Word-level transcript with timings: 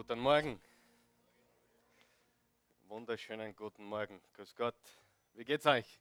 Guten 0.00 0.20
Morgen. 0.20 0.58
Wunderschönen 2.84 3.54
guten 3.54 3.84
Morgen. 3.84 4.18
Grüß 4.32 4.56
Gott. 4.56 4.74
Wie 5.34 5.44
geht's 5.44 5.66
euch? 5.66 6.00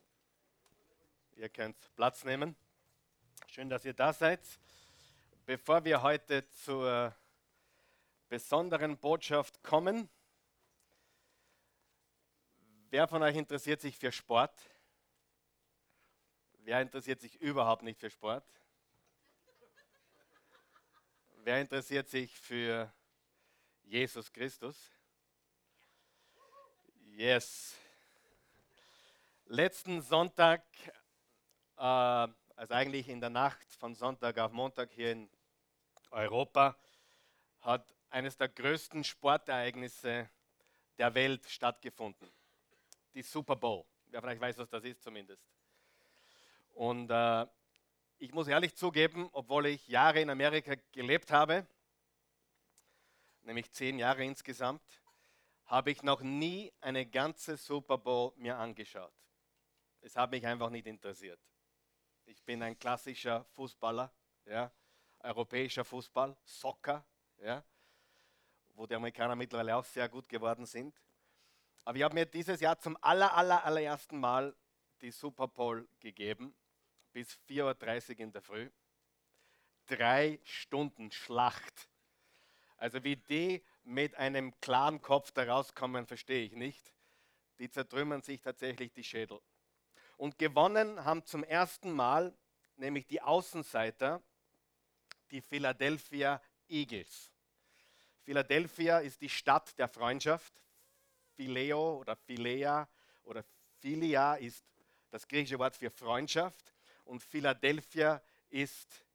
Ihr 1.35 1.49
könnt 1.49 1.75
Platz 1.97 2.23
nehmen. 2.23 2.55
Schön, 3.47 3.69
dass 3.69 3.83
ihr 3.83 3.93
da 3.93 4.13
seid. 4.13 4.39
Bevor 5.45 5.83
wir 5.83 6.01
heute 6.01 6.49
zur 6.49 7.13
besonderen 8.29 8.97
Botschaft 8.97 9.61
kommen, 9.63 10.09
wer 12.91 13.05
von 13.05 13.21
euch 13.21 13.35
interessiert 13.35 13.81
sich 13.81 13.97
für 13.97 14.13
Sport? 14.13 14.57
Wer 16.59 16.81
interessiert 16.81 17.19
sich 17.19 17.35
überhaupt 17.41 17.83
nicht 17.83 17.99
für 17.99 18.09
Sport? 18.09 18.45
Wer 21.43 21.59
interessiert 21.59 22.07
sich 22.07 22.39
für 22.39 22.93
Jesus 23.89 24.31
Christus? 24.31 24.77
Yes. 27.17 27.75
Letzten 29.47 29.99
Sonntag, 30.03 30.61
äh, 31.75 31.81
also 31.81 32.73
eigentlich 32.75 33.09
in 33.09 33.19
der 33.19 33.31
Nacht 33.31 33.65
von 33.79 33.95
Sonntag 33.95 34.37
auf 34.37 34.51
Montag 34.51 34.91
hier 34.91 35.13
in 35.13 35.29
Europa, 36.11 36.77
hat 37.61 37.95
eines 38.11 38.37
der 38.37 38.49
größten 38.49 39.03
Sportereignisse 39.03 40.29
der 40.99 41.15
Welt 41.15 41.49
stattgefunden. 41.49 42.29
Die 43.15 43.23
Super 43.23 43.55
Bowl. 43.55 43.85
Wer 44.05 44.21
vielleicht 44.21 44.41
weiß, 44.41 44.59
was 44.59 44.69
das 44.69 44.83
ist 44.83 45.01
zumindest. 45.01 45.43
Und 46.75 47.09
äh, 47.09 47.47
ich 48.19 48.31
muss 48.33 48.47
ehrlich 48.47 48.75
zugeben, 48.75 49.29
obwohl 49.31 49.65
ich 49.65 49.87
Jahre 49.87 50.21
in 50.21 50.29
Amerika 50.29 50.75
gelebt 50.91 51.31
habe, 51.31 51.65
nämlich 53.43 53.71
zehn 53.71 53.99
Jahre 53.99 54.23
insgesamt, 54.23 54.81
habe 55.65 55.91
ich 55.91 56.01
noch 56.01 56.21
nie 56.21 56.73
eine 56.81 57.05
ganze 57.05 57.57
Super 57.57 57.97
Bowl 57.97 58.33
mir 58.37 58.57
angeschaut. 58.57 59.13
Es 60.01 60.15
hat 60.15 60.31
mich 60.31 60.45
einfach 60.45 60.69
nicht 60.69 60.87
interessiert. 60.87 61.39
Ich 62.25 62.43
bin 62.43 62.63
ein 62.63 62.77
klassischer 62.77 63.45
Fußballer, 63.51 64.11
ja, 64.45 64.71
europäischer 65.19 65.83
Fußball, 65.83 66.35
Soccer, 66.43 67.05
ja, 67.37 67.63
wo 68.75 68.87
die 68.87 68.95
Amerikaner 68.95 69.35
mittlerweile 69.35 69.75
auch 69.75 69.85
sehr 69.85 70.07
gut 70.07 70.29
geworden 70.29 70.65
sind. 70.65 70.99
Aber 71.85 71.97
ich 71.97 72.03
habe 72.03 72.15
mir 72.15 72.25
dieses 72.25 72.59
Jahr 72.61 72.79
zum 72.79 72.97
aller, 73.01 73.35
aller, 73.35 73.63
allerersten 73.63 74.19
Mal 74.19 74.55
die 75.01 75.11
Super 75.11 75.47
Bowl 75.47 75.87
gegeben, 75.99 76.55
bis 77.11 77.37
4.30 77.47 78.11
Uhr 78.11 78.19
in 78.19 78.31
der 78.31 78.41
Früh. 78.41 78.69
Drei 79.87 80.39
Stunden 80.43 81.11
Schlacht. 81.11 81.88
Also 82.79 83.03
wie 83.03 83.17
die 83.17 83.61
mit 83.83 84.15
einem 84.15 84.57
klaren 84.61 85.01
Kopf 85.01 85.31
da 85.31 85.43
rauskommen, 85.43 86.07
verstehe 86.07 86.45
ich 86.45 86.53
nicht. 86.53 86.93
Die 87.59 87.69
zertrümmern 87.69 88.21
sich 88.21 88.41
tatsächlich 88.41 88.93
die 88.93 89.03
Schädel. 89.03 89.41
Und 90.15 90.37
gewonnen 90.37 91.03
haben 91.03 91.25
zum 91.25 91.43
ersten 91.43 91.91
Mal 91.91 92.33
nämlich 92.77 93.05
die 93.05 93.21
Außenseiter, 93.21 94.21
die 95.31 95.41
Philadelphia 95.41 96.41
Eagles. 96.69 97.31
Philadelphia 98.23 98.99
ist 98.99 99.21
die 99.21 99.29
Stadt 99.29 99.77
der 99.77 99.89
Freundschaft. 99.89 100.53
Phileo 101.35 101.97
oder 101.97 102.15
Philea 102.15 102.87
oder 103.23 103.43
Philia 103.79 104.35
ist 104.35 104.65
das 105.09 105.27
griechische 105.27 105.59
Wort 105.59 105.75
für 105.75 105.89
Freundschaft. 105.89 106.73
Und 107.03 107.23
Philadelphia 107.23 108.21
ist 108.49 109.05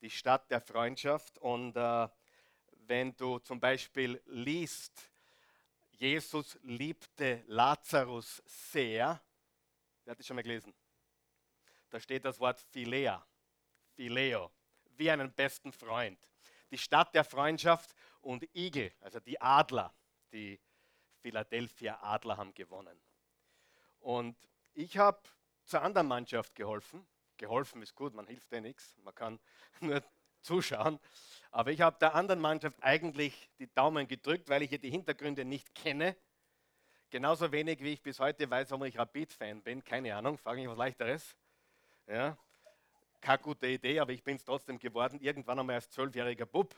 die 0.00 0.10
Stadt 0.10 0.50
der 0.50 0.60
Freundschaft. 0.60 1.38
Und 1.38 1.76
äh, 1.76 2.08
wenn 2.88 3.14
du 3.16 3.38
zum 3.38 3.60
Beispiel 3.60 4.20
liest, 4.26 5.10
Jesus 5.92 6.58
liebte 6.62 7.44
Lazarus 7.46 8.42
sehr, 8.46 9.20
wer 10.04 10.10
hat 10.10 10.18
das 10.18 10.26
schon 10.26 10.36
mal 10.36 10.42
gelesen? 10.42 10.72
Da 11.90 12.00
steht 12.00 12.24
das 12.24 12.40
Wort 12.40 12.58
Philea, 12.70 13.24
Phileo, 13.94 14.50
wie 14.96 15.10
einen 15.10 15.32
besten 15.32 15.72
Freund. 15.72 16.18
Die 16.70 16.78
Stadt 16.78 17.14
der 17.14 17.24
Freundschaft 17.24 17.94
und 18.20 18.44
Igel, 18.54 18.92
also 19.00 19.20
die 19.20 19.40
Adler, 19.40 19.94
die 20.32 20.60
Philadelphia 21.20 21.98
Adler 22.02 22.36
haben 22.36 22.54
gewonnen. 22.54 23.00
Und 24.00 24.36
ich 24.74 24.96
habe 24.96 25.20
zur 25.64 25.82
anderen 25.82 26.08
Mannschaft 26.08 26.54
geholfen. 26.54 27.06
Geholfen 27.36 27.82
ist 27.82 27.94
gut, 27.94 28.14
man 28.14 28.26
hilft 28.26 28.50
ja 28.52 28.60
nichts, 28.60 28.96
man 29.02 29.14
kann 29.14 29.40
nur 29.80 30.02
zuschauen. 30.40 30.98
Aber 31.50 31.70
ich 31.70 31.80
habe 31.80 31.98
der 31.98 32.14
anderen 32.14 32.40
Mannschaft 32.40 32.82
eigentlich 32.82 33.50
die 33.58 33.72
Daumen 33.74 34.06
gedrückt, 34.06 34.48
weil 34.48 34.62
ich 34.62 34.70
ja 34.70 34.78
die 34.78 34.90
Hintergründe 34.90 35.44
nicht 35.44 35.74
kenne. 35.74 36.16
Genauso 37.10 37.50
wenig 37.52 37.80
wie 37.80 37.94
ich 37.94 38.02
bis 38.02 38.20
heute 38.20 38.48
weiß, 38.50 38.70
warum 38.70 38.84
ich 38.84 38.98
Rapid-Fan 38.98 39.62
bin. 39.62 39.82
Keine 39.82 40.14
Ahnung, 40.14 40.36
frage 40.36 40.60
mich 40.60 40.68
was 40.68 40.76
leichteres. 40.76 41.36
Ja, 42.06 42.36
keine 43.20 43.38
gute 43.38 43.66
Idee, 43.66 43.98
aber 44.00 44.12
ich 44.12 44.22
bin 44.22 44.36
es 44.36 44.44
trotzdem 44.44 44.78
geworden, 44.78 45.20
irgendwann 45.20 45.58
einmal 45.58 45.76
als 45.76 45.90
zwölfjähriger 45.90 46.46
Bub. 46.46 46.74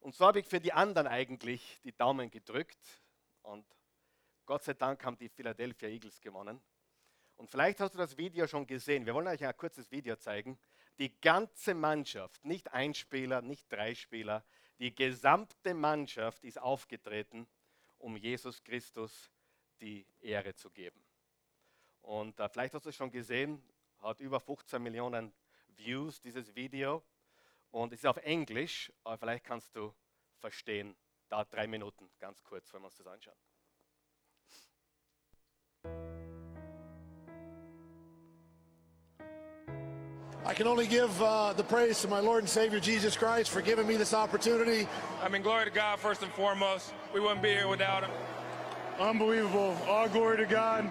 Und 0.00 0.14
so 0.14 0.26
habe 0.26 0.40
ich 0.40 0.46
für 0.46 0.60
die 0.60 0.72
anderen 0.72 1.06
eigentlich 1.06 1.80
die 1.84 1.92
Daumen 1.92 2.30
gedrückt. 2.30 2.78
Und 3.42 3.66
Gott 4.46 4.64
sei 4.64 4.74
Dank 4.74 5.04
haben 5.04 5.16
die 5.18 5.28
Philadelphia 5.28 5.88
Eagles 5.88 6.20
gewonnen. 6.20 6.60
Und 7.36 7.50
vielleicht 7.50 7.80
hast 7.80 7.94
du 7.94 7.98
das 7.98 8.16
Video 8.16 8.46
schon 8.46 8.66
gesehen. 8.66 9.06
Wir 9.06 9.14
wollen 9.14 9.28
euch 9.28 9.44
ein 9.44 9.56
kurzes 9.56 9.90
Video 9.90 10.16
zeigen. 10.16 10.58
Die 10.98 11.18
ganze 11.20 11.74
Mannschaft, 11.74 12.44
nicht 12.44 12.72
ein 12.72 12.94
Spieler, 12.94 13.40
nicht 13.42 13.70
drei 13.70 13.94
Spieler, 13.94 14.44
die 14.78 14.94
gesamte 14.94 15.74
Mannschaft 15.74 16.44
ist 16.44 16.58
aufgetreten, 16.58 17.46
um 17.98 18.16
Jesus 18.16 18.62
Christus 18.62 19.30
die 19.80 20.06
Ehre 20.20 20.54
zu 20.54 20.70
geben. 20.70 21.02
Und 22.02 22.38
äh, 22.40 22.48
vielleicht 22.48 22.74
hast 22.74 22.86
du 22.86 22.88
es 22.88 22.96
schon 22.96 23.10
gesehen, 23.10 23.62
hat 24.00 24.20
über 24.20 24.40
15 24.40 24.82
Millionen 24.82 25.32
Views 25.68 26.20
dieses 26.20 26.54
Video 26.54 27.02
und 27.70 27.92
es 27.92 28.00
ist 28.00 28.06
auf 28.06 28.16
Englisch, 28.18 28.92
aber 29.04 29.18
vielleicht 29.18 29.44
kannst 29.44 29.74
du 29.76 29.94
verstehen. 30.38 30.96
Da 31.28 31.44
drei 31.44 31.66
Minuten, 31.66 32.10
ganz 32.18 32.42
kurz, 32.42 32.72
wenn 32.72 32.80
wir 32.82 32.86
uns 32.86 32.96
das 32.96 33.06
anschauen. 33.06 33.36
I 40.50 40.52
can 40.52 40.66
only 40.66 40.88
give 40.88 41.22
uh, 41.22 41.52
the 41.52 41.62
praise 41.62 42.00
to 42.00 42.08
my 42.08 42.18
Lord 42.18 42.40
and 42.40 42.48
Savior 42.48 42.80
Jesus 42.80 43.16
Christ 43.16 43.50
for 43.50 43.62
giving 43.62 43.86
me 43.86 43.96
this 43.96 44.12
opportunity. 44.12 44.88
I 45.22 45.28
mean, 45.28 45.42
glory 45.42 45.66
to 45.66 45.70
God 45.70 46.00
first 46.00 46.24
and 46.24 46.32
foremost. 46.32 46.92
We 47.14 47.20
wouldn't 47.20 47.40
be 47.40 47.50
here 47.50 47.68
without 47.68 48.02
him. 48.02 48.10
Unbelievable. 48.98 49.76
All 49.86 50.08
glory 50.08 50.38
to 50.38 50.46
God. 50.46 50.90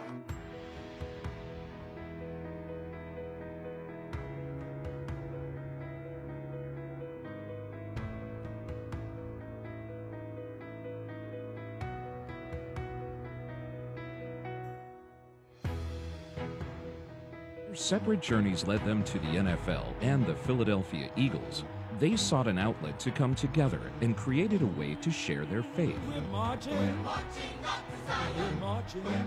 Their 17.69 17.75
separate 17.75 18.19
journeys 18.19 18.65
led 18.65 18.83
them 18.83 19.03
to 19.03 19.19
the 19.19 19.27
NFL 19.27 19.93
and 20.01 20.25
the 20.25 20.33
Philadelphia 20.33 21.11
Eagles. 21.15 21.65
They 21.99 22.15
sought 22.15 22.47
an 22.47 22.57
outlet 22.57 22.99
to 23.01 23.11
come 23.11 23.35
together 23.35 23.79
and 24.01 24.17
created 24.17 24.63
a 24.63 24.65
way 24.65 24.95
to 24.95 25.11
share 25.11 25.45
their 25.45 25.61
faith. 25.61 25.99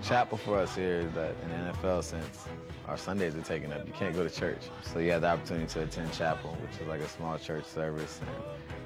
Chapel 0.03 0.39
for 0.39 0.59
us 0.59 0.75
here 0.75 1.01
is 1.01 1.13
that 1.13 1.37
in 1.45 1.51
the 1.51 1.73
NFL 1.73 2.03
sense, 2.03 2.47
our 2.89 2.97
Sundays 2.97 3.37
are 3.37 3.43
taken 3.43 3.73
up. 3.73 3.87
You 3.87 3.93
can't 3.93 4.13
go 4.13 4.27
to 4.27 4.35
church. 4.35 4.63
So 4.83 4.99
you 4.99 5.13
have 5.13 5.21
the 5.21 5.29
opportunity 5.29 5.67
to 5.75 5.83
attend 5.83 6.13
chapel, 6.13 6.57
which 6.63 6.81
is 6.81 6.89
like 6.89 7.01
a 7.01 7.09
small 7.09 7.39
church 7.39 7.65
service, 7.65 8.19
and 8.23 8.31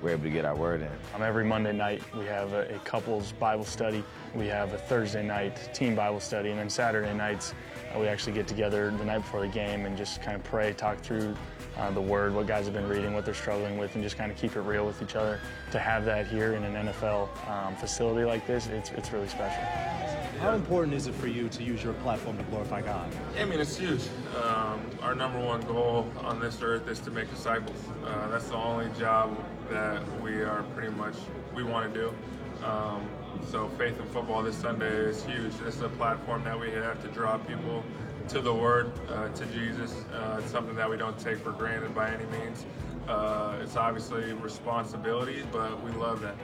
we're 0.03 0.11
able 0.11 0.25
to 0.25 0.31
get 0.31 0.45
our 0.45 0.55
word 0.55 0.83
in. 0.83 0.91
Um, 1.15 1.23
every 1.23 1.45
Monday 1.45 1.73
night, 1.73 2.03
we 2.15 2.27
have 2.27 2.53
a, 2.53 2.75
a 2.75 2.79
couples 2.81 3.33
Bible 3.33 3.65
study. 3.65 4.05
We 4.35 4.49
have 4.49 4.75
a 4.75 4.79
Thursday 4.79 5.27
night 5.27 5.73
team 5.75 5.95
Bible 5.95 6.21
study, 6.21 6.51
and 6.51 6.59
then 6.59 6.69
Saturday 6.69 7.15
nights, 7.15 7.55
we 7.99 8.09
actually 8.09 8.33
get 8.33 8.47
together 8.47 8.93
the 8.99 9.05
night 9.05 9.19
before 9.19 9.41
the 9.41 9.49
game 9.49 9.87
and 9.87 9.97
just 9.97 10.23
kind 10.23 10.37
of 10.37 10.45
pray, 10.45 10.73
talk 10.73 10.99
through 10.99 11.35
uh, 11.77 11.91
the 11.91 12.01
Word, 12.01 12.35
what 12.35 12.47
guys 12.47 12.65
have 12.65 12.75
been 12.75 12.89
reading, 12.89 13.15
what 13.15 13.25
they're 13.25 13.35
struggling 13.35 13.77
with, 13.79 13.95
and 13.95 14.03
just 14.03 14.17
kind 14.17 14.33
of 14.33 14.39
keep 14.39 14.57
it 14.57 14.61
real 14.61 14.87
with 14.87 15.03
each 15.03 15.15
other. 15.15 15.41
To 15.73 15.79
have 15.79 16.05
that 16.07 16.27
here 16.27 16.55
in 16.55 16.65
an 16.65 16.87
NFL 16.87 17.29
um, 17.49 17.77
facility 17.77 18.25
like 18.25 18.47
this, 18.47 18.67
it's, 18.69 18.91
it's 18.91 19.13
really 19.13 19.29
special. 19.29 19.63
How 20.41 20.55
important 20.55 20.95
is 20.95 21.07
it 21.07 21.15
for 21.15 21.27
you 21.29 21.49
to 21.49 21.63
use 21.63 21.83
your 21.83 21.95
platform 21.95 22.37
to 22.39 22.45
glorify 22.45 22.83
God? 22.83 23.11
I 23.39 23.45
mean, 23.45 23.61
it's 23.61 23.77
huge. 23.77 24.03
Um, 24.43 24.81
our 25.03 25.15
number 25.15 25.39
one 25.39 25.63
goal 25.63 26.11
on 26.23 26.41
this 26.41 26.61
earth 26.63 26.89
is 26.89 27.01
to 27.01 27.11
make 27.11 27.31
disciples. 27.31 27.79
Uh, 28.05 28.29
that's 28.29 28.49
the 28.49 28.57
only 28.57 28.89
job 28.99 29.37
that 29.71 30.03
we 30.21 30.43
are 30.43 30.63
pretty 30.75 30.95
much 30.95 31.15
we 31.55 31.63
want 31.63 31.93
to 31.93 32.01
do. 32.01 32.65
Um, 32.65 33.09
so 33.51 33.69
faith 33.79 33.99
in 33.99 34.07
football 34.07 34.43
this 34.43 34.57
Sunday 34.57 34.89
is 34.89 35.25
huge. 35.25 35.53
It's 35.67 35.81
a 35.81 35.89
platform 35.89 36.45
that 36.45 36.59
we 36.59 36.71
have 36.71 37.01
to 37.03 37.09
draw 37.09 37.39
people 37.39 37.85
to 38.29 38.41
the 38.41 38.53
Word, 38.53 38.93
uh, 39.09 39.29
to 39.29 39.47
Jesus. 39.47 40.05
Uh, 40.13 40.41
it's 40.43 40.51
something 40.51 40.75
that 40.77 40.89
we 40.91 40.97
don't 40.97 41.19
take 41.19 41.39
for 41.39 41.53
granted 41.53 41.95
by 41.95 42.11
any 42.11 42.25
means. 42.27 42.67
Uh, 43.09 43.59
it's 43.63 43.77
obviously 43.77 44.33
responsibility, 44.35 45.45
but 45.53 45.81
we 45.83 45.93
love 45.93 46.21
that. 46.23 46.35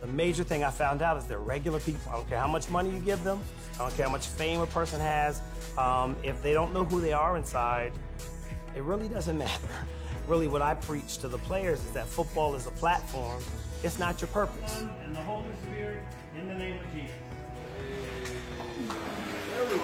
The 0.00 0.06
major 0.06 0.44
thing 0.44 0.64
I 0.64 0.70
found 0.70 1.02
out 1.02 1.16
is 1.18 1.26
they're 1.26 1.38
regular 1.38 1.80
people. 1.80 2.00
I 2.10 2.14
don't 2.14 2.28
care 2.28 2.38
how 2.38 2.48
much 2.48 2.70
money 2.70 2.90
you 2.90 3.00
give 3.00 3.22
them. 3.24 3.40
I 3.74 3.78
don't 3.78 3.94
care 3.96 4.06
how 4.06 4.12
much 4.12 4.28
fame 4.28 4.60
a 4.60 4.66
person 4.66 5.00
has. 5.00 5.42
Um, 5.76 6.16
if 6.22 6.42
they 6.42 6.52
don't 6.52 6.72
know 6.72 6.84
who 6.84 7.00
they 7.00 7.12
are 7.12 7.36
inside, 7.36 7.92
it 8.74 8.82
really 8.82 9.08
doesn't 9.08 9.36
matter. 9.46 9.68
Really, 10.30 10.46
what 10.46 10.62
I 10.62 10.74
preach 10.74 11.18
to 11.18 11.28
the 11.28 11.38
players 11.38 11.80
is 11.84 11.90
that 11.90 12.06
football 12.06 12.54
is 12.54 12.68
a 12.68 12.70
platform. 12.70 13.42
It's 13.82 13.98
not 13.98 14.20
your 14.20 14.28
purpose. 14.28 14.80
And 15.04 15.16
the 15.16 15.20
Holy 15.22 15.50
Spirit, 15.64 16.04
in 16.38 16.46
the 16.46 16.54
name 16.54 16.78
of 16.78 16.84
Jesus. 16.92 17.10
We 19.72 19.78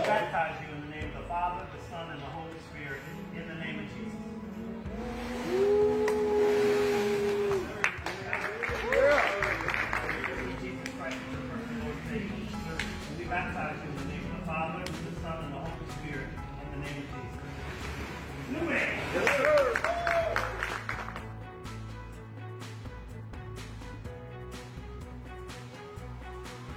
baptize 0.00 0.56
you 0.62 0.65
in 0.65 0.65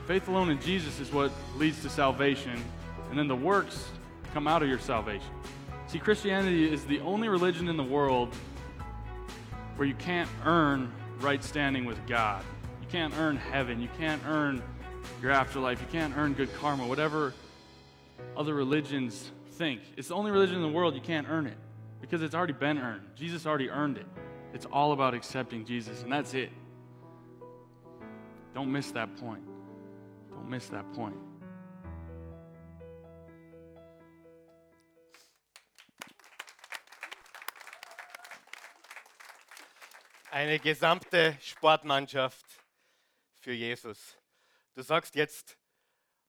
Faith 0.09 0.27
alone 0.27 0.49
in 0.49 0.59
Jesus 0.59 0.99
is 0.99 1.13
what 1.13 1.31
leads 1.55 1.83
to 1.83 1.87
salvation, 1.87 2.59
and 3.11 3.19
then 3.19 3.27
the 3.27 3.35
works 3.35 3.89
come 4.33 4.47
out 4.47 4.63
of 4.63 4.67
your 4.67 4.79
salvation. 4.79 5.29
See, 5.85 5.99
Christianity 5.99 6.73
is 6.73 6.83
the 6.83 6.99
only 7.01 7.29
religion 7.29 7.67
in 7.67 7.77
the 7.77 7.83
world 7.83 8.33
where 9.75 9.87
you 9.87 9.93
can't 9.93 10.27
earn 10.45 10.91
right 11.19 11.43
standing 11.43 11.85
with 11.85 12.07
God. 12.07 12.43
You 12.81 12.87
can't 12.87 13.13
earn 13.19 13.37
heaven. 13.37 13.79
You 13.79 13.89
can't 13.99 14.19
earn 14.25 14.63
your 15.21 15.29
afterlife. 15.29 15.79
You 15.79 15.87
can't 15.91 16.17
earn 16.17 16.33
good 16.33 16.51
karma, 16.55 16.87
whatever 16.87 17.35
other 18.35 18.55
religions 18.55 19.29
think. 19.51 19.81
It's 19.95 20.07
the 20.07 20.15
only 20.15 20.31
religion 20.31 20.55
in 20.55 20.63
the 20.63 20.69
world 20.69 20.95
you 20.95 21.01
can't 21.01 21.27
earn 21.29 21.45
it 21.45 21.57
because 22.01 22.23
it's 22.23 22.33
already 22.33 22.53
been 22.53 22.79
earned. 22.79 23.05
Jesus 23.15 23.45
already 23.45 23.69
earned 23.69 23.97
it. 23.97 24.07
It's 24.55 24.65
all 24.65 24.91
about 24.91 25.13
accepting 25.13 25.65
Jesus, 25.65 26.01
and 26.01 26.11
that's 26.11 26.33
it. 26.33 26.49
Don't 28.55 28.71
miss 28.71 28.89
that 28.93 29.15
point. 29.17 29.48
Miss 30.49 30.67
that 30.71 30.91
point. 30.93 31.15
Eine 40.31 40.57
gesamte 40.57 41.37
Sportmannschaft 41.39 42.43
für 43.35 43.51
Jesus. 43.51 44.17
Du 44.73 44.81
sagst 44.81 45.13
jetzt, 45.13 45.55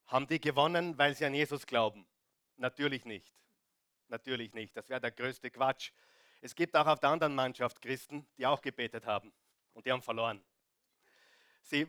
haben 0.06 0.26
die 0.26 0.38
gewonnen, 0.38 0.98
weil 0.98 1.14
sie 1.14 1.24
an 1.24 1.32
Jesus 1.32 1.66
glauben? 1.66 2.06
Natürlich 2.58 3.06
nicht. 3.06 3.34
Natürlich 4.08 4.52
nicht. 4.52 4.76
Das 4.76 4.86
wäre 4.90 5.00
der 5.00 5.12
größte 5.12 5.50
Quatsch. 5.50 5.92
Es 6.42 6.54
gibt 6.54 6.76
auch 6.76 6.86
auf 6.86 7.00
der 7.00 7.08
anderen 7.08 7.34
Mannschaft 7.34 7.80
Christen, 7.80 8.26
die 8.36 8.44
auch 8.44 8.60
gebetet 8.60 9.06
haben 9.06 9.32
und 9.72 9.86
die 9.86 9.92
haben 9.92 10.02
verloren. 10.02 10.44
Sie, 11.62 11.86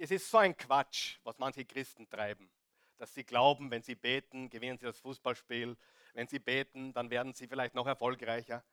es 0.00 0.10
ist 0.10 0.30
so 0.30 0.38
ein 0.38 0.56
Quatsch, 0.56 1.18
was 1.24 1.38
manche 1.38 1.64
Christen 1.64 2.08
treiben, 2.08 2.50
dass 2.96 3.12
sie 3.12 3.24
glauben, 3.24 3.70
wenn 3.70 3.82
sie 3.82 3.94
beten, 3.94 4.48
gewinnen 4.48 4.78
sie 4.78 4.86
das 4.86 4.98
Fußballspiel. 4.98 5.76
Wenn 6.14 6.26
sie 6.26 6.38
beten, 6.38 6.92
dann 6.92 7.10
werden 7.10 7.34
sie 7.34 7.46
vielleicht 7.46 7.74
noch 7.74 7.86
erfolgreicher. 7.86 8.64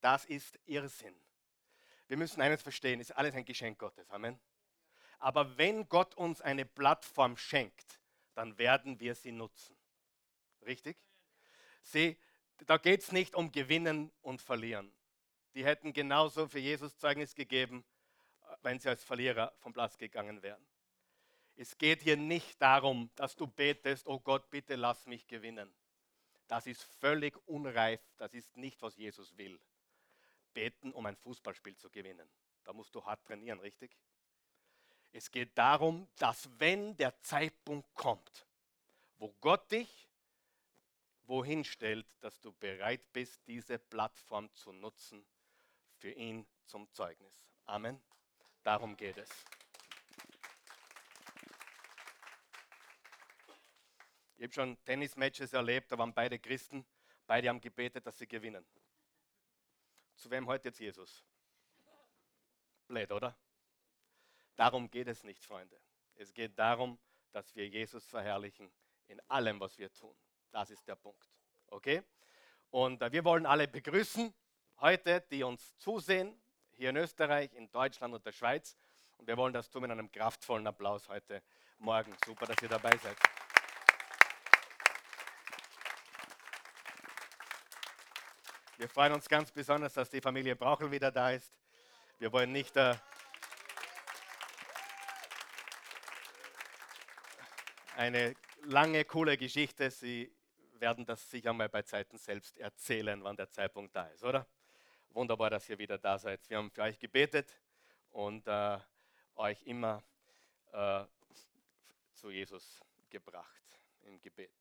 Das 0.00 0.24
ist 0.24 0.58
Irrsinn. 0.66 1.14
Wir 2.08 2.16
müssen 2.16 2.40
eines 2.40 2.62
verstehen, 2.62 2.98
ist 2.98 3.16
alles 3.16 3.34
ein 3.34 3.44
Geschenk 3.44 3.78
Gottes. 3.78 4.10
Amen. 4.10 4.40
Aber 5.18 5.58
wenn 5.58 5.86
Gott 5.88 6.14
uns 6.14 6.40
eine 6.40 6.64
Plattform 6.64 7.36
schenkt, 7.36 8.00
dann 8.34 8.56
werden 8.58 8.98
wir 9.00 9.14
sie 9.14 9.32
nutzen. 9.32 9.76
Richtig? 10.62 10.96
Sieh, 11.82 12.18
da 12.66 12.78
geht 12.78 13.02
es 13.02 13.12
nicht 13.12 13.34
um 13.34 13.52
Gewinnen 13.52 14.10
und 14.22 14.40
Verlieren. 14.40 14.92
Die 15.54 15.64
hätten 15.64 15.92
genauso 15.92 16.48
für 16.48 16.58
Jesus 16.58 16.96
Zeugnis 16.96 17.34
gegeben, 17.34 17.84
wenn 18.62 18.78
sie 18.78 18.88
als 18.88 19.04
Verlierer 19.04 19.52
vom 19.58 19.72
Platz 19.72 19.96
gegangen 19.96 20.42
wären. 20.42 20.64
Es 21.56 21.76
geht 21.76 22.02
hier 22.02 22.16
nicht 22.16 22.60
darum, 22.62 23.10
dass 23.16 23.36
du 23.36 23.46
betest, 23.46 24.06
oh 24.06 24.18
Gott, 24.18 24.48
bitte 24.50 24.76
lass 24.76 25.06
mich 25.06 25.26
gewinnen. 25.26 25.72
Das 26.48 26.66
ist 26.66 26.82
völlig 26.82 27.36
unreif, 27.46 28.00
das 28.16 28.32
ist 28.34 28.56
nicht, 28.56 28.80
was 28.82 28.96
Jesus 28.96 29.36
will. 29.36 29.60
Beten, 30.52 30.92
um 30.92 31.06
ein 31.06 31.16
Fußballspiel 31.16 31.76
zu 31.76 31.90
gewinnen. 31.90 32.28
Da 32.64 32.72
musst 32.72 32.94
du 32.94 33.04
hart 33.04 33.24
trainieren, 33.24 33.60
richtig? 33.60 33.96
Es 35.12 35.30
geht 35.30 35.56
darum, 35.56 36.08
dass 36.18 36.48
wenn 36.58 36.96
der 36.96 37.20
Zeitpunkt 37.22 37.94
kommt, 37.94 38.46
wo 39.18 39.32
Gott 39.40 39.70
dich 39.70 40.08
wohin 41.30 41.64
stellt, 41.64 42.06
dass 42.20 42.40
du 42.40 42.52
bereit 42.52 43.12
bist, 43.12 43.40
diese 43.46 43.78
Plattform 43.78 44.52
zu 44.54 44.72
nutzen 44.72 45.24
für 45.96 46.10
ihn 46.10 46.46
zum 46.64 46.90
Zeugnis. 46.92 47.44
Amen. 47.66 48.00
Darum 48.62 48.96
geht 48.96 49.16
es. 49.16 49.28
Ich 54.36 54.44
habe 54.44 54.52
schon 54.52 54.84
Tennismatches 54.84 55.52
erlebt, 55.52 55.92
da 55.92 55.98
waren 55.98 56.14
beide 56.14 56.38
Christen, 56.38 56.86
beide 57.26 57.48
haben 57.48 57.60
gebetet, 57.60 58.06
dass 58.06 58.18
sie 58.18 58.26
gewinnen. 58.26 58.64
Zu 60.16 60.30
wem 60.30 60.46
heute 60.46 60.68
jetzt 60.68 60.80
Jesus? 60.80 61.24
Blöd, 62.86 63.12
oder? 63.12 63.36
Darum 64.56 64.90
geht 64.90 65.08
es 65.08 65.24
nicht, 65.24 65.44
Freunde. 65.44 65.80
Es 66.16 66.32
geht 66.32 66.58
darum, 66.58 66.98
dass 67.32 67.54
wir 67.54 67.68
Jesus 67.68 68.06
verherrlichen 68.06 68.70
in 69.08 69.20
allem, 69.28 69.60
was 69.60 69.78
wir 69.78 69.92
tun. 69.92 70.14
Das 70.50 70.70
ist 70.70 70.86
der 70.86 70.96
Punkt. 70.96 71.26
Okay? 71.68 72.02
Und 72.70 73.02
äh, 73.02 73.12
wir 73.12 73.24
wollen 73.24 73.46
alle 73.46 73.68
begrüßen 73.68 74.34
heute, 74.80 75.20
die 75.30 75.42
uns 75.42 75.76
zusehen, 75.78 76.38
hier 76.80 76.88
in 76.88 76.96
Österreich, 76.96 77.52
in 77.52 77.70
Deutschland 77.70 78.14
und 78.14 78.24
der 78.24 78.32
Schweiz. 78.32 78.74
Und 79.18 79.28
wir 79.28 79.36
wollen 79.36 79.52
das 79.52 79.68
tun 79.68 79.82
mit 79.82 79.90
einem 79.90 80.10
kraftvollen 80.10 80.66
Applaus 80.66 81.06
heute 81.10 81.42
Morgen. 81.78 82.16
Super, 82.24 82.46
dass 82.46 82.56
ihr 82.62 82.70
dabei 82.70 82.96
seid. 82.96 83.18
Wir 88.78 88.88
freuen 88.88 89.12
uns 89.12 89.28
ganz 89.28 89.50
besonders, 89.50 89.92
dass 89.92 90.08
die 90.08 90.22
Familie 90.22 90.56
Brauchel 90.56 90.90
wieder 90.90 91.12
da 91.12 91.32
ist. 91.32 91.52
Wir 92.18 92.32
wollen 92.32 92.50
nicht 92.50 92.74
äh, 92.78 92.94
eine 97.98 98.34
lange, 98.62 99.04
coole 99.04 99.36
Geschichte. 99.36 99.90
Sie 99.90 100.34
werden 100.78 101.04
das 101.04 101.30
sicher 101.30 101.52
mal 101.52 101.68
bei 101.68 101.82
Zeiten 101.82 102.16
selbst 102.16 102.56
erzählen, 102.56 103.22
wann 103.22 103.36
der 103.36 103.50
Zeitpunkt 103.50 103.94
da 103.94 104.06
ist, 104.06 104.24
oder? 104.24 104.46
Wunderbar, 105.12 105.50
dass 105.50 105.68
ihr 105.68 105.76
wieder 105.76 105.98
da 105.98 106.16
seid. 106.18 106.48
Wir 106.48 106.58
haben 106.58 106.70
für 106.70 106.82
euch 106.82 106.96
gebetet 106.96 107.52
und 108.12 108.46
äh, 108.46 108.78
euch 109.34 109.60
immer 109.64 110.00
äh, 110.72 111.04
zu 112.14 112.30
Jesus 112.30 112.80
gebracht 113.08 113.80
im 114.02 114.20
Gebet. 114.20 114.52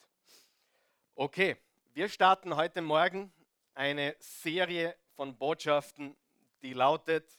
Okay, 1.14 1.56
wir 1.94 2.10
starten 2.10 2.56
heute 2.56 2.82
Morgen 2.82 3.32
eine 3.76 4.16
Serie 4.18 4.96
von 5.16 5.38
Botschaften, 5.38 6.18
die 6.64 6.74
lautet 6.74 7.30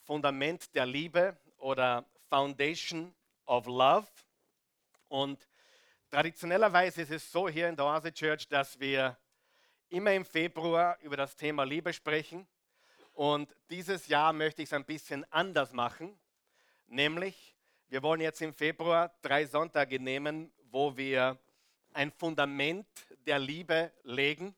Fundament 0.00 0.74
der 0.74 0.86
Liebe 0.86 1.36
oder 1.58 2.06
Foundation 2.30 3.14
of 3.44 3.66
Love. 3.66 4.08
Und 5.08 5.46
traditionellerweise 6.10 7.02
ist 7.02 7.10
es 7.10 7.30
so 7.30 7.46
hier 7.46 7.68
in 7.68 7.76
der 7.76 7.84
Oase 7.84 8.10
Church, 8.10 8.48
dass 8.48 8.80
wir 8.80 9.18
immer 9.92 10.12
im 10.14 10.24
Februar 10.24 10.98
über 11.02 11.16
das 11.16 11.36
Thema 11.36 11.64
Liebe 11.64 11.92
sprechen. 11.92 12.46
Und 13.12 13.54
dieses 13.68 14.06
Jahr 14.06 14.32
möchte 14.32 14.62
ich 14.62 14.68
es 14.70 14.72
ein 14.72 14.86
bisschen 14.86 15.30
anders 15.30 15.72
machen. 15.72 16.18
Nämlich, 16.86 17.54
wir 17.88 18.02
wollen 18.02 18.22
jetzt 18.22 18.40
im 18.40 18.54
Februar 18.54 19.14
drei 19.20 19.44
Sonntage 19.44 20.00
nehmen, 20.00 20.50
wo 20.70 20.96
wir 20.96 21.38
ein 21.92 22.10
Fundament 22.10 22.86
der 23.26 23.38
Liebe 23.38 23.92
legen, 24.02 24.54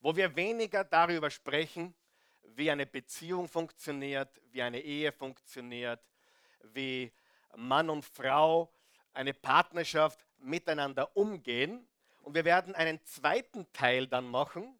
wo 0.00 0.16
wir 0.16 0.34
weniger 0.34 0.82
darüber 0.82 1.30
sprechen, 1.30 1.94
wie 2.42 2.68
eine 2.68 2.84
Beziehung 2.84 3.48
funktioniert, 3.48 4.28
wie 4.50 4.62
eine 4.62 4.80
Ehe 4.80 5.12
funktioniert, 5.12 6.00
wie 6.74 7.12
Mann 7.56 7.88
und 7.88 8.04
Frau 8.04 8.68
eine 9.12 9.32
Partnerschaft 9.32 10.26
miteinander 10.38 11.16
umgehen. 11.16 11.86
Und 12.22 12.34
wir 12.34 12.44
werden 12.44 12.74
einen 12.74 13.04
zweiten 13.04 13.70
Teil 13.72 14.06
dann 14.06 14.28
machen 14.28 14.78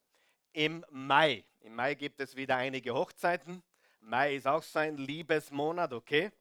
im 0.52 0.84
Mai. 0.90 1.44
Im 1.60 1.74
Mai 1.74 1.94
gibt 1.94 2.20
es 2.20 2.36
wieder 2.36 2.56
einige 2.56 2.94
Hochzeiten. 2.94 3.62
Mai 4.00 4.36
ist 4.36 4.46
auch 4.46 4.62
so 4.62 4.78
ein 4.78 4.96
Liebesmonat, 4.96 5.92
okay? 5.92 6.32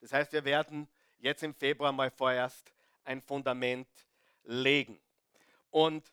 Das 0.00 0.12
heißt, 0.12 0.32
wir 0.32 0.44
werden 0.44 0.88
jetzt 1.18 1.42
im 1.42 1.54
Februar 1.54 1.92
mal 1.92 2.10
vorerst 2.10 2.72
ein 3.04 3.20
Fundament 3.22 3.88
legen. 4.44 5.00
Und 5.70 6.10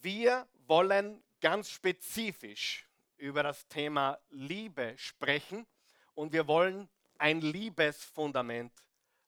wir 0.00 0.46
wollen 0.66 1.22
ganz 1.40 1.70
spezifisch 1.70 2.86
über 3.16 3.42
das 3.42 3.66
Thema 3.68 4.18
Liebe 4.30 4.94
sprechen 4.96 5.66
und 6.14 6.32
wir 6.32 6.46
wollen 6.46 6.88
ein 7.18 7.40
Liebesfundament 7.40 8.72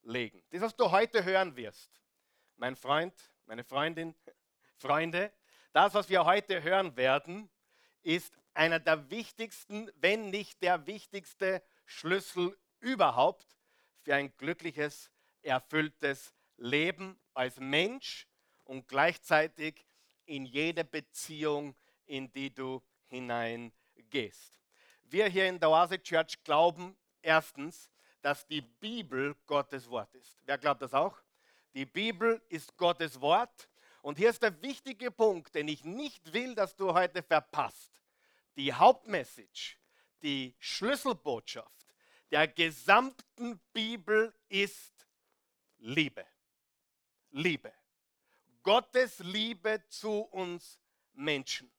legen. 0.02 0.42
Das, 0.50 0.62
was 0.62 0.76
du 0.76 0.90
heute 0.90 1.24
hören 1.24 1.54
wirst, 1.56 1.90
mein 2.56 2.76
Freund, 2.76 3.14
meine 3.46 3.64
Freundin, 3.64 4.14
Freunde, 4.76 5.32
das, 5.72 5.94
was 5.94 6.08
wir 6.08 6.24
heute 6.24 6.62
hören 6.62 6.96
werden, 6.96 7.50
ist 8.02 8.38
einer 8.52 8.78
der 8.78 9.10
wichtigsten, 9.10 9.90
wenn 9.96 10.30
nicht 10.30 10.62
der 10.62 10.86
wichtigste 10.86 11.62
Schlüssel 11.86 12.56
überhaupt 12.80 13.56
für 14.02 14.14
ein 14.14 14.36
glückliches, 14.36 15.10
erfülltes 15.42 16.32
Leben 16.56 17.18
als 17.32 17.58
Mensch 17.58 18.28
und 18.64 18.86
gleichzeitig 18.86 19.84
in 20.26 20.44
jede 20.46 20.84
Beziehung, 20.84 21.74
in 22.06 22.32
die 22.32 22.52
du 22.52 22.82
hineingehst. 23.06 24.60
Wir 25.02 25.26
hier 25.28 25.48
in 25.48 25.58
der 25.58 25.70
Oase 25.70 26.00
Church 26.02 26.42
glauben 26.44 26.96
erstens, 27.20 27.90
dass 28.22 28.46
die 28.46 28.60
Bibel 28.60 29.34
Gottes 29.46 29.88
Wort 29.90 30.14
ist. 30.14 30.38
Wer 30.44 30.58
glaubt 30.58 30.82
das 30.82 30.94
auch? 30.94 31.23
Die 31.74 31.86
Bibel 31.86 32.40
ist 32.48 32.76
Gottes 32.76 33.20
Wort. 33.20 33.68
Und 34.02 34.18
hier 34.18 34.30
ist 34.30 34.42
der 34.42 34.60
wichtige 34.62 35.10
Punkt, 35.10 35.54
den 35.54 35.68
ich 35.68 35.84
nicht 35.84 36.32
will, 36.32 36.54
dass 36.54 36.76
du 36.76 36.92
heute 36.92 37.22
verpasst. 37.22 37.90
Die 38.56 38.72
Hauptmessage, 38.72 39.76
die 40.22 40.54
Schlüsselbotschaft 40.58 41.74
der 42.30 42.48
gesamten 42.48 43.60
Bibel 43.72 44.34
ist 44.48 45.06
Liebe. 45.78 46.26
Liebe. 47.30 47.72
Gottes 48.62 49.20
Liebe 49.20 49.84
zu 49.88 50.22
uns 50.22 50.80
Menschen. 51.12 51.70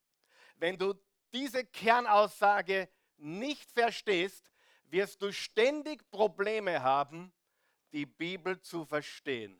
Wenn 0.55 0.77
du 0.77 0.93
diese 1.33 1.65
Kernaussage 1.65 2.87
nicht 3.17 3.69
verstehst, 3.71 4.49
wirst 4.85 5.21
du 5.21 5.33
ständig 5.33 6.09
Probleme 6.09 6.81
haben, 6.81 7.33
die 7.91 8.05
Bibel 8.05 8.61
zu 8.61 8.85
verstehen. 8.85 9.59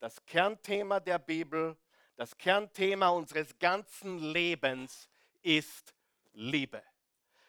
Das 0.00 0.24
Kernthema 0.26 0.98
der 0.98 1.18
Bibel, 1.18 1.76
das 2.16 2.36
Kernthema 2.36 3.08
unseres 3.10 3.58
ganzen 3.58 4.18
Lebens 4.18 5.08
ist 5.42 5.94
Liebe. 6.32 6.82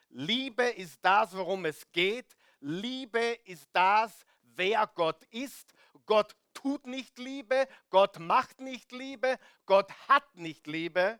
Liebe 0.09 0.63
ist 0.63 0.99
das, 1.01 1.35
worum 1.35 1.65
es 1.65 1.89
geht. 1.91 2.37
Liebe 2.59 3.39
ist 3.45 3.69
das, 3.71 4.25
wer 4.41 4.85
Gott 4.87 5.23
ist. 5.31 5.73
Gott 6.05 6.35
tut 6.53 6.85
nicht 6.85 7.17
Liebe, 7.19 7.67
Gott 7.89 8.19
macht 8.19 8.59
nicht 8.59 8.91
Liebe, 8.91 9.39
Gott 9.65 9.91
hat 10.09 10.35
nicht 10.35 10.67
Liebe. 10.67 11.19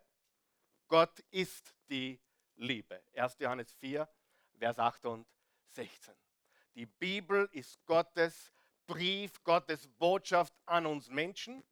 Gott 0.88 1.19
ist 1.31 1.73
die 1.89 2.19
Liebe. 2.55 3.01
1. 3.15 3.38
Johannes 3.39 3.71
4, 3.79 4.07
Vers 4.59 4.77
8 4.77 5.05
und 5.05 5.27
16. 5.69 6.13
Die 6.75 6.85
Bibel 6.85 7.47
ist 7.53 7.85
Gottes 7.85 8.51
Brief, 8.91 9.41
Gottes 9.45 9.88
Botschaft 9.88 10.53
an 10.65 10.86
uns 10.86 11.07
Menschen 11.07 11.63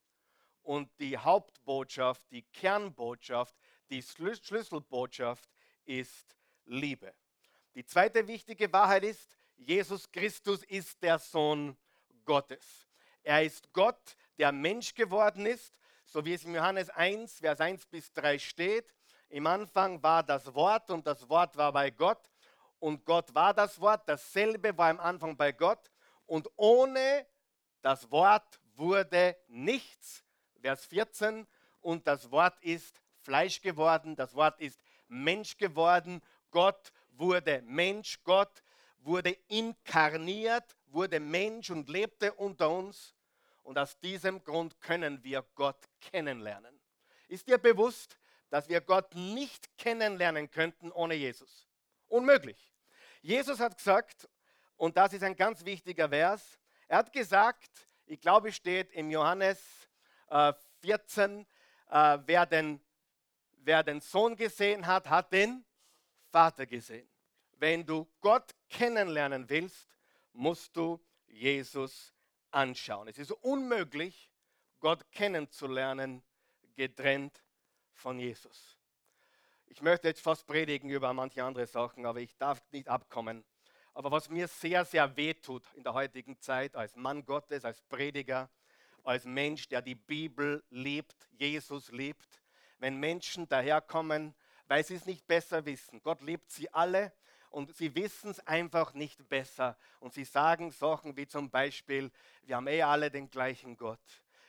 und 0.63 0.89
die 1.01 1.17
Hauptbotschaft, 1.17 2.21
die 2.31 2.43
Kernbotschaft, 2.43 3.53
die 3.89 4.01
Schlüsselbotschaft 4.01 5.49
ist 5.83 6.37
Liebe. 6.63 7.13
Die 7.75 7.85
zweite 7.85 8.25
wichtige 8.25 8.71
Wahrheit 8.71 9.03
ist, 9.03 9.35
Jesus 9.57 10.09
Christus 10.09 10.63
ist 10.63 11.03
der 11.03 11.19
Sohn 11.19 11.75
Gottes. 12.23 12.87
Er 13.21 13.43
ist 13.43 13.73
Gott, 13.73 14.15
der 14.37 14.53
Mensch 14.53 14.93
geworden 14.93 15.45
ist, 15.45 15.77
so 16.05 16.23
wie 16.23 16.35
es 16.35 16.45
in 16.45 16.55
Johannes 16.55 16.89
1, 16.89 17.39
Vers 17.39 17.59
1 17.59 17.85
bis 17.87 18.13
3 18.13 18.39
steht. 18.39 18.95
Im 19.27 19.45
Anfang 19.45 20.01
war 20.01 20.23
das 20.23 20.53
Wort 20.53 20.89
und 20.89 21.05
das 21.05 21.27
Wort 21.27 21.57
war 21.57 21.73
bei 21.73 21.89
Gott 21.89 22.31
und 22.79 23.03
Gott 23.03 23.35
war 23.35 23.53
das 23.53 23.77
Wort, 23.81 24.07
dasselbe 24.07 24.77
war 24.77 24.89
im 24.89 25.01
Anfang 25.01 25.35
bei 25.35 25.51
Gott 25.51 25.91
und 26.29 26.47
ohne 26.55 27.25
das 27.81 28.09
Wort 28.11 28.59
wurde 28.75 29.35
nichts. 29.47 30.23
Vers 30.61 30.85
14 30.85 31.47
und 31.81 32.07
das 32.07 32.29
Wort 32.31 32.57
ist 32.61 33.01
Fleisch 33.21 33.61
geworden, 33.61 34.15
das 34.15 34.35
Wort 34.35 34.59
ist 34.59 34.79
Mensch 35.07 35.57
geworden, 35.57 36.21
Gott 36.51 36.91
wurde 37.11 37.61
Mensch, 37.63 38.21
Gott 38.23 38.63
wurde 38.99 39.31
inkarniert, 39.47 40.75
wurde 40.87 41.19
Mensch 41.19 41.69
und 41.69 41.89
lebte 41.89 42.33
unter 42.33 42.69
uns 42.69 43.15
und 43.63 43.77
aus 43.77 43.99
diesem 43.99 44.43
Grund 44.43 44.79
können 44.81 45.23
wir 45.23 45.45
Gott 45.55 45.83
kennenlernen. 45.99 46.79
Ist 47.27 47.47
dir 47.47 47.57
bewusst, 47.57 48.17
dass 48.49 48.67
wir 48.67 48.81
Gott 48.81 49.15
nicht 49.15 49.77
kennenlernen 49.77 50.49
könnten 50.49 50.91
ohne 50.91 51.15
Jesus? 51.15 51.67
Unmöglich. 52.07 52.73
Jesus 53.21 53.59
hat 53.59 53.77
gesagt, 53.77 54.27
und 54.79 54.95
das 54.95 55.11
ist 55.11 55.23
ein 55.23 55.35
ganz 55.35 55.63
wichtiger 55.65 56.07
Vers, 56.07 56.57
er 56.87 56.99
hat 56.99 57.11
gesagt, 57.11 57.69
ich 58.05 58.19
glaube, 58.19 58.49
es 58.49 58.55
steht 58.55 58.91
im 58.93 59.11
Johannes 59.11 59.59
äh, 60.29 60.53
14, 60.81 61.45
äh, 61.89 62.17
wer, 62.25 62.45
den, 62.45 62.81
wer 63.57 63.83
den 63.83 63.99
Sohn 63.99 64.35
gesehen 64.35 64.87
hat, 64.87 65.09
hat 65.09 65.33
den 65.33 65.65
Vater 66.31 66.65
gesehen. 66.65 67.07
Wenn 67.57 67.85
du 67.85 68.07
Gott 68.21 68.55
kennenlernen 68.69 69.49
willst, 69.49 69.85
musst 70.31 70.75
du 70.77 70.97
Jesus 71.27 72.13
anschauen. 72.49 73.09
Es 73.09 73.17
ist 73.17 73.31
unmöglich, 73.31 74.31
Gott 74.79 75.11
kennenzulernen, 75.11 76.23
getrennt 76.77 77.43
von 77.91 78.17
Jesus. 78.17 78.77
Ich 79.67 79.81
möchte 79.81 80.07
jetzt 80.07 80.21
fast 80.21 80.47
predigen 80.47 80.89
über 80.89 81.13
manche 81.13 81.43
andere 81.43 81.67
Sachen, 81.67 82.05
aber 82.05 82.21
ich 82.21 82.35
darf 82.37 82.63
nicht 82.71 82.87
abkommen. 82.87 83.43
Aber 83.93 84.11
was 84.11 84.29
mir 84.29 84.47
sehr, 84.47 84.85
sehr 84.85 85.15
weh 85.17 85.33
tut 85.33 85.63
in 85.73 85.83
der 85.83 85.93
heutigen 85.93 86.39
Zeit, 86.39 86.75
als 86.75 86.95
Mann 86.95 87.25
Gottes, 87.25 87.65
als 87.65 87.81
Prediger, 87.81 88.49
als 89.03 89.25
Mensch, 89.25 89.67
der 89.67 89.81
die 89.81 89.95
Bibel 89.95 90.63
liebt, 90.69 91.15
Jesus 91.31 91.91
liebt, 91.91 92.41
wenn 92.79 92.97
Menschen 92.97 93.47
daherkommen, 93.47 94.33
weil 94.67 94.83
sie 94.83 94.95
es 94.95 95.05
nicht 95.05 95.27
besser 95.27 95.65
wissen. 95.65 96.01
Gott 96.03 96.21
liebt 96.21 96.51
sie 96.51 96.71
alle 96.73 97.11
und 97.49 97.75
sie 97.75 97.93
wissen 97.95 98.31
es 98.31 98.39
einfach 98.47 98.93
nicht 98.93 99.27
besser. 99.27 99.77
Und 99.99 100.13
sie 100.13 100.23
sagen 100.23 100.71
Sachen 100.71 101.17
wie 101.17 101.27
zum 101.27 101.49
Beispiel, 101.49 102.11
wir 102.43 102.55
haben 102.55 102.67
eh 102.67 102.83
alle 102.83 103.09
den 103.09 103.29
gleichen 103.29 103.75
Gott. 103.75 103.99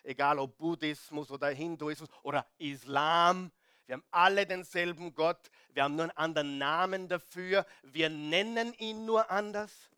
Egal 0.02 0.38
ob 0.38 0.56
Buddhismus 0.56 1.30
oder 1.30 1.48
Hinduismus 1.48 2.08
oder 2.22 2.46
Islam, 2.58 3.50
wir 3.90 3.94
haben 3.94 4.06
alle 4.12 4.46
denselben 4.46 5.12
Gott. 5.16 5.50
Wir 5.70 5.82
haben 5.82 5.96
nur 5.96 6.04
einen 6.04 6.16
anderen 6.16 6.58
Namen 6.58 7.08
dafür. 7.08 7.66
Wir 7.82 8.08
nennen 8.08 8.72
ihn 8.74 9.04
nur 9.04 9.28
anders. 9.28 9.90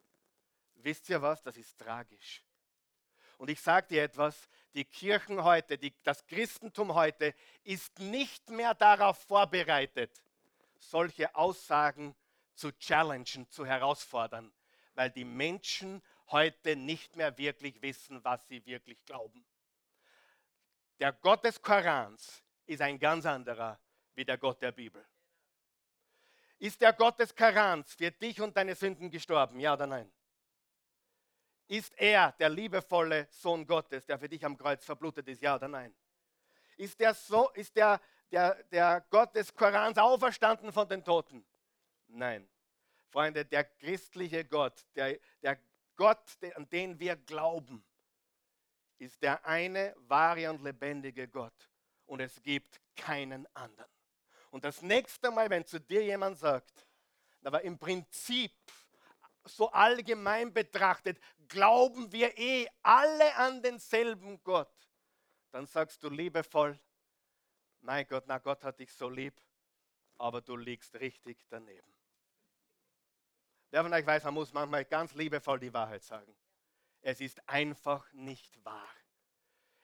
Wisst 0.77 1.11
ihr 1.11 1.21
was? 1.21 1.43
Das 1.43 1.59
ist 1.59 1.79
tragisch. 1.79 2.43
Und 3.37 3.51
ich 3.51 3.61
sage 3.61 3.89
dir 3.89 4.03
etwas, 4.05 4.49
die 4.73 4.87
Kirchen 4.87 5.45
heute, 5.45 5.77
die, 5.77 5.93
das 6.05 6.25
Christentum 6.25 6.95
heute 6.95 7.35
ist 7.65 7.99
nicht 7.99 8.49
mehr 8.49 8.73
darauf 8.73 9.19
vorbereitet, 9.25 10.25
solche 10.79 11.35
Aussagen 11.35 12.17
zu 12.55 12.73
challengen, 12.79 13.47
zu 13.51 13.67
herausfordern, 13.67 14.55
weil 14.95 15.11
die 15.11 15.27
Menschen 15.27 16.03
heute 16.29 16.77
nicht 16.77 17.15
mehr 17.17 17.37
wirklich 17.37 17.83
wissen, 17.83 18.25
was 18.25 18.49
sie 18.49 18.65
wirklich 18.65 19.05
glauben. 19.05 19.45
Der 20.99 21.13
Gott 21.13 21.45
des 21.45 21.61
Korans 21.61 22.43
ist 22.73 22.83
ein 22.83 22.99
ganz 22.99 23.27
anderer 23.27 23.79
wie 24.15 24.25
der 24.25 24.39
Gott 24.39 24.61
der 24.61 24.73
Bibel. 24.73 25.05
Ist 26.59 26.81
der 26.81 26.93
Gott 26.93 27.19
des 27.19 27.35
Korans 27.35 27.95
für 27.95 28.11
dich 28.11 28.41
und 28.41 28.57
deine 28.57 28.75
Sünden 28.75 29.11
gestorben? 29.11 29.59
Ja 29.59 29.75
oder 29.75 29.87
nein? 29.87 30.13
Ist 31.67 31.93
er 31.99 32.33
der 32.33 32.51
liebevolle 32.51 33.27
Sohn 33.31 33.67
Gottes, 33.67 34.05
der 34.05 34.19
für 34.19 34.29
dich 34.29 34.45
am 34.45 34.57
Kreuz 34.57 34.85
verblutet 34.85 35.27
ist? 35.29 35.43
Ja 35.43 35.57
oder 35.57 35.69
nein? 35.69 35.95
Ist 36.77 37.01
der, 37.01 37.15
so, 37.15 37.51
ist 37.51 37.75
der, 37.75 38.01
der, 38.31 38.63
der 38.65 39.05
Gott 39.11 39.35
des 39.35 39.55
Korans 39.55 39.99
auferstanden 39.99 40.73
von 40.73 40.89
den 40.89 41.05
Toten? 41.05 41.45
Nein. 42.09 42.49
Freunde, 43.09 43.45
der 43.45 43.65
christliche 43.65 44.45
Gott, 44.45 44.87
der, 44.95 45.19
der 45.43 45.59
Gott, 45.97 46.39
an 46.55 46.69
den 46.71 46.99
wir 46.99 47.17
glauben, 47.17 47.85
ist 48.99 49.23
der 49.23 49.45
eine 49.45 49.95
wahre 49.97 50.49
und 50.51 50.63
lebendige 50.63 51.29
Gott. 51.29 51.72
Und 52.13 52.21
es 52.21 52.43
gibt 52.43 52.79
keinen 52.95 53.47
anderen. 53.57 53.91
Und 54.51 54.65
das 54.65 54.83
nächste 54.83 55.31
Mal, 55.31 55.49
wenn 55.49 55.65
zu 55.65 55.81
dir 55.81 56.05
jemand 56.05 56.37
sagt, 56.37 56.87
aber 57.43 57.63
im 57.63 57.79
Prinzip 57.79 58.53
so 59.45 59.71
allgemein 59.71 60.53
betrachtet, 60.53 61.19
glauben 61.49 62.13
wir 62.13 62.37
eh 62.37 62.69
alle 62.83 63.35
an 63.37 63.63
denselben 63.63 64.45
Gott, 64.45 64.71
dann 65.53 65.65
sagst 65.65 66.03
du 66.03 66.11
liebevoll, 66.11 66.79
mein 67.81 68.07
Gott, 68.07 68.25
na 68.27 68.37
Gott 68.37 68.63
hat 68.63 68.79
dich 68.79 68.93
so 68.93 69.09
lieb, 69.09 69.41
aber 70.19 70.43
du 70.43 70.55
liegst 70.55 70.95
richtig 70.97 71.47
daneben. 71.49 71.95
Wer 73.71 73.85
von 73.85 73.95
euch 73.95 74.05
weiß, 74.05 74.25
man 74.25 74.35
muss 74.35 74.53
manchmal 74.53 74.85
ganz 74.85 75.15
liebevoll 75.15 75.61
die 75.61 75.73
Wahrheit 75.73 76.03
sagen. 76.03 76.37
Es 77.01 77.23
ist 77.23 77.49
einfach 77.49 78.13
nicht 78.13 78.63
wahr. 78.67 78.95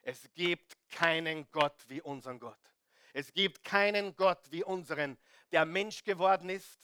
Es 0.08 0.26
gibt 0.32 0.74
keinen 0.88 1.50
Gott 1.50 1.84
wie 1.88 2.00
unseren 2.00 2.40
Gott. 2.40 2.56
Es 3.12 3.30
gibt 3.30 3.62
keinen 3.62 4.16
Gott 4.16 4.40
wie 4.50 4.64
unseren, 4.64 5.18
der 5.52 5.66
Mensch 5.66 6.02
geworden 6.02 6.48
ist, 6.48 6.80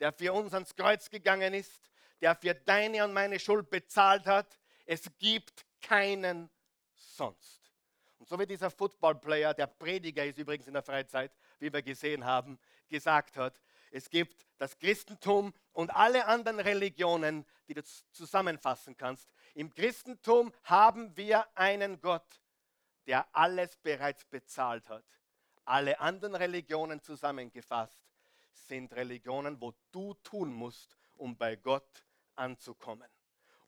der 0.00 0.10
für 0.10 0.32
uns 0.32 0.54
ans 0.54 0.74
Kreuz 0.74 1.10
gegangen 1.10 1.52
ist, 1.52 1.90
der 2.22 2.34
für 2.34 2.54
deine 2.54 3.04
und 3.04 3.12
meine 3.12 3.38
Schuld 3.38 3.68
bezahlt 3.68 4.26
hat. 4.26 4.58
Es 4.86 5.02
gibt 5.18 5.66
keinen 5.82 6.48
sonst. 6.94 7.60
Und 8.16 8.26
so 8.26 8.38
wie 8.38 8.46
dieser 8.46 8.70
Footballplayer, 8.70 9.52
der 9.52 9.66
Prediger 9.66 10.24
ist 10.24 10.38
übrigens 10.38 10.66
in 10.66 10.72
der 10.72 10.82
Freizeit, 10.82 11.36
wie 11.58 11.70
wir 11.70 11.82
gesehen 11.82 12.24
haben, 12.24 12.58
gesagt 12.88 13.36
hat, 13.36 13.60
es 13.90 14.08
gibt 14.08 14.46
das 14.56 14.78
Christentum 14.78 15.52
und 15.72 15.90
alle 15.94 16.24
anderen 16.24 16.58
Religionen, 16.58 17.44
die 17.68 17.74
du 17.74 17.82
zusammenfassen 18.12 18.96
kannst. 18.96 19.28
Im 19.52 19.68
Christentum 19.74 20.54
haben 20.64 21.14
wir 21.18 21.46
einen 21.54 22.00
Gott, 22.00 22.40
der 23.06 23.26
alles 23.34 23.76
bereits 23.76 24.24
bezahlt 24.24 24.88
hat. 24.88 25.04
Alle 25.64 25.98
anderen 26.00 26.34
Religionen 26.34 27.00
zusammengefasst 27.00 28.02
sind 28.52 28.92
Religionen, 28.94 29.60
wo 29.60 29.74
du 29.90 30.14
tun 30.22 30.52
musst, 30.52 30.96
um 31.16 31.36
bei 31.36 31.56
Gott 31.56 32.04
anzukommen, 32.34 33.08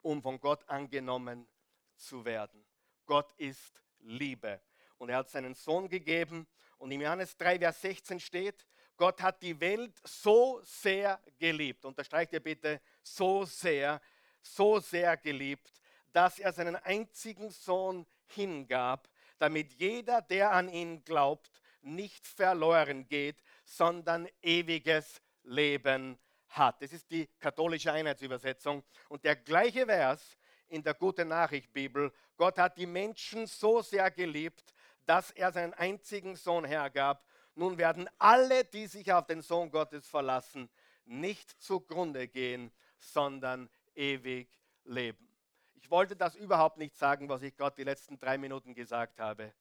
um 0.03 0.23
von 0.23 0.41
Gott 0.41 0.69
angenommen 0.69 1.49
zu 1.97 2.25
werden. 2.25 2.65
Gott 3.07 3.33
ist 3.37 3.83
Liebe. 4.01 4.61
Und 4.99 5.11
er 5.11 5.19
hat 5.19 5.31
seinen 5.31 5.55
Sohn 5.55 5.89
gegeben. 5.89 6.47
Und 6.79 6.91
im 6.91 7.01
Johannes 7.01 7.37
3, 7.37 7.59
Vers 7.59 7.81
16 7.81 8.21
steht, 8.21 8.67
Gott 8.97 9.21
hat 9.23 9.43
die 9.43 9.59
Welt 9.61 10.01
so 10.05 10.61
sehr 10.63 11.21
geliebt. 11.39 11.85
Unterstreicht 11.85 12.33
ihr 12.33 12.41
bitte, 12.41 12.81
so 13.03 13.45
sehr, 13.45 14.01
so 14.41 14.79
sehr 14.79 15.17
geliebt, 15.17 15.71
dass 16.13 16.39
er 16.39 16.53
seinen 16.53 16.77
einzigen 16.77 17.51
Sohn 17.51 18.07
hingab, 18.27 19.09
damit 19.45 19.75
jeder, 19.75 20.23
der 20.23 20.53
an 20.53 20.71
ihn 20.71 21.05
glaubt, 21.05 21.61
nicht 21.83 22.27
verloren 22.27 23.07
geht, 23.07 23.43
sondern 23.63 24.27
ewiges 24.41 25.21
Leben 25.43 26.19
hat. 26.49 26.81
Das 26.81 26.95
ist 26.95 27.11
die 27.11 27.29
katholische 27.39 27.93
Einheitsübersetzung. 27.93 28.83
Und 29.11 29.23
der 29.23 29.37
gleiche 29.37 29.85
Vers 29.85 30.39
in 30.69 30.83
der 30.83 30.95
Gute 30.95 31.27
Nachricht 31.27 31.75
Bibel, 31.75 32.11
Gott 32.39 32.57
hat 32.59 32.79
die 32.79 32.87
Menschen 32.87 33.47
so 33.47 33.83
sehr 33.83 34.11
geliebt, 34.11 34.73
dass 35.05 35.31
er 35.33 35.53
seinen 35.53 35.75
einzigen 35.75 36.37
Sohn 36.37 36.65
hergab. 36.65 37.23
Nun 37.55 37.77
werden 37.77 38.09
alle, 38.19 38.65
die 38.65 38.87
sich 38.87 39.13
auf 39.13 39.27
den 39.27 39.43
Sohn 39.43 39.71
Gottes 39.71 40.09
verlassen, 40.09 40.71
nicht 41.05 41.51
zugrunde 41.63 42.29
gehen, 42.29 42.73
sondern 42.97 43.69
ewig 43.95 44.49
leben. 44.85 45.24
Ich 45.85 45.91
wollte 45.91 46.17
das 46.17 46.35
überhaupt 46.35 46.79
nicht 46.79 46.97
sagen, 46.97 47.29
was 47.29 47.43
ich 47.43 47.55
gerade 47.55 47.77
die 47.77 47.85
letzten 47.85 48.19
drei 48.19 48.39
Minuten 48.39 48.75
gesagt 48.75 49.21
habe. 49.21 49.53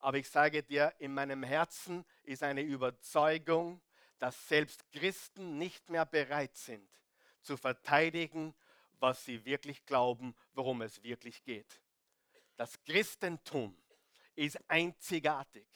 Aber 0.00 0.16
ich 0.16 0.28
sage 0.28 0.64
dir, 0.64 0.92
in 0.98 1.14
meinem 1.14 1.44
Herzen 1.44 2.04
ist 2.24 2.42
eine 2.42 2.62
Überzeugung, 2.62 3.80
dass 4.18 4.48
selbst 4.48 4.90
Christen 4.90 5.58
nicht 5.58 5.88
mehr 5.88 6.04
bereit 6.04 6.56
sind 6.56 6.90
zu 7.40 7.56
verteidigen, 7.56 8.52
was 8.98 9.24
sie 9.24 9.44
wirklich 9.44 9.86
glauben, 9.86 10.34
worum 10.54 10.82
es 10.82 11.04
wirklich 11.04 11.44
geht. 11.44 11.80
Das 12.56 12.82
Christentum 12.82 13.80
ist 14.34 14.58
einzigartig. 14.66 15.68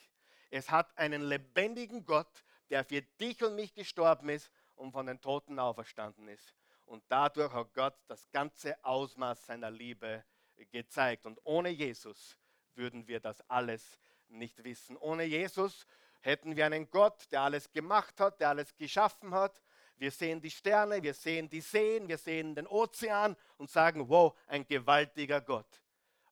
Es 0.51 0.71
hat 0.71 0.97
einen 0.97 1.21
lebendigen 1.21 2.03
Gott, 2.03 2.43
der 2.69 2.83
für 2.83 3.01
dich 3.01 3.41
und 3.45 3.55
mich 3.55 3.73
gestorben 3.73 4.27
ist 4.27 4.51
und 4.75 4.91
von 4.91 5.05
den 5.05 5.21
Toten 5.21 5.57
auferstanden 5.57 6.27
ist. 6.27 6.53
Und 6.85 7.03
dadurch 7.07 7.51
hat 7.53 7.73
Gott 7.73 7.97
das 8.07 8.29
ganze 8.31 8.83
Ausmaß 8.83 9.45
seiner 9.45 9.71
Liebe 9.71 10.23
gezeigt. 10.71 11.25
Und 11.25 11.39
ohne 11.43 11.69
Jesus 11.69 12.37
würden 12.75 13.07
wir 13.07 13.19
das 13.19 13.41
alles 13.49 13.99
nicht 14.27 14.63
wissen. 14.63 14.97
Ohne 14.97 15.23
Jesus 15.23 15.85
hätten 16.21 16.55
wir 16.55 16.65
einen 16.65 16.89
Gott, 16.89 17.31
der 17.31 17.41
alles 17.41 17.71
gemacht 17.71 18.19
hat, 18.19 18.39
der 18.39 18.49
alles 18.49 18.75
geschaffen 18.75 19.33
hat. 19.33 19.61
Wir 19.97 20.11
sehen 20.11 20.41
die 20.41 20.51
Sterne, 20.51 21.01
wir 21.01 21.13
sehen 21.13 21.49
die 21.49 21.61
Seen, 21.61 22.07
wir 22.07 22.17
sehen 22.17 22.53
den 22.55 22.67
Ozean 22.67 23.35
und 23.57 23.69
sagen, 23.69 24.09
wow, 24.09 24.37
ein 24.47 24.67
gewaltiger 24.67 25.39
Gott. 25.41 25.81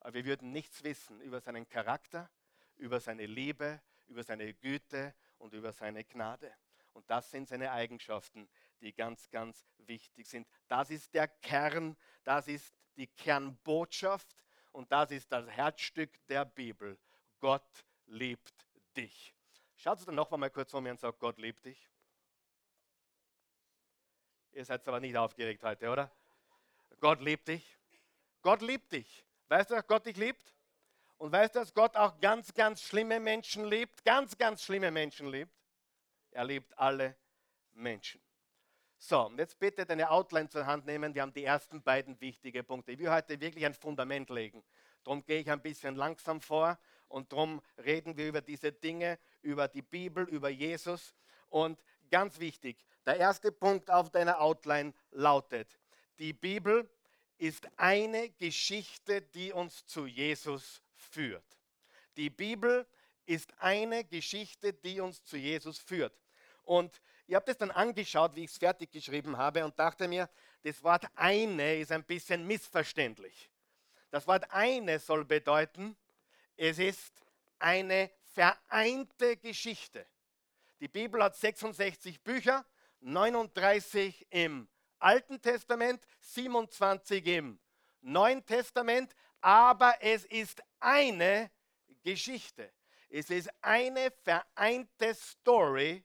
Aber 0.01 0.13
wir 0.15 0.25
würden 0.25 0.51
nichts 0.51 0.84
wissen 0.84 1.21
über 1.21 1.39
seinen 1.39 1.67
Charakter, 1.69 2.30
über 2.75 2.99
seine 2.99 3.25
Liebe, 3.25 3.82
über 4.08 4.23
seine 4.23 4.54
Güte 4.54 5.13
und 5.38 5.54
über 5.54 5.71
seine 5.71 6.04
Gnade. 6.04 6.54
Und 6.91 7.10
das 7.10 7.32
sind 7.32 7.47
seine 7.47 7.71
Eigenschaften, 7.71 8.49
die 8.84 8.93
ganz, 8.93 9.30
ganz 9.30 9.65
wichtig 9.78 10.28
sind. 10.28 10.48
Das 10.67 10.89
ist 10.89 11.13
der 11.13 11.28
Kern, 11.28 11.98
das 12.24 12.48
ist 12.48 12.76
die 12.98 13.08
Kernbotschaft 13.08 14.36
und 14.72 14.91
das 14.91 15.12
ist 15.12 15.32
das 15.32 15.48
Herzstück 15.48 16.12
der 16.28 16.46
Bibel. 16.46 17.00
Gott 17.39 17.86
liebt 18.06 18.67
dich. 18.96 19.34
Schaut 19.76 20.00
es 20.00 20.06
dann 20.06 20.15
noch 20.15 20.30
mal 20.32 20.50
kurz 20.50 20.74
um 20.74 20.84
mir 20.84 20.91
und 20.91 21.00
sagt, 21.00 21.19
Gott 21.19 21.38
liebt 21.38 21.65
dich. 21.65 21.89
Ihr 24.52 24.65
seid 24.65 24.88
aber 24.88 25.00
nicht 25.00 25.15
aufgeregt 25.17 25.63
heute, 25.63 25.89
oder? 25.89 26.12
Gott 27.00 27.22
liebt 27.22 27.48
dich. 27.48 27.78
Gott 28.41 28.62
liebt 28.62 28.91
dich. 28.91 29.26
Weißt 29.48 29.72
du, 29.72 29.76
dass 29.76 29.88
Gott 29.88 30.06
dich 30.06 30.17
liebt? 30.17 30.54
Und 31.17 31.32
weißt 31.32 31.56
du, 31.56 31.60
dass 31.60 31.74
Gott 31.74 31.96
auch 31.96 32.19
ganz, 32.19 32.54
ganz 32.54 32.82
schlimme 32.82 33.19
Menschen 33.19 33.65
liebt? 33.65 34.04
Ganz, 34.04 34.38
ganz 34.38 34.63
schlimme 34.63 34.91
Menschen 34.91 35.28
liebt. 35.28 35.54
Er 36.32 36.43
liebt 36.46 36.78
alle 36.78 37.15
Menschen. 37.72 38.22
So, 39.06 39.26
und 39.26 39.38
jetzt 39.38 39.60
bitte 39.60 39.86
deine 39.86 40.10
Outline 40.10 40.48
zur 40.48 40.66
Hand 40.66 40.86
nehmen. 40.86 41.13
Wir 41.13 41.24
haben 41.24 41.34
die 41.34 41.44
ersten 41.44 41.84
beiden 41.84 42.22
wichtigen 42.22 42.66
Punkte. 42.66 42.94
Ich 42.94 43.00
will 43.00 43.12
heute 43.12 43.38
wirklich 43.38 43.66
ein 43.66 43.74
Fundament 43.74 44.30
legen. 44.30 44.63
Darum 45.04 45.26
gehe 45.26 45.42
ich 45.42 45.52
ein 45.52 45.62
bisschen 45.62 45.98
langsam 45.98 46.39
vor 46.39 46.80
und 47.10 47.34
darum 47.34 47.62
reden 47.84 48.16
wir 48.16 48.30
über 48.30 48.39
diese 48.39 48.72
Dinge, 48.72 49.20
über 49.42 49.68
die 49.68 49.82
Bibel, 49.82 50.24
über 50.30 50.48
Jesus. 50.48 51.13
Und 51.50 51.84
ganz 52.10 52.39
wichtig, 52.39 52.78
der 53.06 53.18
erste 53.18 53.52
Punkt 53.52 53.92
auf 53.92 54.10
deiner 54.10 54.39
Outline 54.39 54.94
lautet, 55.12 55.68
die 56.18 56.32
Bibel 56.32 56.89
ist 57.38 57.68
eine 57.76 58.30
Geschichte, 58.30 59.22
die 59.22 59.52
uns 59.52 59.86
zu 59.86 60.06
Jesus 60.06 60.82
führt. 60.96 61.60
Die 62.16 62.30
Bibel 62.30 62.88
ist 63.26 63.52
eine 63.58 64.06
Geschichte, 64.06 64.72
die 64.72 65.02
uns 65.02 65.26
zu 65.26 65.36
Jesus 65.36 65.78
führt. 65.78 66.18
Und 66.63 67.02
ich 67.34 67.36
habe 67.36 67.48
das 67.48 67.58
dann 67.58 67.72
angeschaut, 67.72 68.36
wie 68.36 68.43
ich 68.43 68.52
es 68.52 68.60
fertig 68.60 68.91
geschrieben 68.91 69.36
habe 69.38 69.65
und 69.65 69.80
dachte 69.80 70.08
mir, 70.08 70.30
das 70.62 70.84
Wort 70.84 71.08
eine 71.15 71.78
ist 71.78 71.91
ein 71.91 72.04
bisschen 72.04 72.46
missverständlich. 72.46 73.50
Das 74.12 74.28
Wort 74.28 74.46
eine 74.52 75.00
soll 75.00 75.26
bedeuten, 75.26 75.98
es 76.56 76.78
ist 76.78 77.12
eine 77.58 78.12
vereinte 78.22 79.38
Geschichte. 79.38 80.06
Die 80.80 80.88
Bibel 80.88 81.24
hat 81.24 81.36
66 81.36 82.22
Bücher, 82.22 82.63
39 83.00 84.28
im 84.30 84.67
Alten 85.00 85.41
Testament, 85.41 86.06
27 86.19 87.26
im 87.26 87.60
Neuen 88.02 88.46
Testament, 88.46 89.15
aber 89.41 89.96
es 90.02 90.26
ist 90.26 90.62
eine 90.80 91.50
Geschichte. 92.04 92.72
Es 93.10 93.32
ist 93.32 93.50
eine 93.60 94.12
vereinte 94.22 95.15
Story, 95.15 96.04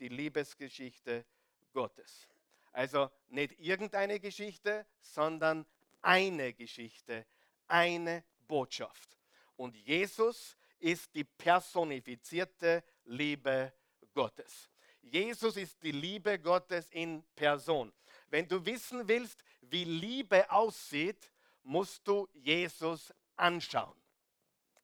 die 0.00 0.08
Liebesgeschichte 0.08 1.24
Gottes. 1.72 2.28
Also 2.72 3.10
nicht 3.28 3.58
irgendeine 3.58 4.20
Geschichte, 4.20 4.86
sondern 5.00 5.66
eine 6.02 6.52
Geschichte, 6.54 7.26
eine 7.66 8.24
Botschaft. 8.46 9.18
Und 9.56 9.76
Jesus 9.76 10.56
ist 10.78 11.14
die 11.14 11.24
personifizierte 11.24 12.82
Liebe 13.04 13.72
Gottes. 14.14 14.70
Jesus 15.02 15.56
ist 15.56 15.82
die 15.82 15.92
Liebe 15.92 16.38
Gottes 16.38 16.88
in 16.90 17.22
Person. 17.34 17.92
Wenn 18.28 18.46
du 18.46 18.64
wissen 18.64 19.06
willst, 19.06 19.42
wie 19.62 19.84
Liebe 19.84 20.50
aussieht, 20.50 21.32
musst 21.62 22.06
du 22.06 22.28
Jesus 22.32 23.12
anschauen. 23.36 23.96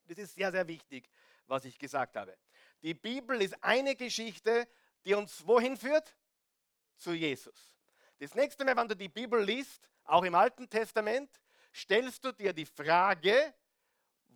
Das 0.07 0.19
ist 0.19 0.35
sehr, 0.35 0.53
sehr 0.53 0.67
wichtig, 0.69 1.09
was 1.47 1.65
ich 1.65 1.79
gesagt 1.79 2.17
habe. 2.17 2.37
Die 2.83 2.95
Bibel 2.95 3.41
ist 3.41 3.63
eine 3.63 3.97
Geschichte, 3.97 4.69
die 5.07 5.15
uns 5.15 5.47
wohin 5.47 5.77
führt? 5.77 6.15
Zu 6.97 7.13
Jesus. 7.13 7.73
Das 8.19 8.35
nächste 8.35 8.65
Mal, 8.65 8.77
wenn 8.77 8.89
du 8.89 8.97
die 8.97 9.09
Bibel 9.09 9.43
liest, 9.43 9.89
auch 10.05 10.25
im 10.25 10.35
Alten 10.35 10.69
Testament, 10.69 11.31
stellst 11.73 12.25
du 12.25 12.33
dir 12.33 12.53
die 12.53 12.67
Frage, 12.67 13.55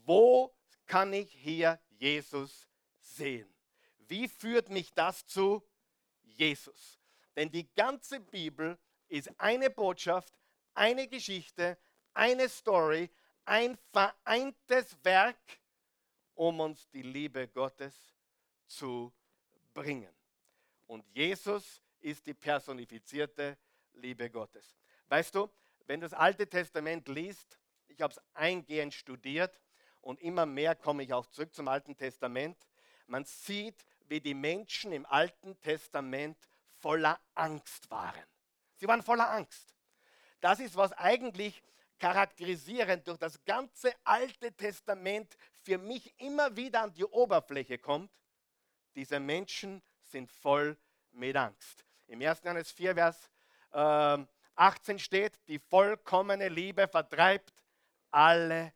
wo 0.05 0.55
kann 0.87 1.13
ich 1.13 1.33
hier 1.33 1.81
Jesus 1.89 2.69
sehen? 3.01 3.53
Wie 3.99 4.29
führt 4.29 4.69
mich 4.69 4.93
das 4.95 5.27
zu 5.27 5.63
Jesus? 6.23 7.01
Denn 7.35 7.51
die 7.51 7.73
ganze 7.75 8.21
Bibel 8.21 8.79
ist 9.09 9.31
eine 9.41 9.71
Botschaft, 9.71 10.33
eine 10.75 11.09
Geschichte, 11.09 11.79
eine 12.13 12.49
Story, 12.49 13.11
ein 13.45 13.77
vereintes 13.93 14.97
Werk, 15.03 15.61
um 16.35 16.61
uns 16.61 16.89
die 16.91 17.03
Liebe 17.03 17.49
Gottes 17.49 17.95
zu 18.67 19.13
bringen. 19.73 20.20
Und 20.91 21.07
Jesus 21.15 21.81
ist 22.01 22.27
die 22.27 22.35
personifizierte 22.35 23.57
Liebe 23.93 24.29
Gottes. 24.29 24.77
Weißt 25.07 25.33
du, 25.37 25.49
wenn 25.87 26.01
du 26.01 26.07
das 26.09 26.19
Alte 26.19 26.49
Testament 26.49 27.07
liest, 27.07 27.61
ich 27.87 28.01
habe 28.01 28.13
es 28.13 28.21
eingehend 28.35 28.93
studiert 28.93 29.61
und 30.01 30.21
immer 30.21 30.47
mehr 30.47 30.75
komme 30.75 31.05
ich 31.05 31.13
auch 31.13 31.27
zurück 31.27 31.55
zum 31.55 31.69
Alten 31.69 31.97
Testament, 31.97 32.57
man 33.07 33.25
sieht, 33.25 33.87
wie 34.09 34.21
die 34.21 34.35
Menschen 34.35 34.91
im 34.91 35.07
Alten 35.07 35.61
Testament 35.61 36.37
voller 36.81 37.21
Angst 37.37 37.89
waren. 37.89 38.25
Sie 38.75 38.89
waren 38.89 39.05
voller 39.05 39.31
Angst. 39.31 39.73
Das 40.41 40.59
ist, 40.59 40.75
was 40.75 40.91
eigentlich 40.95 41.63
charakterisierend 42.01 43.07
durch 43.07 43.19
das 43.19 43.45
ganze 43.45 43.95
Alte 44.03 44.53
Testament 44.57 45.37
für 45.63 45.79
mich 45.79 46.13
immer 46.19 46.57
wieder 46.57 46.83
an 46.83 46.93
die 46.95 47.05
Oberfläche 47.05 47.79
kommt. 47.79 48.11
Diese 48.97 49.21
Menschen 49.21 49.81
sind 50.11 50.31
voll 50.31 50.77
mit 51.13 51.37
Angst. 51.37 51.85
Im 52.07 52.21
1. 52.21 52.43
Johannes 52.43 52.73
4, 52.73 52.95
Vers 52.95 53.31
äh, 53.73 54.19
18 54.57 54.99
steht, 54.99 55.39
die 55.49 55.59
vollkommene 55.59 56.49
Liebe 56.49 56.87
vertreibt 56.89 57.55
alle 58.11 58.73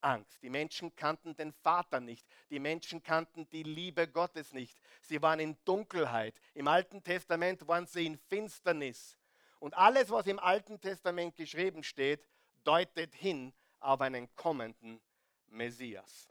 Angst. 0.00 0.42
Die 0.42 0.50
Menschen 0.50 0.94
kannten 0.94 1.34
den 1.34 1.52
Vater 1.52 2.00
nicht. 2.00 2.26
Die 2.50 2.60
Menschen 2.60 3.02
kannten 3.02 3.48
die 3.50 3.62
Liebe 3.62 4.06
Gottes 4.06 4.52
nicht. 4.52 4.78
Sie 5.00 5.20
waren 5.20 5.40
in 5.40 5.56
Dunkelheit. 5.64 6.34
Im 6.52 6.68
Alten 6.68 7.02
Testament 7.02 7.66
waren 7.66 7.86
sie 7.86 8.06
in 8.06 8.18
Finsternis. 8.18 9.18
Und 9.58 9.74
alles, 9.74 10.10
was 10.10 10.26
im 10.26 10.38
Alten 10.38 10.80
Testament 10.80 11.36
geschrieben 11.36 11.82
steht, 11.82 12.28
deutet 12.64 13.14
hin 13.14 13.52
auf 13.80 14.00
einen 14.00 14.34
kommenden 14.36 15.00
Messias. 15.48 16.28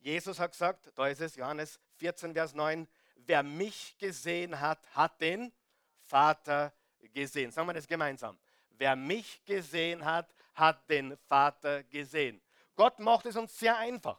Jesus 0.00 0.38
hat 0.38 0.52
gesagt, 0.52 0.92
da 0.94 1.08
ist 1.08 1.20
es 1.20 1.34
Johannes 1.34 1.80
14, 1.96 2.32
Vers 2.32 2.54
9, 2.54 2.86
wer 3.28 3.42
mich 3.42 3.96
gesehen 3.98 4.58
hat, 4.58 4.80
hat 4.94 5.20
den 5.20 5.52
Vater 6.00 6.72
gesehen. 7.12 7.52
Sagen 7.52 7.68
wir 7.68 7.74
das 7.74 7.86
gemeinsam. 7.86 8.38
Wer 8.70 8.96
mich 8.96 9.44
gesehen 9.44 10.04
hat, 10.04 10.34
hat 10.54 10.88
den 10.88 11.16
Vater 11.16 11.84
gesehen. 11.84 12.40
Gott 12.74 12.98
macht 12.98 13.26
es 13.26 13.36
uns 13.36 13.58
sehr 13.58 13.76
einfach. 13.76 14.18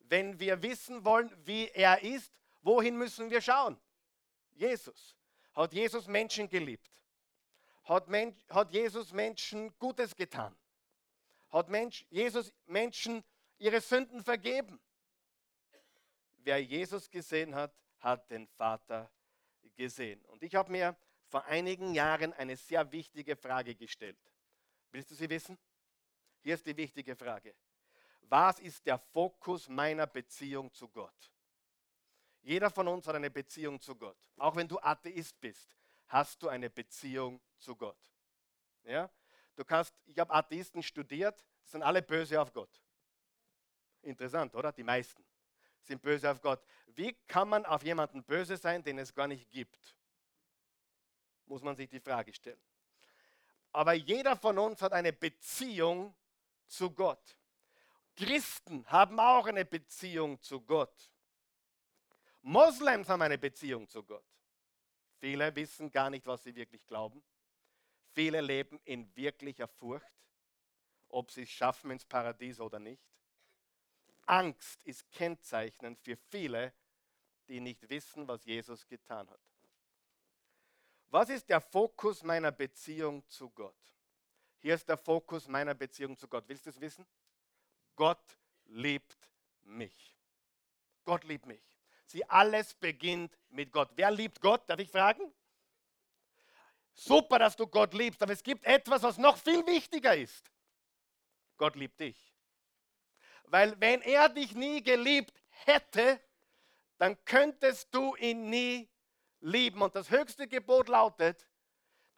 Wenn 0.00 0.38
wir 0.38 0.62
wissen 0.62 1.04
wollen, 1.04 1.34
wie 1.44 1.68
er 1.68 2.02
ist, 2.02 2.32
wohin 2.62 2.96
müssen 2.96 3.30
wir 3.30 3.40
schauen? 3.40 3.80
Jesus. 4.54 5.16
Hat 5.54 5.72
Jesus 5.72 6.06
Menschen 6.06 6.48
geliebt? 6.48 6.90
Hat, 7.84 8.08
Mensch, 8.08 8.36
hat 8.50 8.72
Jesus 8.72 9.12
Menschen 9.12 9.76
Gutes 9.78 10.14
getan? 10.14 10.54
Hat 11.50 11.68
Mensch, 11.68 12.04
Jesus 12.10 12.52
Menschen 12.66 13.24
ihre 13.58 13.80
Sünden 13.80 14.22
vergeben? 14.22 14.80
Wer 16.38 16.62
Jesus 16.62 17.08
gesehen 17.08 17.54
hat, 17.54 17.72
hat 18.06 18.30
den 18.30 18.46
Vater 18.46 19.10
gesehen. 19.74 20.24
Und 20.26 20.42
ich 20.44 20.54
habe 20.54 20.70
mir 20.70 20.96
vor 21.26 21.44
einigen 21.46 21.92
Jahren 21.92 22.32
eine 22.34 22.56
sehr 22.56 22.90
wichtige 22.92 23.34
Frage 23.34 23.74
gestellt. 23.74 24.16
Willst 24.92 25.10
du 25.10 25.14
sie 25.16 25.28
wissen? 25.28 25.58
Hier 26.40 26.54
ist 26.54 26.64
die 26.64 26.76
wichtige 26.76 27.16
Frage. 27.16 27.54
Was 28.22 28.60
ist 28.60 28.86
der 28.86 28.98
Fokus 28.98 29.68
meiner 29.68 30.06
Beziehung 30.06 30.72
zu 30.72 30.88
Gott? 30.88 31.32
Jeder 32.42 32.70
von 32.70 32.86
uns 32.86 33.08
hat 33.08 33.16
eine 33.16 33.30
Beziehung 33.30 33.80
zu 33.80 33.96
Gott. 33.96 34.18
Auch 34.36 34.54
wenn 34.54 34.68
du 34.68 34.78
Atheist 34.78 35.40
bist, 35.40 35.76
hast 36.06 36.40
du 36.40 36.48
eine 36.48 36.70
Beziehung 36.70 37.40
zu 37.58 37.74
Gott. 37.74 37.98
Ja? 38.84 39.10
Du 39.56 39.64
kannst, 39.64 39.92
ich 40.04 40.16
habe 40.20 40.32
Atheisten 40.32 40.80
studiert, 40.80 41.44
sind 41.64 41.82
alle 41.82 42.02
böse 42.02 42.40
auf 42.40 42.52
Gott. 42.52 42.80
Interessant, 44.02 44.54
oder? 44.54 44.70
Die 44.70 44.84
meisten 44.84 45.25
sind 45.86 46.02
böse 46.02 46.30
auf 46.30 46.40
Gott. 46.40 46.62
Wie 46.94 47.12
kann 47.26 47.48
man 47.48 47.64
auf 47.66 47.82
jemanden 47.82 48.22
böse 48.24 48.56
sein, 48.56 48.82
den 48.82 48.98
es 48.98 49.14
gar 49.14 49.28
nicht 49.28 49.50
gibt? 49.50 49.96
Muss 51.46 51.62
man 51.62 51.76
sich 51.76 51.88
die 51.88 52.00
Frage 52.00 52.32
stellen. 52.32 52.60
Aber 53.72 53.92
jeder 53.92 54.36
von 54.36 54.58
uns 54.58 54.80
hat 54.82 54.92
eine 54.92 55.12
Beziehung 55.12 56.14
zu 56.66 56.90
Gott. 56.90 57.38
Christen 58.16 58.86
haben 58.86 59.20
auch 59.20 59.46
eine 59.46 59.64
Beziehung 59.64 60.40
zu 60.40 60.60
Gott. 60.62 61.12
Moslems 62.42 63.08
haben 63.08 63.22
eine 63.22 63.38
Beziehung 63.38 63.88
zu 63.88 64.02
Gott. 64.02 64.24
Viele 65.18 65.54
wissen 65.54 65.90
gar 65.90 66.10
nicht, 66.10 66.26
was 66.26 66.42
sie 66.42 66.54
wirklich 66.54 66.86
glauben. 66.86 67.22
Viele 68.12 68.40
leben 68.40 68.80
in 68.84 69.14
wirklicher 69.14 69.68
Furcht, 69.68 70.06
ob 71.08 71.30
sie 71.30 71.42
es 71.42 71.50
schaffen 71.50 71.90
ins 71.90 72.04
Paradies 72.04 72.60
oder 72.60 72.78
nicht. 72.78 73.02
Angst 74.26 74.80
ist 74.84 75.10
kennzeichnend 75.10 75.98
für 76.00 76.16
viele, 76.16 76.72
die 77.48 77.60
nicht 77.60 77.88
wissen, 77.88 78.26
was 78.26 78.44
Jesus 78.44 78.86
getan 78.86 79.28
hat. 79.30 79.40
Was 81.08 81.28
ist 81.28 81.48
der 81.48 81.60
Fokus 81.60 82.22
meiner 82.22 82.50
Beziehung 82.50 83.26
zu 83.28 83.50
Gott? 83.50 83.76
Hier 84.58 84.74
ist 84.74 84.88
der 84.88 84.96
Fokus 84.96 85.46
meiner 85.46 85.74
Beziehung 85.74 86.16
zu 86.16 86.26
Gott. 86.26 86.44
Willst 86.48 86.66
du 86.66 86.70
es 86.70 86.80
wissen? 86.80 87.06
Gott 87.94 88.38
liebt 88.64 89.16
mich. 89.62 90.16
Gott 91.04 91.24
liebt 91.24 91.46
mich. 91.46 91.62
Sie 92.06 92.24
alles 92.28 92.74
beginnt 92.74 93.36
mit 93.48 93.72
Gott. 93.72 93.90
Wer 93.94 94.10
liebt 94.10 94.40
Gott? 94.40 94.68
Darf 94.68 94.80
ich 94.80 94.90
fragen? 94.90 95.32
Super, 96.92 97.38
dass 97.38 97.56
du 97.56 97.66
Gott 97.66 97.94
liebst, 97.94 98.22
aber 98.22 98.32
es 98.32 98.42
gibt 98.42 98.64
etwas, 98.64 99.02
was 99.02 99.18
noch 99.18 99.36
viel 99.36 99.64
wichtiger 99.66 100.16
ist. 100.16 100.50
Gott 101.58 101.76
liebt 101.76 102.00
dich. 102.00 102.25
Weil 103.48 103.78
wenn 103.80 104.02
er 104.02 104.28
dich 104.28 104.54
nie 104.54 104.82
geliebt 104.82 105.42
hätte, 105.48 106.20
dann 106.98 107.22
könntest 107.24 107.94
du 107.94 108.14
ihn 108.16 108.50
nie 108.50 108.88
lieben. 109.40 109.82
Und 109.82 109.94
das 109.94 110.10
höchste 110.10 110.48
Gebot 110.48 110.88
lautet, 110.88 111.48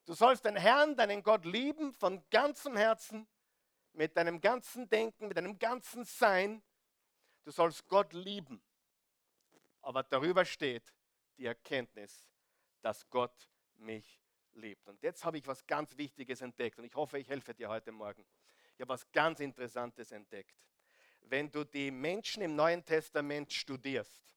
du 0.06 0.14
sollst 0.14 0.44
den 0.44 0.56
Herrn, 0.56 0.96
deinen 0.96 1.22
Gott 1.22 1.44
lieben 1.44 1.92
von 1.92 2.22
ganzem 2.30 2.76
Herzen, 2.76 3.26
mit 3.92 4.16
deinem 4.16 4.40
ganzen 4.40 4.88
Denken, 4.88 5.28
mit 5.28 5.36
deinem 5.36 5.58
ganzen 5.58 6.04
Sein. 6.04 6.62
Du 7.44 7.50
sollst 7.50 7.86
Gott 7.88 8.12
lieben. 8.12 8.62
Aber 9.82 10.02
darüber 10.02 10.44
steht 10.44 10.94
die 11.36 11.46
Erkenntnis, 11.46 12.28
dass 12.80 13.08
Gott 13.10 13.48
mich 13.76 14.20
liebt. 14.52 14.88
Und 14.88 15.02
jetzt 15.02 15.24
habe 15.24 15.38
ich 15.38 15.46
was 15.46 15.66
ganz 15.66 15.96
Wichtiges 15.96 16.40
entdeckt 16.40 16.78
und 16.78 16.84
ich 16.84 16.94
hoffe, 16.94 17.18
ich 17.18 17.28
helfe 17.28 17.54
dir 17.54 17.68
heute 17.68 17.92
Morgen. 17.92 18.24
Ich 18.74 18.80
habe 18.80 18.90
was 18.90 19.10
ganz 19.12 19.40
Interessantes 19.40 20.12
entdeckt. 20.12 20.54
Wenn 21.30 21.50
du 21.50 21.64
die 21.64 21.90
Menschen 21.90 22.42
im 22.42 22.56
Neuen 22.56 22.84
Testament 22.84 23.52
studierst, 23.52 24.34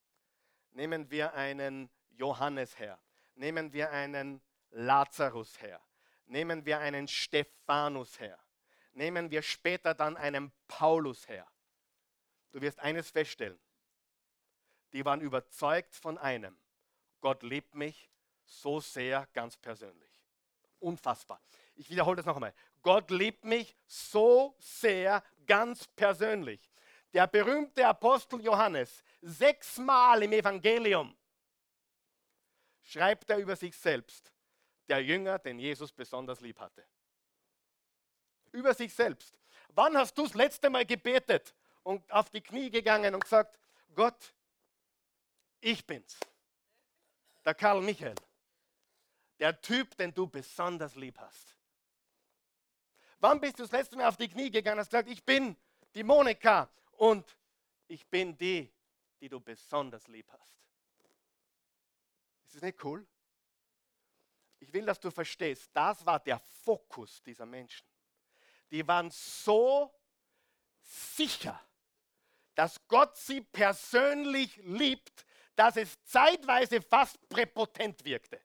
nehmen 0.71 1.10
wir 1.10 1.34
einen 1.34 1.89
Johannes 2.10 2.77
her, 2.80 2.99
nehmen 3.36 3.71
wir 3.71 3.91
einen 3.91 4.41
Lazarus 4.71 5.62
her, 5.62 5.82
nehmen 6.25 6.65
wir 6.65 6.80
einen 6.80 7.08
Stephanus 7.08 8.19
her, 8.19 8.38
nehmen 8.91 9.32
wir 9.32 9.41
später 9.41 9.93
dann 9.93 10.17
einen 10.17 10.51
Paulus 10.67 11.30
her. 11.30 11.47
Du 12.51 12.60
wirst 12.62 12.80
eines 12.80 13.10
feststellen. 13.10 13.60
Die 14.91 15.06
waren 15.06 15.21
überzeugt 15.21 15.95
von 15.95 16.17
einem. 16.17 16.58
Gott 17.21 17.43
liebt 17.43 17.73
mich 17.73 18.10
so 18.43 18.82
sehr 18.82 19.27
ganz 19.34 19.56
persönlich. 19.56 20.12
Unfassbar. 20.80 21.41
Ich 21.75 21.89
wiederhole 21.89 22.17
das 22.17 22.25
noch 22.25 22.36
einmal. 22.36 22.54
Gott 22.82 23.12
liebt 23.12 23.45
mich 23.45 23.77
so 23.86 24.56
sehr 24.60 25.23
ganz 25.45 25.88
persönlich. 25.88 26.71
Der 27.13 27.28
berühmte 27.28 27.86
Apostel 27.86 28.41
Johannes, 28.41 29.04
sechsmal 29.21 30.24
im 30.24 30.32
Evangelium, 30.32 31.15
schreibt 32.84 33.30
er 33.30 33.38
über 33.38 33.56
sich 33.56 33.76
selbst, 33.76 34.32
der 34.88 35.04
Jünger, 35.04 35.39
den 35.39 35.60
Jesus 35.60 35.91
besonders 35.91 36.39
lieb 36.39 36.60
hatte. 36.60 36.86
Über 38.52 38.74
sich 38.74 38.93
selbst. 38.93 39.39
Wann 39.69 39.97
hast 39.97 40.17
du 40.17 40.24
das 40.24 40.34
letzte 40.34 40.69
Mal 40.69 40.86
gebetet 40.86 41.54
und 41.84 42.10
auf 42.12 42.30
die 42.30 42.41
Knie 42.41 42.69
gegangen 42.69 43.13
und 43.13 43.24
gesagt, 43.24 43.60
Gott, 43.95 44.34
ich 45.60 45.86
bin's. 45.86 46.17
Der 47.45 47.54
Karl 47.56 47.82
Michael. 47.82 48.15
Der 49.39 49.60
Typ, 49.62 49.95
den 49.97 50.13
du 50.13 50.28
besonders 50.28 50.95
lieb 50.95 51.17
hast. 51.19 51.56
Wann 53.19 53.39
bist 53.39 53.60
du 53.60 53.63
das 53.63 53.71
letzte 53.71 53.95
Mal 53.95 54.08
auf 54.08 54.17
die 54.17 54.28
Knie 54.30 54.50
gegangen 54.50 54.78
und 54.78 54.82
hast 54.82 54.89
gesagt, 54.89 55.10
ich 55.10 55.24
bin 55.24 55.56
die 55.93 56.04
Monika 56.04 56.69
und 57.02 57.36
ich 57.88 58.08
bin 58.08 58.38
die, 58.38 58.72
die 59.20 59.28
du 59.28 59.40
besonders 59.40 60.08
lieb 60.08 60.32
hast? 60.32 60.56
Ist 62.46 62.56
das 62.56 62.62
nicht 62.62 62.84
cool? 62.84 63.04
Ich 64.60 64.72
will, 64.72 64.86
dass 64.86 65.00
du 65.00 65.10
verstehst, 65.10 65.72
das 65.74 66.06
war 66.06 66.20
der 66.20 66.38
Fokus 66.38 67.24
dieser 67.24 67.48
Menschen. 67.48 67.88
Die 68.70 68.88
waren 68.88 69.10
so 69.10 69.92
sicher, 70.84 71.60
dass 72.54 72.80
Gott 72.88 73.18
sie 73.18 73.42
persönlich 73.42 74.58
liebt, 74.58 75.26
dass 75.56 75.78
es 75.78 76.04
zeitweise 76.04 76.84
fast 76.84 77.18
präpotent 77.30 78.06
wirkte. 78.06 78.40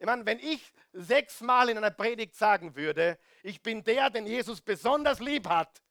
Ich 0.00 0.06
meine, 0.06 0.26
wenn 0.26 0.40
ich 0.40 0.72
sechsmal 0.92 1.68
in 1.68 1.78
einer 1.78 1.92
Predigt 1.92 2.34
sagen 2.34 2.74
würde, 2.74 3.16
ich 3.44 3.62
bin 3.62 3.84
der, 3.84 4.10
den 4.10 4.26
Jesus 4.26 4.60
besonders 4.60 5.20
lieb 5.20 5.48
hat, 5.48 5.83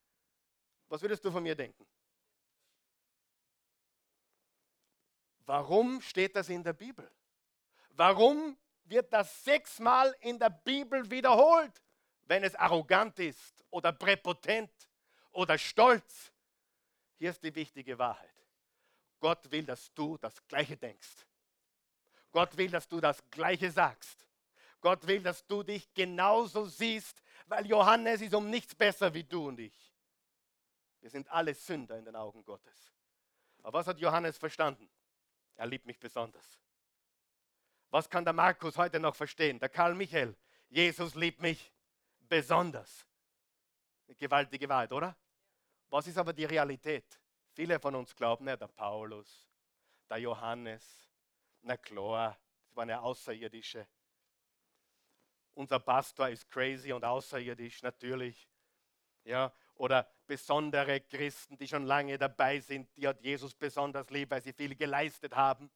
was 0.94 1.02
würdest 1.02 1.24
du 1.24 1.30
von 1.32 1.42
mir 1.42 1.56
denken? 1.56 1.84
Warum 5.44 6.00
steht 6.00 6.36
das 6.36 6.48
in 6.48 6.62
der 6.62 6.72
Bibel? 6.72 7.10
Warum 7.90 8.56
wird 8.84 9.12
das 9.12 9.42
sechsmal 9.42 10.14
in 10.20 10.38
der 10.38 10.50
Bibel 10.50 11.10
wiederholt, 11.10 11.82
wenn 12.26 12.44
es 12.44 12.54
arrogant 12.54 13.18
ist 13.18 13.64
oder 13.70 13.90
präpotent 13.90 14.70
oder 15.32 15.58
stolz? 15.58 16.30
Hier 17.16 17.30
ist 17.30 17.42
die 17.42 17.52
wichtige 17.52 17.98
Wahrheit. 17.98 18.46
Gott 19.18 19.50
will, 19.50 19.64
dass 19.64 19.92
du 19.94 20.16
das 20.18 20.46
Gleiche 20.46 20.76
denkst. 20.76 21.26
Gott 22.30 22.56
will, 22.56 22.70
dass 22.70 22.86
du 22.86 23.00
das 23.00 23.20
Gleiche 23.32 23.68
sagst. 23.68 24.28
Gott 24.80 25.04
will, 25.08 25.24
dass 25.24 25.44
du 25.44 25.64
dich 25.64 25.92
genauso 25.92 26.66
siehst, 26.66 27.20
weil 27.46 27.66
Johannes 27.66 28.20
ist 28.20 28.34
um 28.34 28.48
nichts 28.48 28.76
besser 28.76 29.12
wie 29.12 29.24
du 29.24 29.48
und 29.48 29.58
ich. 29.58 29.83
Wir 31.04 31.10
sind 31.10 31.30
alle 31.30 31.52
Sünder 31.52 31.98
in 31.98 32.06
den 32.06 32.16
Augen 32.16 32.42
Gottes. 32.42 32.90
Aber 33.62 33.80
was 33.80 33.86
hat 33.86 33.98
Johannes 33.98 34.38
verstanden? 34.38 34.88
Er 35.54 35.66
liebt 35.66 35.84
mich 35.84 36.00
besonders. 36.00 36.58
Was 37.90 38.08
kann 38.08 38.24
der 38.24 38.32
Markus 38.32 38.78
heute 38.78 38.98
noch 38.98 39.14
verstehen? 39.14 39.58
Der 39.58 39.68
Karl 39.68 39.94
Michael. 39.94 40.34
Jesus 40.70 41.14
liebt 41.14 41.42
mich 41.42 41.70
besonders. 42.20 43.06
Eine 44.06 44.16
gewaltige 44.16 44.66
Wahrheit, 44.66 44.92
oder? 44.92 45.14
Was 45.90 46.06
ist 46.06 46.16
aber 46.16 46.32
die 46.32 46.46
Realität? 46.46 47.20
Viele 47.52 47.78
von 47.78 47.94
uns 47.96 48.16
glauben, 48.16 48.48
ja, 48.48 48.56
der 48.56 48.68
Paulus, 48.68 49.46
der 50.08 50.16
Johannes, 50.16 51.10
na 51.60 51.76
klar, 51.76 52.40
das 52.62 52.76
war 52.76 52.84
eine 52.84 53.02
Außerirdische. 53.02 53.86
Unser 55.52 55.80
Pastor 55.80 56.30
ist 56.30 56.48
crazy 56.48 56.94
und 56.94 57.04
außerirdisch, 57.04 57.82
natürlich. 57.82 58.48
Ja, 59.24 59.52
oder 59.74 60.10
besondere 60.26 61.00
Christen, 61.00 61.56
die 61.56 61.68
schon 61.68 61.84
lange 61.84 62.18
dabei 62.18 62.60
sind, 62.60 62.88
die 62.96 63.06
hat 63.06 63.20
Jesus 63.20 63.54
besonders 63.54 64.10
lieb, 64.10 64.30
weil 64.30 64.42
sie 64.42 64.52
viel 64.52 64.74
geleistet 64.74 65.34
haben. 65.34 65.70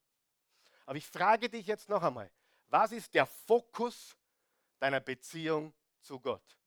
Aber 0.87 0.97
ich 0.97 1.07
frage 1.07 1.49
dich 1.49 1.67
jetzt 1.67 1.89
noch 1.89 2.03
einmal, 2.03 2.31
was 2.69 2.93
ist 2.93 3.15
der 3.15 3.27
Fokus 3.27 4.17
deiner 4.79 5.01
Beziehung 5.01 5.75
zu 6.01 6.19
Gott? 6.21 6.59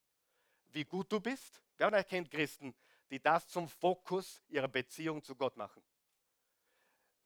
Wie 0.67 0.86
gut 0.86 1.12
du 1.12 1.20
bist? 1.20 1.62
Wer 1.78 1.88
von 1.88 1.96
euch 1.96 2.08
kennt 2.08 2.30
Christen, 2.30 2.76
die 3.10 3.20
das 3.20 3.48
zum 3.48 3.67
Fokus 3.67 4.41
ihrer 4.48 4.67
Beziehung 4.67 5.24
zu 5.24 5.36
Gott 5.36 5.58
machen? 5.58 5.84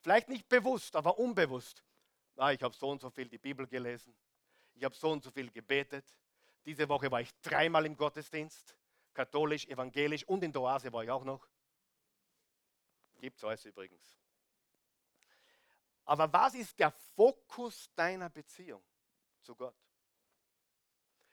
Vielleicht 0.01 0.29
nicht 0.29 0.47
bewusst, 0.47 0.95
aber 0.95 1.17
unbewusst. 1.17 1.83
Ah, 2.37 2.51
ich 2.51 2.61
habe 2.61 2.75
so 2.75 2.89
und 2.89 3.01
so 3.01 3.09
viel 3.09 3.27
die 3.27 3.37
Bibel 3.37 3.67
gelesen. 3.67 4.15
Ich 4.73 4.83
habe 4.83 4.95
so 4.95 5.11
und 5.11 5.23
so 5.23 5.31
viel 5.31 5.49
gebetet. 5.51 6.05
Diese 6.65 6.87
Woche 6.89 7.09
war 7.11 7.21
ich 7.21 7.31
dreimal 7.41 7.85
im 7.85 7.95
Gottesdienst 7.95 8.75
katholisch, 9.15 9.65
evangelisch 9.67 10.23
und 10.25 10.43
in 10.43 10.51
der 10.51 10.61
Oase 10.61 10.93
war 10.93 11.03
ich 11.03 11.09
auch 11.09 11.23
noch. 11.23 11.47
Gibt 13.19 13.37
es 13.37 13.43
alles 13.43 13.65
übrigens. 13.65 14.19
Aber 16.03 16.31
was 16.31 16.53
ist 16.53 16.77
der 16.77 16.91
Fokus 16.91 17.89
deiner 17.95 18.29
Beziehung 18.29 18.83
zu 19.41 19.55
Gott? 19.55 19.75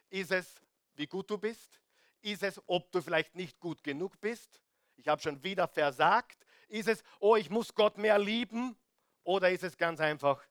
Ist 0.09 0.31
es, 0.31 0.63
wie 0.95 1.07
gut 1.07 1.29
du 1.29 1.37
bist? 1.37 1.81
Ist 2.23 2.43
es, 2.43 2.61
ob 2.67 2.91
du 2.93 3.03
vielleicht 3.03 3.35
nicht 3.35 3.61
gut 3.61 3.83
genug 3.83 4.19
bist? 4.21 4.63
Ich 4.97 5.09
habe 5.09 5.21
schon 5.21 5.43
wieder 5.43 5.69
versagt. 5.69 6.47
Ist 6.69 6.89
es, 6.89 7.03
oh, 7.19 7.37
ich 7.37 7.51
muss 7.51 7.75
Gott 7.75 7.99
mehr 7.99 8.19
lieben? 8.19 8.77
Oder 9.25 9.51
ist 9.51 9.65
es 9.65 9.77
ganz 9.77 10.01
einfach, 10.01 10.47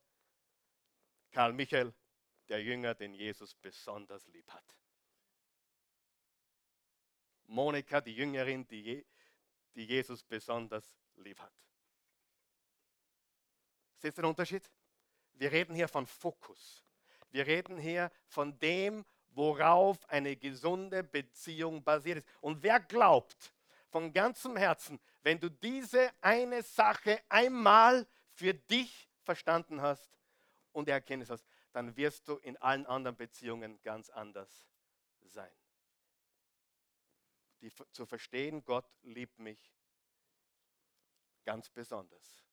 Karl 1.31 1.53
Michael, 1.53 1.93
der 2.49 2.61
Jünger, 2.61 2.93
den 2.93 3.13
Jesus 3.13 3.55
besonders 3.55 4.27
lieb 4.27 4.49
hat? 4.51 4.80
Monika, 7.51 7.99
die 7.99 8.15
Jüngerin, 8.15 8.65
die, 8.67 9.05
die 9.75 9.83
Jesus 9.83 10.23
besonders 10.23 10.97
lieb 11.15 11.39
hat. 11.39 11.53
Seht 13.97 14.17
ihr 14.17 14.23
den 14.23 14.29
Unterschied? 14.29 14.71
Wir 15.33 15.51
reden 15.51 15.75
hier 15.75 15.87
von 15.87 16.07
Fokus. 16.07 16.83
Wir 17.29 17.45
reden 17.45 17.77
hier 17.77 18.09
von 18.25 18.57
dem, 18.59 19.05
worauf 19.31 19.97
eine 20.09 20.35
gesunde 20.35 21.03
Beziehung 21.03 21.83
basiert 21.83 22.19
ist. 22.19 22.27
Und 22.39 22.63
wer 22.63 22.79
glaubt 22.79 23.53
von 23.89 24.13
ganzem 24.13 24.55
Herzen, 24.55 24.99
wenn 25.21 25.39
du 25.39 25.49
diese 25.49 26.09
eine 26.21 26.63
Sache 26.63 27.21
einmal 27.27 28.07
für 28.31 28.53
dich 28.53 29.09
verstanden 29.23 29.81
hast 29.81 30.09
und 30.71 30.87
erkenntnis 30.87 31.29
hast, 31.29 31.45
dann 31.73 31.95
wirst 31.97 32.27
du 32.27 32.37
in 32.37 32.57
allen 32.57 32.85
anderen 32.85 33.17
Beziehungen 33.17 33.81
ganz 33.81 34.09
anders 34.09 34.67
sein 35.25 35.51
die 37.61 37.71
zu 37.91 38.05
verstehen, 38.05 38.63
Gott 38.65 38.89
liebt 39.03 39.39
mich 39.39 39.59
ganz 41.43 41.69
besonders. 41.69 42.43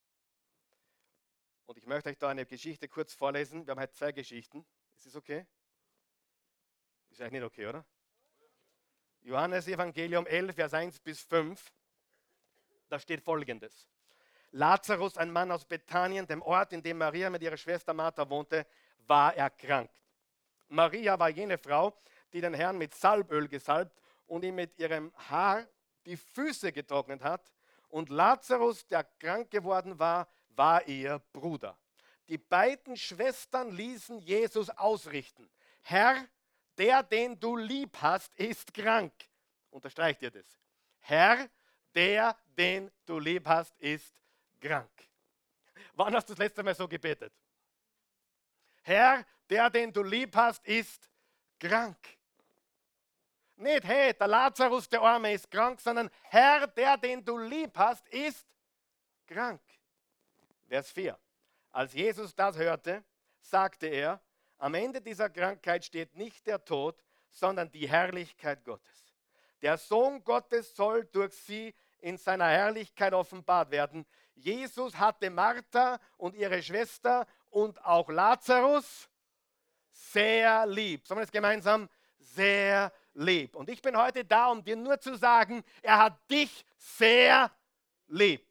Und 1.67 1.77
ich 1.77 1.87
möchte 1.87 2.11
euch 2.11 2.19
da 2.19 2.29
eine 2.29 2.47
Geschichte 2.47 2.89
kurz 2.89 3.15
vorlesen. 3.15 3.67
Wir 3.67 3.73
haben 3.73 3.81
heute 3.81 3.93
zwei 3.93 4.13
Geschichten. 4.13 4.65
Ist 4.97 5.07
es 5.07 5.17
okay? 5.17 5.47
Ist 7.11 7.21
eigentlich 7.21 7.33
nicht 7.33 7.43
okay, 7.43 7.67
oder? 7.67 7.85
Johannes 9.21 9.69
Evangelium 9.69 10.27
11, 10.27 10.55
Vers 10.55 10.75
1 10.75 11.01
bis 11.01 11.21
5. 11.23 11.73
Da 12.89 12.99
steht 12.99 13.23
folgendes. 13.23 13.89
Lazarus, 14.53 15.19
ein 15.19 15.31
Mann 15.31 15.53
aus 15.53 15.67
Bethanien, 15.67 16.27
dem 16.27 16.41
Ort, 16.41 16.73
in 16.73 16.83
dem 16.83 16.99
Maria 16.99 17.29
mit 17.29 17.43
ihrer 17.43 17.59
Schwester 17.59 17.93
Martha 17.93 18.29
wohnte, 18.31 18.67
war 19.07 19.35
erkrankt. 19.37 20.03
Maria 20.69 21.19
war 21.19 21.29
jene 21.29 21.59
Frau, 21.59 21.95
die 22.33 22.41
den 22.41 22.55
Herrn 22.55 22.79
mit 22.79 22.95
Salböl 22.95 23.49
gesalbt 23.49 24.01
und 24.29 24.45
ihm 24.45 24.55
mit 24.55 24.79
ihrem 24.79 25.13
Haar 25.29 25.67
die 26.07 26.17
Füße 26.17 26.73
getrocknet 26.73 27.23
hat. 27.23 27.53
Und 27.89 28.11
Lazarus, 28.11 28.87
der 28.87 29.05
krank 29.05 29.51
geworden 29.51 29.99
war, 29.99 30.29
war 30.51 30.87
ihr 30.87 31.19
Bruder. 31.33 31.77
Die 32.29 32.39
beiden 32.39 32.97
Schwestern 32.97 33.71
ließen 33.71 34.19
Jesus 34.21 34.71
ausrichten. 34.71 35.51
Herr, 35.83 36.29
der, 36.77 37.03
den 37.03 37.41
du 37.41 37.57
lieb 37.57 37.97
hast, 38.01 38.35
ist 38.37 38.73
krank. 38.73 39.13
Unterstreicht 39.71 40.23
ihr 40.23 40.31
das? 40.31 40.47
Herr, 41.01 41.49
der, 41.95 42.37
den 42.57 42.91
du 43.07 43.19
lieb 43.19 43.47
hast, 43.47 43.77
ist 43.79 44.15
krank. 44.61 44.91
Wann 45.95 46.15
hast 46.15 46.29
du 46.29 46.35
das 46.35 46.39
letzte 46.39 46.63
Mal 46.63 46.75
so 46.75 46.87
gebetet? 46.87 47.33
Herr, 48.83 49.25
der, 49.49 49.71
den 49.71 49.93
du 49.93 50.03
lieb 50.03 50.37
hast, 50.37 50.65
ist 50.67 51.11
krank. 51.59 52.18
Nicht, 53.59 53.85
hey, 53.85 54.15
der 54.15 54.29
Lazarus, 54.29 54.89
der 54.89 55.03
Arme, 55.03 55.33
ist 55.33 55.51
krank, 55.51 55.81
sondern 55.81 56.09
Herr, 56.23 56.69
der, 56.69 56.97
den 56.97 57.25
du 57.25 57.37
lieb 57.39 57.77
hast, 57.77 58.07
ist 58.09 58.47
krank. 59.27 59.61
Vers 60.69 60.93
4. 60.93 61.19
Als 61.73 61.93
Jesus 61.93 62.35
das 62.37 62.57
hörte, 62.57 63.03
sagte 63.41 63.89
er, 63.89 64.21
am 64.59 64.75
Ende 64.75 65.01
dieser 65.01 65.29
Krankheit 65.29 65.85
steht 65.85 66.15
nicht 66.15 66.47
der 66.47 66.65
Tod, 66.65 67.03
sondern 67.31 67.69
die 67.73 67.89
Herrlichkeit 67.89 68.65
Gottes. 68.65 69.13
Der 69.61 69.77
Sohn 69.77 70.23
Gottes 70.23 70.77
soll 70.77 71.07
durch 71.07 71.35
sie 71.35 71.75
in 71.99 72.17
seiner 72.17 72.47
Herrlichkeit 72.47 73.13
offenbart 73.13 73.73
werden. 73.73 74.07
Jesus 74.35 74.97
hatte 74.97 75.31
Martha 75.31 75.99
und 76.17 76.37
ihre 76.37 76.63
Schwester 76.63 77.27
und 77.51 77.85
auch 77.85 78.09
Lazarus 78.09 79.09
sehr 79.91 80.65
lieb. 80.67 81.07
Sollen 81.07 81.19
wir 81.19 81.25
das 81.25 81.33
gemeinsam? 81.33 81.89
Sehr 82.19 82.93
lieb. 83.19 83.57
Und 83.57 83.69
ich 83.69 83.83
bin 83.83 83.97
heute 83.97 84.25
da, 84.25 84.47
um 84.49 84.63
dir 84.65 84.77
nur 84.77 85.01
zu 85.01 85.17
sagen, 85.17 85.65
er 85.83 85.99
hat 85.99 86.31
dich 86.31 86.65
sehr 86.77 87.51
lieb. 88.07 88.47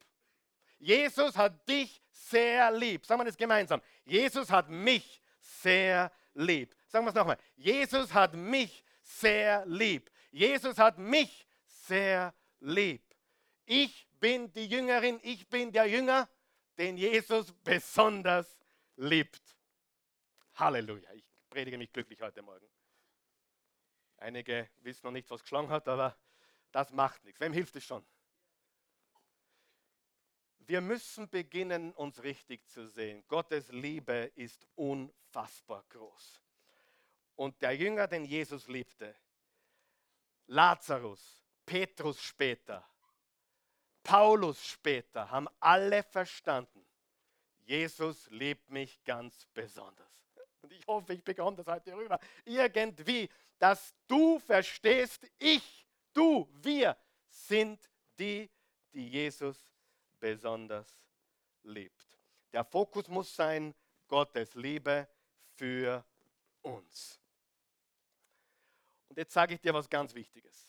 Jesus 0.78 1.36
hat 1.36 1.68
dich 1.68 2.00
sehr 2.10 2.70
lieb. 2.70 3.04
Sagen 3.04 3.20
wir 3.20 3.24
das 3.24 3.36
gemeinsam. 3.36 3.80
Jesus 4.04 4.50
hat 4.50 4.68
mich 4.68 5.20
sehr 5.40 6.12
lieb. 6.34 6.74
Sagen 6.86 7.04
wir 7.04 7.10
es 7.10 7.14
nochmal. 7.14 7.38
Jesus 7.56 8.12
hat 8.12 8.34
mich 8.34 8.84
sehr 9.02 9.64
lieb. 9.66 10.10
Jesus 10.30 10.78
hat 10.78 10.98
mich 10.98 11.46
sehr 11.64 12.34
lieb. 12.60 13.02
Ich 13.64 14.06
bin 14.20 14.52
die 14.52 14.66
Jüngerin, 14.66 15.18
ich 15.22 15.48
bin 15.48 15.72
der 15.72 15.86
Jünger, 15.86 16.28
den 16.76 16.96
Jesus 16.96 17.52
besonders 17.64 18.58
liebt. 18.96 19.42
Halleluja. 20.54 21.12
Ich 21.14 21.24
predige 21.48 21.78
mich 21.78 21.92
glücklich 21.92 22.20
heute 22.20 22.42
Morgen. 22.42 22.66
Einige 24.18 24.68
wissen 24.82 25.06
noch 25.06 25.12
nicht, 25.12 25.30
was 25.30 25.42
geschlagen 25.42 25.68
hat, 25.68 25.88
aber 25.88 26.16
das 26.72 26.92
macht 26.92 27.24
nichts. 27.24 27.40
Wem 27.40 27.52
hilft 27.52 27.76
es 27.76 27.84
schon? 27.84 28.04
Wir 30.58 30.80
müssen 30.80 31.28
beginnen, 31.30 31.92
uns 31.94 32.22
richtig 32.22 32.68
zu 32.68 32.86
sehen. 32.86 33.24
Gottes 33.26 33.70
Liebe 33.72 34.30
ist 34.34 34.66
unfassbar 34.74 35.82
groß. 35.88 36.42
Und 37.36 37.62
der 37.62 37.74
Jünger, 37.74 38.06
den 38.06 38.24
Jesus 38.24 38.66
liebte, 38.68 39.14
Lazarus, 40.48 41.42
Petrus 41.64 42.20
später, 42.20 42.86
Paulus 44.02 44.66
später, 44.66 45.30
haben 45.30 45.48
alle 45.60 46.02
verstanden, 46.02 46.84
Jesus 47.64 48.28
liebt 48.30 48.68
mich 48.70 49.02
ganz 49.04 49.46
besonders. 49.54 50.27
Und 50.62 50.72
ich 50.72 50.86
hoffe, 50.86 51.14
ich 51.14 51.22
bekomme 51.22 51.56
das 51.56 51.66
heute 51.66 51.94
rüber. 51.94 52.18
Irgendwie 52.44 53.28
dass 53.58 53.94
du 54.06 54.38
verstehst, 54.38 55.26
ich, 55.38 55.86
du, 56.12 56.48
wir 56.62 56.96
sind 57.28 57.90
die, 58.18 58.50
die 58.92 59.08
Jesus 59.08 59.70
besonders 60.18 61.00
liebt. 61.62 62.18
Der 62.52 62.64
Fokus 62.64 63.08
muss 63.08 63.34
sein, 63.34 63.74
Gottes 64.06 64.54
Liebe 64.54 65.06
für 65.54 66.02
uns. 66.62 67.20
Und 69.08 69.18
jetzt 69.18 69.34
sage 69.34 69.54
ich 69.54 69.60
dir 69.60 69.74
was 69.74 69.88
ganz 69.88 70.14
Wichtiges. 70.14 70.66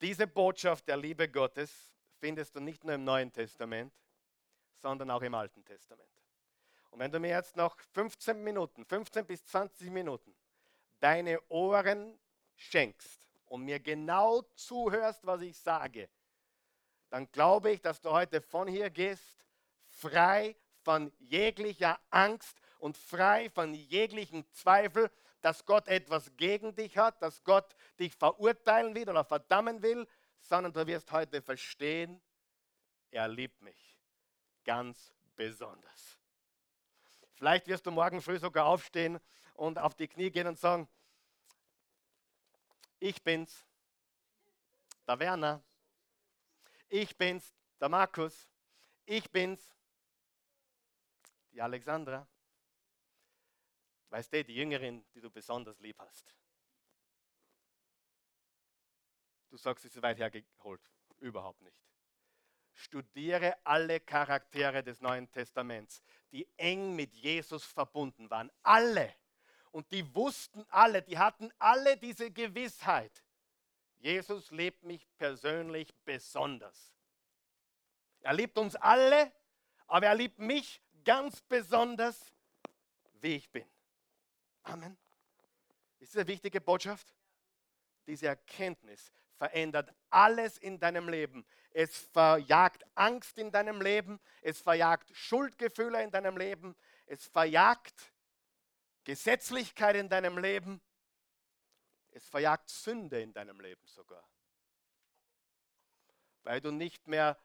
Diese 0.00 0.26
Botschaft 0.26 0.86
der 0.86 0.96
Liebe 0.96 1.28
Gottes 1.28 1.94
findest 2.18 2.54
du 2.54 2.60
nicht 2.60 2.84
nur 2.84 2.94
im 2.94 3.04
Neuen 3.04 3.32
Testament, 3.32 3.92
sondern 4.82 5.10
auch 5.10 5.22
im 5.22 5.34
Alten 5.34 5.64
Testament. 5.64 6.10
Und 6.90 7.00
wenn 7.00 7.12
du 7.12 7.20
mir 7.20 7.30
jetzt 7.30 7.56
noch 7.56 7.78
15 7.92 8.42
Minuten, 8.42 8.84
15 8.84 9.26
bis 9.26 9.44
20 9.46 9.90
Minuten 9.90 10.34
deine 11.00 11.40
Ohren 11.48 12.18
schenkst 12.56 13.28
und 13.46 13.64
mir 13.64 13.78
genau 13.78 14.42
zuhörst, 14.54 15.24
was 15.26 15.42
ich 15.42 15.58
sage, 15.58 16.08
dann 17.10 17.30
glaube 17.32 17.70
ich, 17.70 17.80
dass 17.80 18.00
du 18.00 18.10
heute 18.10 18.40
von 18.40 18.68
hier 18.68 18.90
gehst, 18.90 19.44
frei 19.86 20.56
von 20.82 21.12
jeglicher 21.18 21.98
Angst 22.10 22.60
und 22.78 22.96
frei 22.96 23.50
von 23.50 23.74
jeglichen 23.74 24.50
Zweifel, 24.52 25.10
dass 25.40 25.64
Gott 25.64 25.88
etwas 25.88 26.36
gegen 26.36 26.74
dich 26.74 26.98
hat, 26.98 27.22
dass 27.22 27.44
Gott 27.44 27.76
dich 27.98 28.14
verurteilen 28.14 28.94
will 28.94 29.08
oder 29.08 29.24
verdammen 29.24 29.82
will, 29.82 30.06
sondern 30.40 30.72
du 30.72 30.86
wirst 30.86 31.10
heute 31.12 31.42
verstehen, 31.42 32.20
er 33.10 33.28
liebt 33.28 33.62
mich 33.62 33.96
ganz 34.64 35.14
besonders. 35.36 36.17
Vielleicht 37.38 37.68
wirst 37.68 37.86
du 37.86 37.92
morgen 37.92 38.20
früh 38.20 38.36
sogar 38.36 38.66
aufstehen 38.66 39.20
und 39.54 39.78
auf 39.78 39.94
die 39.94 40.08
Knie 40.08 40.28
gehen 40.28 40.48
und 40.48 40.58
sagen, 40.58 40.88
ich 42.98 43.22
bin's, 43.22 43.64
der 45.06 45.20
Werner, 45.20 45.62
ich 46.88 47.16
bin's, 47.16 47.54
der 47.80 47.88
Markus, 47.88 48.50
ich 49.06 49.30
bin's, 49.30 49.62
die 51.52 51.62
Alexandra. 51.62 52.26
Weißt 54.10 54.32
du, 54.32 54.42
die 54.42 54.56
Jüngerin, 54.56 55.06
die 55.14 55.20
du 55.20 55.30
besonders 55.30 55.78
lieb 55.78 55.96
hast. 56.00 56.34
Du 59.48 59.56
sagst, 59.56 59.82
sie 59.82 59.88
ist 59.88 60.02
weit 60.02 60.18
hergeholt. 60.18 60.82
Überhaupt 61.20 61.60
nicht. 61.60 61.80
Studiere 62.78 63.56
alle 63.64 63.98
Charaktere 63.98 64.84
des 64.84 65.00
Neuen 65.00 65.28
Testaments, 65.32 66.00
die 66.30 66.46
eng 66.56 66.94
mit 66.94 67.12
Jesus 67.12 67.64
verbunden 67.64 68.30
waren. 68.30 68.52
Alle. 68.62 69.12
Und 69.72 69.90
die 69.90 70.14
wussten 70.14 70.64
alle, 70.68 71.02
die 71.02 71.18
hatten 71.18 71.50
alle 71.58 71.96
diese 71.96 72.30
Gewissheit. 72.30 73.24
Jesus 73.96 74.52
liebt 74.52 74.84
mich 74.84 75.04
persönlich 75.16 75.92
besonders. 76.04 76.94
Er 78.20 78.32
liebt 78.32 78.56
uns 78.56 78.76
alle, 78.76 79.32
aber 79.88 80.06
er 80.06 80.14
liebt 80.14 80.38
mich 80.38 80.80
ganz 81.04 81.40
besonders, 81.42 82.32
wie 83.14 83.34
ich 83.34 83.50
bin. 83.50 83.68
Amen. 84.62 84.96
Ist 85.98 86.14
das 86.14 86.20
eine 86.20 86.28
wichtige 86.28 86.60
Botschaft? 86.60 87.12
Diese 88.06 88.28
Erkenntnis 88.28 89.10
verändert 89.38 89.94
alles 90.10 90.58
in 90.58 90.78
deinem 90.78 91.08
Leben. 91.08 91.46
Es 91.70 91.96
verjagt 91.96 92.84
Angst 92.94 93.38
in 93.38 93.50
deinem 93.50 93.80
Leben, 93.80 94.20
es 94.42 94.60
verjagt 94.60 95.14
Schuldgefühle 95.14 96.02
in 96.02 96.10
deinem 96.10 96.36
Leben, 96.36 96.76
es 97.06 97.26
verjagt 97.26 98.12
Gesetzlichkeit 99.04 99.96
in 99.96 100.08
deinem 100.08 100.38
Leben, 100.38 100.82
es 102.10 102.28
verjagt 102.28 102.68
Sünde 102.68 103.22
in 103.22 103.32
deinem 103.32 103.60
Leben 103.60 103.86
sogar. 103.86 104.28
Weil 106.42 106.60
du 106.60 106.70
nicht 106.70 107.06
mehr 107.06 107.38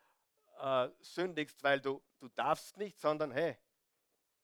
äh, 0.60 0.90
sündigst, 1.00 1.64
weil 1.64 1.80
du, 1.80 2.04
du 2.20 2.28
darfst 2.30 2.78
nicht, 2.78 3.00
sondern 3.00 3.32
hey, 3.32 3.58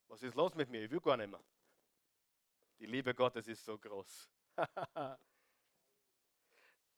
was 0.07 0.21
ist 0.23 0.35
los 0.35 0.53
mit 0.55 0.69
mir? 0.69 0.83
Ich 0.83 0.91
will 0.91 0.99
gar 0.99 1.17
nicht 1.17 1.29
mehr. 1.29 1.43
Die 2.79 2.85
Liebe 2.85 3.13
Gottes 3.13 3.47
ist 3.47 3.63
so 3.63 3.77
groß. 3.77 4.29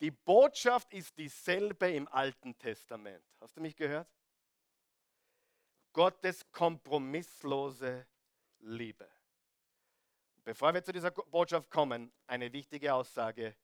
Die 0.02 0.10
Botschaft 0.10 0.92
ist 0.94 1.16
dieselbe 1.16 1.92
im 1.92 2.08
Alten 2.08 2.58
Testament. 2.58 3.24
Hast 3.40 3.56
du 3.56 3.62
mich 3.62 3.76
gehört? 3.76 4.10
Gottes 5.94 6.52
kompromisslose 6.52 8.08
Liebe. 8.62 9.08
Bevor 10.44 10.74
wir 10.74 10.84
zu 10.84 10.92
dieser 10.92 11.12
Botschaft 11.12 11.70
kommen, 11.70 12.12
eine 12.26 12.52
wichtige 12.52 12.96
Aussage 12.96 13.56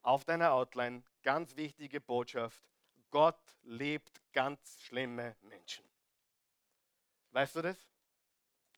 auf 0.00 0.24
deiner 0.24 0.52
Outline, 0.52 1.02
ganz 1.22 1.54
wichtige 1.54 2.00
Botschaft. 2.00 2.62
Gott 3.10 3.58
liebt 3.62 4.22
ganz 4.32 4.80
schlimme 4.80 5.36
Menschen. 5.42 5.84
Weißt 7.32 7.56
du 7.56 7.60
das? 7.60 7.76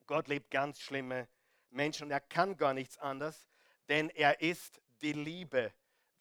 Gott 0.07 0.27
liebt 0.27 0.51
ganz 0.51 0.81
schlimme 0.81 1.29
Menschen 1.71 2.07
und 2.07 2.11
er 2.11 2.21
kann 2.21 2.57
gar 2.57 2.75
nichts 2.75 2.99
anderes, 2.99 3.49
denn 3.89 4.11
er 4.11 4.41
ist 4.41 4.83
die 5.03 5.13
Liebe 5.13 5.73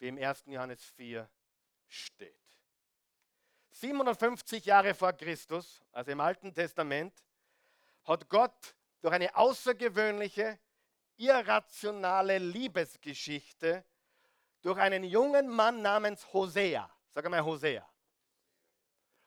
im 0.07 0.17
1. 0.17 0.43
Johannes 0.47 0.83
4 0.83 1.29
steht. 1.87 2.35
750 3.71 4.65
Jahre 4.65 4.93
vor 4.93 5.13
Christus, 5.13 5.81
also 5.91 6.11
im 6.11 6.19
Alten 6.19 6.53
Testament, 6.53 7.13
hat 8.03 8.29
Gott 8.29 8.75
durch 9.01 9.13
eine 9.13 9.35
außergewöhnliche, 9.35 10.59
irrationale 11.17 12.37
Liebesgeschichte 12.37 13.83
durch 14.61 14.77
einen 14.77 15.03
jungen 15.03 15.47
Mann 15.47 15.81
namens 15.81 16.31
Hosea, 16.33 16.89
sag 17.13 17.29
mal 17.29 17.43
Hosea. 17.43 17.87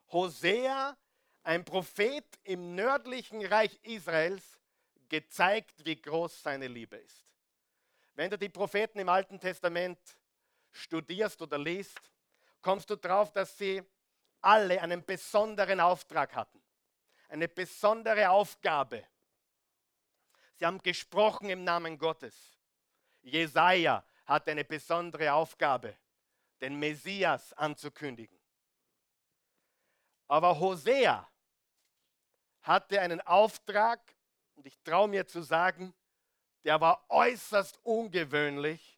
Hosea, 0.09 0.97
ein 1.43 1.65
Prophet 1.65 2.25
im 2.45 2.75
nördlichen 2.75 3.45
Reich 3.45 3.79
Israels, 3.83 4.61
gezeigt, 5.09 5.85
wie 5.85 6.01
groß 6.01 6.43
seine 6.43 6.69
Liebe 6.69 6.97
ist. 6.97 7.25
Wenn 8.15 8.31
du 8.31 8.39
die 8.39 8.49
Propheten 8.49 8.99
im 8.99 9.09
Alten 9.09 9.39
Testament 9.39 9.99
studierst 10.77 11.41
oder 11.43 11.59
liest, 11.59 12.01
kommst 12.61 12.89
du 12.91 12.97
darauf, 12.97 13.33
dass 13.33 13.57
sie 13.57 13.83
alle 14.41 14.81
einen 14.81 15.05
besonderen 15.05 15.81
Auftrag 15.81 16.35
hatten, 16.35 16.63
eine 17.29 17.49
besondere 17.49 18.31
Aufgabe. 18.31 19.07
Sie 20.55 20.65
haben 20.65 20.83
gesprochen 20.83 21.51
im 21.51 21.65
Namen 21.65 21.99
Gottes. 21.99 22.57
Jesaja 23.23 24.05
hatte 24.25 24.53
eine 24.53 24.65
besondere 24.65 25.33
Aufgabe, 25.33 25.97
den 26.61 26.79
Messias 26.79 27.53
anzukündigen. 27.53 28.39
Aber 30.29 30.59
Hosea 30.59 31.29
hatte 32.63 33.01
einen 33.01 33.21
Auftrag, 33.21 34.01
und 34.55 34.67
ich 34.67 34.81
traue 34.83 35.09
mir 35.09 35.27
zu 35.27 35.43
sagen, 35.43 35.95
der 36.65 36.81
war 36.81 37.05
äußerst 37.09 37.79
ungewöhnlich 37.85 38.96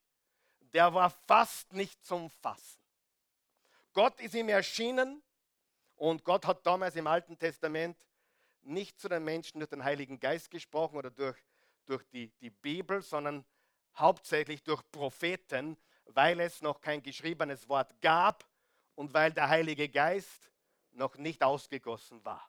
der 0.74 0.92
war 0.94 1.10
fast 1.10 1.72
nicht 1.72 2.04
zum 2.04 2.30
Fassen. 2.30 2.80
Gott 3.92 4.20
ist 4.20 4.34
ihm 4.34 4.48
erschienen 4.48 5.22
und 5.96 6.24
Gott 6.24 6.46
hat 6.46 6.64
damals 6.64 6.94
im 6.96 7.06
Alten 7.06 7.38
Testament 7.38 7.96
nicht 8.62 9.00
zu 9.00 9.08
den 9.08 9.24
Menschen 9.24 9.60
durch 9.60 9.70
den 9.70 9.82
Heiligen 9.82 10.20
Geist 10.20 10.50
gesprochen 10.50 10.96
oder 10.96 11.10
durch, 11.10 11.38
durch 11.86 12.04
die, 12.08 12.28
die 12.40 12.50
Bibel, 12.50 13.02
sondern 13.02 13.44
hauptsächlich 13.96 14.62
durch 14.62 14.82
Propheten, 14.92 15.76
weil 16.04 16.40
es 16.40 16.62
noch 16.62 16.80
kein 16.80 17.02
geschriebenes 17.02 17.68
Wort 17.68 18.00
gab 18.00 18.46
und 18.94 19.12
weil 19.14 19.32
der 19.32 19.48
Heilige 19.48 19.88
Geist 19.88 20.50
noch 20.92 21.16
nicht 21.16 21.42
ausgegossen 21.42 22.24
war. 22.24 22.48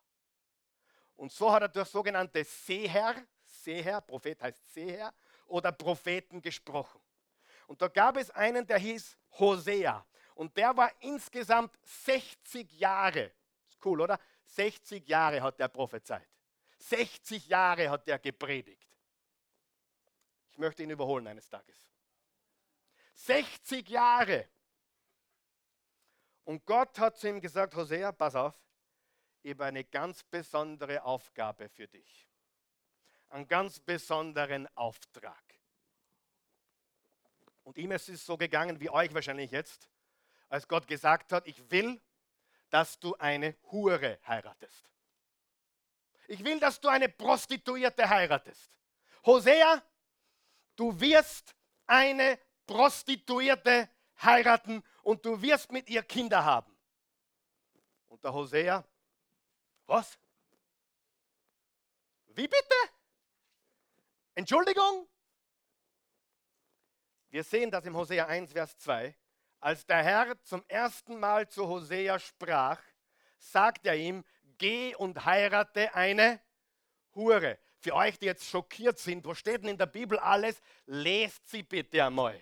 Und 1.15 1.31
so 1.31 1.51
hat 1.51 1.63
er 1.63 1.69
durch 1.69 1.89
sogenannte 1.89 2.43
Seher, 2.43 3.15
Seher, 3.43 4.01
Prophet 4.01 4.41
heißt 4.41 4.73
Seher, 4.73 5.13
oder 5.47 5.71
Propheten 5.71 6.41
gesprochen. 6.41 7.01
Und 7.69 7.83
da 7.83 7.87
gab 7.87 8.17
es 8.17 8.31
einen, 8.31 8.65
der 8.65 8.79
hieß 8.79 9.15
Hosea. 9.37 10.03
Und 10.33 10.57
der 10.57 10.75
war 10.75 10.91
insgesamt 11.01 11.77
60 11.83 12.79
Jahre. 12.79 13.31
Ist 13.69 13.85
cool, 13.85 14.01
oder? 14.01 14.19
60 14.45 15.07
Jahre 15.07 15.39
hat 15.39 15.59
der 15.59 15.67
prophezeit. 15.67 16.27
60 16.79 17.47
Jahre 17.47 17.91
hat 17.91 18.07
der 18.07 18.17
gepredigt. 18.17 18.89
Ich 20.49 20.57
möchte 20.57 20.81
ihn 20.81 20.89
überholen 20.89 21.27
eines 21.27 21.47
Tages. 21.47 21.77
60 23.13 23.87
Jahre. 23.87 24.49
Und 26.45 26.65
Gott 26.65 26.97
hat 26.97 27.17
zu 27.17 27.29
ihm 27.29 27.39
gesagt, 27.39 27.75
Hosea, 27.75 28.11
pass 28.13 28.33
auf, 28.33 28.59
ich 29.43 29.51
habe 29.51 29.65
eine 29.65 29.83
ganz 29.83 30.23
besondere 30.23 31.03
Aufgabe 31.03 31.69
für 31.69 31.87
dich. 31.87 32.27
Einen 33.27 33.47
ganz 33.47 33.79
besonderen 33.79 34.67
Auftrag. 34.75 35.48
Und 37.69 37.77
ihm 37.77 37.91
ist 37.91 38.09
es 38.09 38.25
so 38.25 38.35
gegangen 38.35 38.79
wie 38.79 38.89
euch 38.89 39.13
wahrscheinlich 39.13 39.51
jetzt, 39.51 39.91
als 40.49 40.67
Gott 40.67 40.87
gesagt 40.87 41.31
hat, 41.31 41.45
ich 41.45 41.69
will, 41.69 42.01
dass 42.71 42.99
du 42.99 43.13
eine 43.17 43.55
Hure 43.71 44.17
heiratest. 44.25 44.89
Ich 46.27 46.43
will, 46.43 46.59
dass 46.59 46.81
du 46.81 46.87
eine 46.87 47.07
Prostituierte 47.09 48.09
heiratest. 48.09 48.71
Hosea, 49.23 49.83
du 50.77 50.99
wirst 50.99 51.53
eine 51.85 52.39
Prostituierte 52.65 53.87
heiraten 54.19 54.83
und 55.03 55.23
du 55.23 55.39
wirst 55.39 55.71
mit 55.71 55.91
ihr 55.91 56.01
Kinder 56.01 56.43
haben. 56.43 56.75
Und 58.07 58.23
der 58.23 58.33
Hosea, 58.33 58.83
was? 59.85 60.17
Wie 62.29 62.47
bitte? 62.47 62.75
Entschuldigung? 64.33 65.07
Wir 67.29 67.43
sehen 67.43 67.69
das 67.69 67.85
im 67.85 67.95
Hosea 67.95 68.25
1, 68.25 68.51
Vers 68.51 68.77
2. 68.79 69.15
Als 69.59 69.85
der 69.85 70.03
Herr 70.03 70.41
zum 70.43 70.63
ersten 70.67 71.19
Mal 71.19 71.47
zu 71.47 71.67
Hosea 71.67 72.17
sprach, 72.17 72.81
sagt 73.37 73.85
er 73.85 73.95
ihm, 73.95 74.23
geh 74.57 74.95
und 74.95 75.25
heirate 75.25 75.93
eine 75.93 76.41
Hure. 77.13 77.57
für 77.81 77.93
euch, 77.93 78.19
die 78.19 78.25
jetzt 78.25 78.45
schockiert 78.45 78.99
sind, 78.99 79.25
wo 79.25 79.33
steht 79.33 79.61
denn 79.61 79.69
in 79.69 79.77
der 79.77 79.85
Bibel 79.85 80.19
alles? 80.19 80.61
Lest 80.85 81.47
sie 81.49 81.63
bitte 81.63 82.03
einmal. 82.03 82.39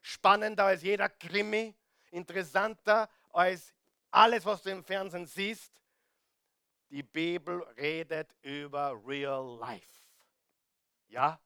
Spannender 0.00 0.64
als 0.64 0.82
jeder 0.82 1.08
Krimi, 1.08 1.74
interessanter 2.10 3.08
als 3.32 3.74
alles, 4.10 4.44
was 4.46 4.62
du 4.62 4.70
im 4.70 4.82
Fernsehen 4.82 5.26
siehst. 5.26 5.72
Die 6.90 7.02
Bibel 7.02 7.62
redet 7.76 8.34
über 8.42 8.98
Real 9.06 9.58
Life. 9.58 10.04
Ja? 11.08 11.40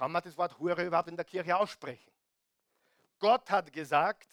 Kann 0.00 0.12
man 0.12 0.22
das 0.22 0.38
Wort 0.38 0.58
Hure 0.58 0.82
überhaupt 0.82 1.10
in 1.10 1.16
der 1.16 1.26
Kirche 1.26 1.54
aussprechen? 1.54 2.10
Gott 3.18 3.50
hat 3.50 3.70
gesagt, 3.70 4.28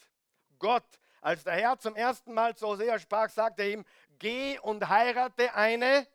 Gott, 0.57 0.86
als 1.20 1.43
der 1.43 1.55
Herr 1.55 1.78
zum 1.78 1.93
ersten 1.93 2.34
Mal 2.34 2.55
zu 2.55 2.68
Hosea 2.68 2.97
sprach, 2.97 3.30
sagte 3.30 3.70
ihm, 3.70 3.84
geh 4.18 4.57
und 4.59 4.88
heirate 4.88 5.53
eine, 5.53 6.07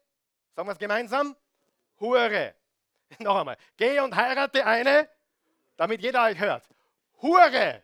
sagen 0.57 0.69
wir 0.69 0.73
es 0.73 0.79
gemeinsam, 0.79 1.37
Hure. 2.01 2.55
Noch 3.19 3.37
einmal, 3.37 3.59
geh 3.77 4.01
und 4.01 4.17
heirate 4.17 4.65
eine, 4.65 5.07
damit 5.77 6.01
jeder 6.01 6.25
euch 6.25 6.39
hört. 6.39 6.67
Hure. 7.21 7.83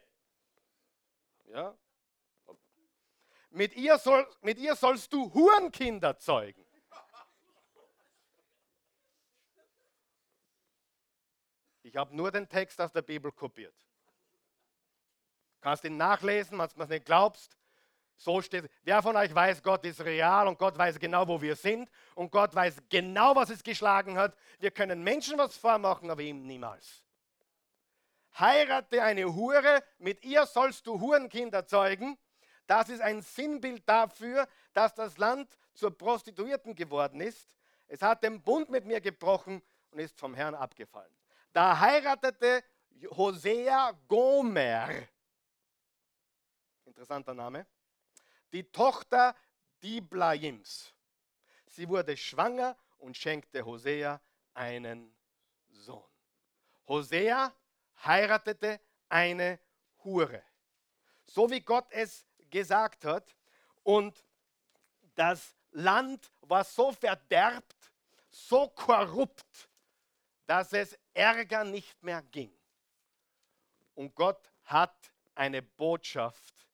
Ja? 1.52 1.74
Mit 3.50 3.76
ihr, 3.76 3.98
soll, 3.98 4.26
mit 4.40 4.56
ihr 4.56 4.74
sollst 4.74 5.12
du 5.12 5.34
Hurenkinder 5.34 6.18
zeugen. 6.18 6.64
Ich 11.88 11.96
habe 11.96 12.14
nur 12.14 12.30
den 12.30 12.46
Text 12.46 12.78
aus 12.82 12.92
der 12.92 13.00
Bibel 13.00 13.32
kopiert. 13.32 13.74
Kannst 15.62 15.84
ihn 15.84 15.96
nachlesen, 15.96 16.58
wenn 16.58 16.68
du 16.68 16.82
es 16.82 16.88
nicht 16.88 17.06
glaubst. 17.06 17.56
So 18.16 18.42
steht. 18.42 18.68
Wer 18.82 19.02
von 19.02 19.16
euch 19.16 19.34
weiß, 19.34 19.62
Gott 19.62 19.86
ist 19.86 20.04
real 20.04 20.48
und 20.48 20.58
Gott 20.58 20.76
weiß 20.76 20.98
genau, 20.98 21.26
wo 21.26 21.40
wir 21.40 21.56
sind 21.56 21.88
und 22.14 22.30
Gott 22.30 22.54
weiß 22.54 22.82
genau, 22.90 23.34
was 23.34 23.48
es 23.48 23.62
geschlagen 23.62 24.18
hat. 24.18 24.36
Wir 24.58 24.70
können 24.70 25.02
Menschen 25.02 25.38
was 25.38 25.56
vormachen, 25.56 26.10
aber 26.10 26.20
ihm 26.20 26.46
niemals. 26.46 27.04
Heirate 28.38 29.02
eine 29.02 29.34
Hure, 29.34 29.82
mit 29.98 30.22
ihr 30.24 30.44
sollst 30.46 30.86
du 30.86 31.00
Hurenkinder 31.00 31.64
zeugen. 31.66 32.18
Das 32.66 32.90
ist 32.90 33.00
ein 33.00 33.22
Sinnbild 33.22 33.88
dafür, 33.88 34.46
dass 34.74 34.94
das 34.94 35.16
Land 35.16 35.56
zur 35.72 35.96
Prostituierten 35.96 36.74
geworden 36.74 37.22
ist. 37.22 37.56
Es 37.86 38.02
hat 38.02 38.22
den 38.22 38.42
Bund 38.42 38.68
mit 38.68 38.84
mir 38.84 39.00
gebrochen 39.00 39.62
und 39.90 40.00
ist 40.00 40.18
vom 40.18 40.34
Herrn 40.34 40.54
abgefallen. 40.54 41.17
Da 41.52 41.78
heiratete 41.78 42.64
Hosea 43.10 43.92
Gomer, 44.06 44.88
interessanter 46.84 47.34
Name, 47.34 47.66
die 48.52 48.64
Tochter 48.64 49.34
Diblaims. 49.82 50.92
Sie 51.66 51.88
wurde 51.88 52.16
schwanger 52.16 52.76
und 52.98 53.16
schenkte 53.16 53.64
Hosea 53.64 54.20
einen 54.54 55.14
Sohn. 55.68 56.02
Hosea 56.86 57.52
heiratete 58.04 58.80
eine 59.08 59.60
Hure. 60.04 60.42
So 61.24 61.50
wie 61.50 61.60
Gott 61.60 61.86
es 61.90 62.26
gesagt 62.50 63.04
hat. 63.04 63.36
Und 63.82 64.24
das 65.14 65.54
Land 65.72 66.32
war 66.40 66.64
so 66.64 66.92
verderbt, 66.92 67.92
so 68.30 68.68
korrupt, 68.68 69.68
dass 70.48 70.72
es 70.72 70.98
Ärger 71.12 71.62
nicht 71.62 72.02
mehr 72.02 72.22
ging. 72.22 72.50
Und 73.94 74.14
Gott 74.14 74.50
hat 74.64 75.12
eine 75.34 75.60
Botschaft 75.60 76.66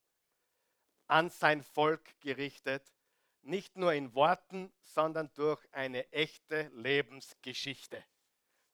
an 1.08 1.28
sein 1.28 1.60
Volk 1.60 2.20
gerichtet, 2.20 2.94
nicht 3.42 3.76
nur 3.76 3.92
in 3.92 4.14
Worten, 4.14 4.72
sondern 4.80 5.28
durch 5.34 5.60
eine 5.72 6.10
echte 6.12 6.70
Lebensgeschichte. 6.72 7.96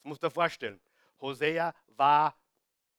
Das 0.03 0.19
du 0.19 0.27
dir 0.27 0.31
vorstellen. 0.31 0.81
Hosea 1.19 1.75
war 1.97 2.39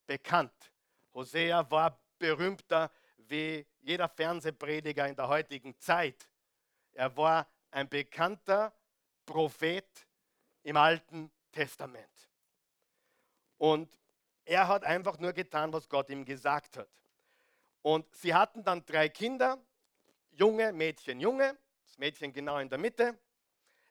bekannt. 0.08 0.74
Hosea 1.14 1.70
war 1.70 2.02
berühmter 2.18 2.92
wie 3.18 3.64
jeder 3.80 4.10
Fernsehprediger 4.10 5.08
in 5.08 5.16
der 5.16 5.28
heutigen 5.28 5.78
Zeit. 5.78 6.28
Er 6.94 7.16
war 7.16 7.48
ein 7.70 7.88
bekannter 7.88 8.74
Prophet 9.24 10.08
im 10.64 10.78
Alten 10.78 11.32
Testament. 11.52 12.30
Und 13.58 13.98
er 14.46 14.68
hat 14.68 14.84
einfach 14.84 15.20
nur 15.20 15.34
getan, 15.34 15.72
was 15.72 15.88
Gott 15.88 16.10
ihm 16.10 16.26
gesagt 16.26 16.78
hat. 16.78 16.90
Und 17.82 18.14
sie 18.16 18.34
hatten 18.34 18.64
dann 18.64 18.86
drei 18.86 19.10
Kinder, 19.10 19.60
Junge, 20.32 20.72
Mädchen, 20.74 21.20
Junge, 21.20 21.58
das 21.84 21.98
Mädchen 21.98 22.34
genau 22.34 22.58
in 22.60 22.70
der 22.70 22.78
Mitte. 22.78 23.18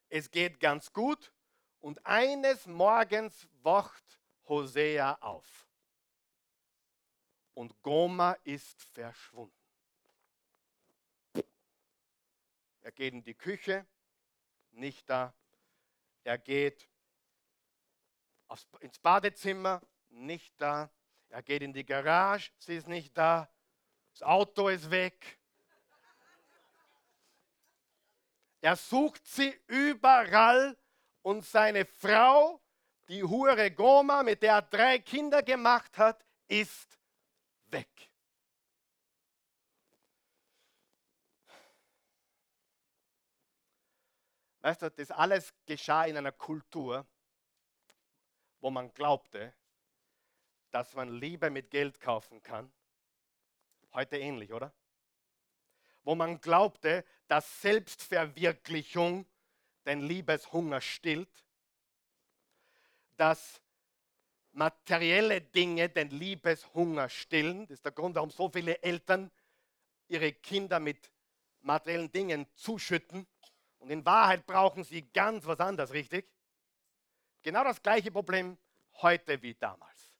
Es 0.08 0.30
geht 0.30 0.58
ganz 0.61 0.92
gut 0.92 1.32
und 1.80 2.04
eines 2.04 2.66
Morgens 2.66 3.48
wacht 3.62 4.20
Hosea 4.48 5.18
auf. 5.20 5.68
Und 7.54 7.80
Goma 7.82 8.32
ist 8.44 8.82
verschwunden. 8.82 9.54
Er 12.82 12.92
geht 12.92 13.12
in 13.12 13.22
die 13.22 13.34
Küche, 13.34 13.86
nicht 14.72 15.08
da. 15.08 15.34
Er 16.24 16.38
geht 16.38 16.89
aufs, 18.51 18.66
ins 18.80 18.98
Badezimmer, 18.98 19.80
nicht 20.11 20.53
da. 20.61 20.90
Er 21.28 21.42
geht 21.42 21.62
in 21.62 21.72
die 21.72 21.86
Garage, 21.86 22.51
sie 22.59 22.76
ist 22.76 22.88
nicht 22.88 23.16
da. 23.16 23.48
Das 24.12 24.22
Auto 24.22 24.68
ist 24.68 24.90
weg. 24.90 25.38
Er 28.61 28.76
sucht 28.76 29.26
sie 29.26 29.59
überall 29.68 30.76
und 31.22 31.44
seine 31.44 31.86
Frau, 31.86 32.61
die 33.09 33.22
Hure 33.22 33.70
Goma, 33.70 34.22
mit 34.22 34.42
der 34.42 34.55
er 34.55 34.62
drei 34.62 34.98
Kinder 34.98 35.42
gemacht 35.42 35.96
hat, 35.96 36.24
ist 36.48 36.98
weg. 37.66 38.11
Weißt 44.61 44.82
du, 44.82 44.90
das 44.90 45.11
alles 45.11 45.55
geschah 45.64 46.05
in 46.05 46.18
einer 46.18 46.32
Kultur, 46.32 47.07
wo 48.61 48.70
man 48.70 48.92
glaubte, 48.94 49.54
dass 50.70 50.94
man 50.94 51.12
Liebe 51.12 51.50
mit 51.50 51.70
Geld 51.70 52.00
kaufen 52.00 52.42
kann. 52.42 52.70
Heute 53.92 54.18
ähnlich, 54.18 54.52
oder? 54.52 54.72
Wo 56.04 56.14
man 56.14 56.40
glaubte, 56.40 57.04
dass 57.26 57.61
Selbstverwirklichung 57.62 59.26
den 59.84 60.02
Liebeshunger 60.02 60.80
stillt, 60.80 61.44
dass 63.16 63.61
materielle 64.52 65.40
Dinge 65.40 65.88
den 65.88 66.11
Liebeshunger 66.11 67.08
stillen. 67.08 67.66
Das 67.66 67.78
ist 67.78 67.84
der 67.84 67.92
Grund, 67.92 68.14
warum 68.14 68.30
so 68.30 68.48
viele 68.48 68.82
Eltern 68.82 69.30
ihre 70.08 70.32
Kinder 70.32 70.80
mit 70.80 71.11
materiellen 71.61 72.11
Dingen 72.11 72.46
zuschütten 72.54 73.26
und 73.78 73.90
in 73.90 74.04
Wahrheit 74.04 74.46
brauchen 74.46 74.84
sie 74.84 75.02
ganz 75.02 75.46
was 75.46 75.61
anderes, 75.61 75.92
richtig? 75.92 76.30
Genau 77.43 77.64
das 77.64 77.82
gleiche 77.82 78.11
Problem 78.11 78.59
heute 79.01 79.41
wie 79.43 79.55
damals. 79.55 80.12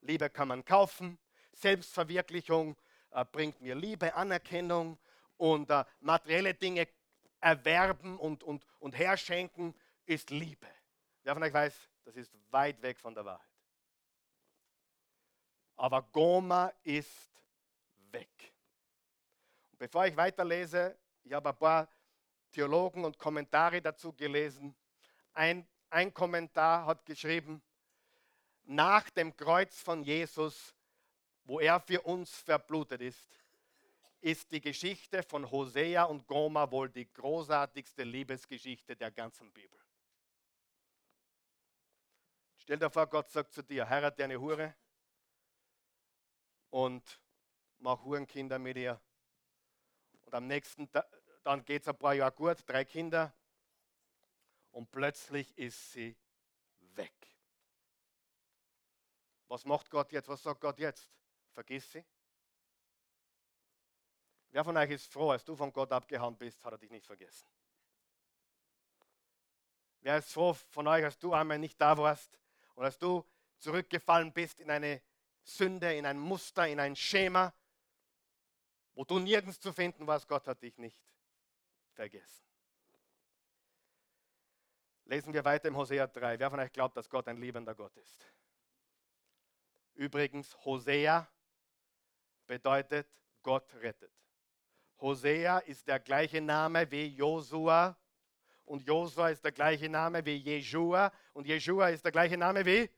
Liebe 0.00 0.28
kann 0.30 0.48
man 0.48 0.64
kaufen, 0.64 1.18
Selbstverwirklichung 1.52 2.76
äh, 3.10 3.24
bringt 3.24 3.60
mir 3.60 3.74
Liebe, 3.74 4.14
Anerkennung 4.14 4.98
und 5.36 5.70
äh, 5.70 5.84
materielle 6.00 6.54
Dinge 6.54 6.88
erwerben 7.40 8.18
und, 8.18 8.42
und, 8.42 8.66
und 8.80 8.96
herschenken 8.96 9.74
ist 10.06 10.30
Liebe. 10.30 10.66
Wer 11.22 11.34
von 11.34 11.42
euch 11.42 11.52
weiß, 11.52 11.74
das 12.04 12.16
ist 12.16 12.32
weit 12.50 12.80
weg 12.82 12.98
von 12.98 13.14
der 13.14 13.24
Wahrheit. 13.24 13.46
Aber 15.76 16.02
Goma 16.02 16.72
ist 16.82 17.30
weg. 18.10 18.52
Und 19.70 19.78
bevor 19.78 20.06
ich 20.06 20.16
weiterlese, 20.16 20.98
ich 21.22 21.32
habe 21.32 21.50
ein 21.50 21.56
paar 21.56 21.88
Theologen 22.50 23.04
und 23.04 23.18
Kommentare 23.18 23.80
dazu 23.80 24.12
gelesen. 24.12 24.74
Ein, 25.34 25.68
ein 25.90 26.12
Kommentar 26.12 26.86
hat 26.86 27.04
geschrieben, 27.06 27.62
nach 28.64 29.08
dem 29.10 29.34
Kreuz 29.36 29.80
von 29.80 30.02
Jesus, 30.02 30.74
wo 31.44 31.60
er 31.60 31.80
für 31.80 32.02
uns 32.02 32.30
verblutet 32.40 33.00
ist, 33.00 33.26
ist 34.20 34.50
die 34.52 34.60
Geschichte 34.60 35.22
von 35.22 35.50
Hosea 35.50 36.04
und 36.04 36.26
Goma 36.26 36.70
wohl 36.70 36.90
die 36.90 37.10
großartigste 37.12 38.02
Liebesgeschichte 38.02 38.96
der 38.96 39.10
ganzen 39.10 39.50
Bibel. 39.52 39.78
Stell 42.58 42.78
dir 42.78 42.90
vor, 42.90 43.06
Gott 43.06 43.30
sagt 43.30 43.52
zu 43.54 43.62
dir, 43.62 43.88
heirate 43.88 44.24
eine 44.24 44.38
Hure 44.38 44.74
und 46.70 47.20
mach 47.78 48.02
Hurenkinder 48.02 48.58
mit 48.58 48.76
ihr. 48.76 49.00
Und 50.26 50.34
am 50.34 50.46
nächsten 50.46 50.90
Tag, 50.90 51.08
dann 51.44 51.64
geht 51.64 51.82
es 51.82 51.88
ein 51.88 51.96
paar 51.96 52.12
Jahre 52.12 52.32
gut, 52.32 52.58
drei 52.66 52.84
Kinder 52.84 53.32
und 54.78 54.92
plötzlich 54.92 55.58
ist 55.58 55.90
sie 55.90 56.16
weg. 56.94 57.12
Was 59.48 59.64
macht 59.64 59.90
Gott 59.90 60.12
jetzt? 60.12 60.28
Was 60.28 60.40
sagt 60.40 60.60
Gott 60.60 60.78
jetzt? 60.78 61.10
Vergiss 61.50 61.90
sie. 61.90 62.04
Wer 64.50 64.62
von 64.62 64.76
euch 64.76 64.90
ist 64.90 65.12
froh, 65.12 65.32
als 65.32 65.44
du 65.44 65.56
von 65.56 65.72
Gott 65.72 65.90
abgehauen 65.90 66.36
bist, 66.36 66.64
hat 66.64 66.74
er 66.74 66.78
dich 66.78 66.92
nicht 66.92 67.04
vergessen. 67.04 67.48
Wer 69.98 70.18
ist 70.18 70.32
froh 70.32 70.54
von 70.54 70.86
euch, 70.86 71.04
als 71.04 71.18
du 71.18 71.32
einmal 71.34 71.58
nicht 71.58 71.80
da 71.80 71.98
warst 71.98 72.38
und 72.76 72.84
als 72.84 72.96
du 72.98 73.28
zurückgefallen 73.58 74.32
bist 74.32 74.60
in 74.60 74.70
eine 74.70 75.02
Sünde, 75.42 75.92
in 75.92 76.06
ein 76.06 76.20
Muster, 76.20 76.68
in 76.68 76.78
ein 76.78 76.94
Schema, 76.94 77.52
wo 78.94 79.04
du 79.04 79.18
nirgends 79.18 79.58
zu 79.58 79.72
finden 79.72 80.06
warst, 80.06 80.28
Gott 80.28 80.46
hat 80.46 80.62
dich 80.62 80.78
nicht 80.78 81.02
vergessen. 81.94 82.47
Lesen 85.08 85.32
wir 85.32 85.42
weiter 85.42 85.68
im 85.68 85.76
Hosea 85.76 86.06
3. 86.06 86.38
Wer 86.38 86.50
von 86.50 86.60
euch 86.60 86.70
glaubt, 86.70 86.94
dass 86.94 87.08
Gott 87.08 87.26
ein 87.28 87.38
liebender 87.38 87.74
Gott 87.74 87.96
ist? 87.96 88.26
Übrigens, 89.94 90.54
Hosea 90.66 91.26
bedeutet 92.46 93.08
Gott 93.42 93.72
rettet. 93.76 94.12
Hosea 95.00 95.60
ist 95.60 95.88
der 95.88 95.98
gleiche 95.98 96.42
Name 96.42 96.90
wie 96.90 97.06
Josua 97.06 97.96
und 98.66 98.86
Josua 98.86 99.30
ist 99.30 99.42
der 99.42 99.52
gleiche 99.52 99.88
Name 99.88 100.24
wie 100.26 100.36
Jeshua 100.36 101.10
und 101.32 101.46
Jeshua 101.46 101.88
ist 101.88 102.04
der 102.04 102.12
gleiche 102.12 102.36
Name 102.36 102.66
wie 102.66 102.90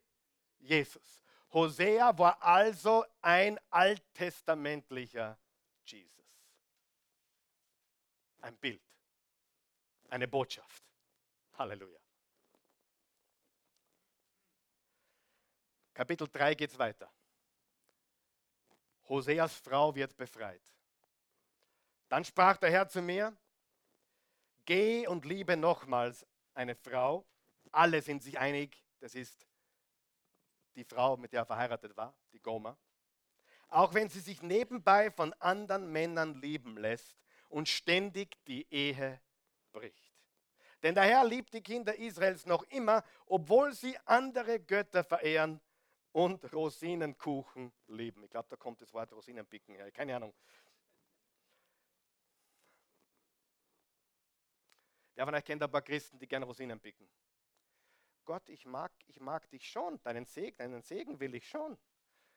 Jesus. 0.58 1.22
Hosea 1.52 2.18
war 2.18 2.42
also 2.42 3.04
ein 3.22 3.56
alttestamentlicher 3.70 5.38
Jesus. 5.84 6.26
Ein 8.40 8.56
Bild, 8.56 8.82
eine 10.08 10.26
Botschaft. 10.26 10.89
Halleluja. 11.60 12.00
Kapitel 15.92 16.26
3 16.26 16.54
geht 16.54 16.70
es 16.70 16.78
weiter. 16.78 17.12
Hoseas 19.06 19.56
Frau 19.56 19.94
wird 19.94 20.16
befreit. 20.16 20.62
Dann 22.08 22.24
sprach 22.24 22.56
der 22.56 22.70
Herr 22.70 22.88
zu 22.88 23.02
mir, 23.02 23.36
geh 24.64 25.06
und 25.06 25.26
liebe 25.26 25.54
nochmals 25.54 26.26
eine 26.54 26.74
Frau. 26.74 27.26
Alle 27.72 28.00
sind 28.00 28.22
sich 28.22 28.38
einig, 28.38 28.82
das 29.00 29.14
ist 29.14 29.46
die 30.76 30.84
Frau, 30.84 31.18
mit 31.18 31.34
der 31.34 31.42
er 31.42 31.46
verheiratet 31.46 31.94
war, 31.94 32.16
die 32.32 32.40
Goma. 32.40 32.78
Auch 33.68 33.92
wenn 33.92 34.08
sie 34.08 34.20
sich 34.20 34.40
nebenbei 34.40 35.10
von 35.10 35.34
anderen 35.34 35.92
Männern 35.92 36.40
lieben 36.40 36.78
lässt 36.78 37.20
und 37.50 37.68
ständig 37.68 38.42
die 38.46 38.66
Ehe 38.70 39.20
bricht. 39.72 40.09
Denn 40.82 40.94
der 40.94 41.04
Herr 41.04 41.24
liebt 41.24 41.52
die 41.52 41.62
Kinder 41.62 41.94
Israels 41.96 42.46
noch 42.46 42.62
immer, 42.64 43.04
obwohl 43.26 43.72
sie 43.72 43.96
andere 44.06 44.60
Götter 44.60 45.04
verehren 45.04 45.60
und 46.12 46.52
Rosinenkuchen 46.52 47.72
lieben. 47.88 48.24
Ich 48.24 48.30
glaube, 48.30 48.48
da 48.48 48.56
kommt 48.56 48.80
das 48.80 48.92
Wort 48.92 49.12
Rosinenpicken 49.12 49.74
her. 49.74 49.90
Keine 49.92 50.16
Ahnung. 50.16 50.34
Wer 55.14 55.26
von 55.26 55.34
euch 55.34 55.44
kennt 55.44 55.62
ein 55.62 55.70
paar 55.70 55.82
Christen, 55.82 56.18
die 56.18 56.26
gerne 56.26 56.46
Rosinen 56.46 56.80
picken? 56.80 57.06
Gott, 58.24 58.48
ich 58.48 58.64
mag, 58.64 58.90
ich 59.06 59.20
mag 59.20 59.50
dich 59.50 59.68
schon, 59.68 60.00
deinen 60.02 60.24
Segen, 60.24 60.56
deinen 60.56 60.82
Segen 60.82 61.20
will 61.20 61.34
ich 61.34 61.46
schon. 61.46 61.76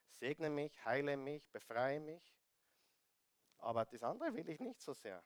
Segne 0.09 0.49
mich, 0.49 0.83
heile 0.83 1.15
mich, 1.15 1.49
befreie 1.49 2.01
mich. 2.01 2.35
Aber 3.59 3.85
das 3.85 4.03
andere 4.03 4.33
will 4.35 4.49
ich 4.49 4.59
nicht 4.59 4.81
so 4.81 4.93
sehr. 4.93 5.23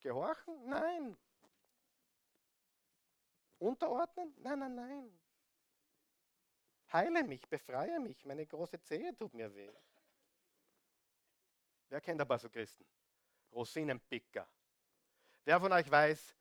Gehorchen? 0.00 0.68
Nein. 0.68 1.16
Unterordnen? 3.60 4.34
Nein, 4.38 4.58
nein, 4.58 4.74
nein. 4.74 5.20
Heile 6.92 7.22
mich, 7.22 7.48
befreie 7.48 8.00
mich, 8.00 8.24
meine 8.24 8.46
große 8.46 8.80
Zehe 8.80 9.16
tut 9.16 9.32
mir 9.34 9.54
weh. 9.54 9.72
Wer 11.88 12.00
kennt 12.00 12.20
aber 12.20 12.38
so 12.38 12.48
Christen? 12.48 12.84
Rosinenpicker. 13.52 14.48
Wer 15.44 15.60
von 15.60 15.72
euch 15.72 15.90
weiß, 15.90 16.34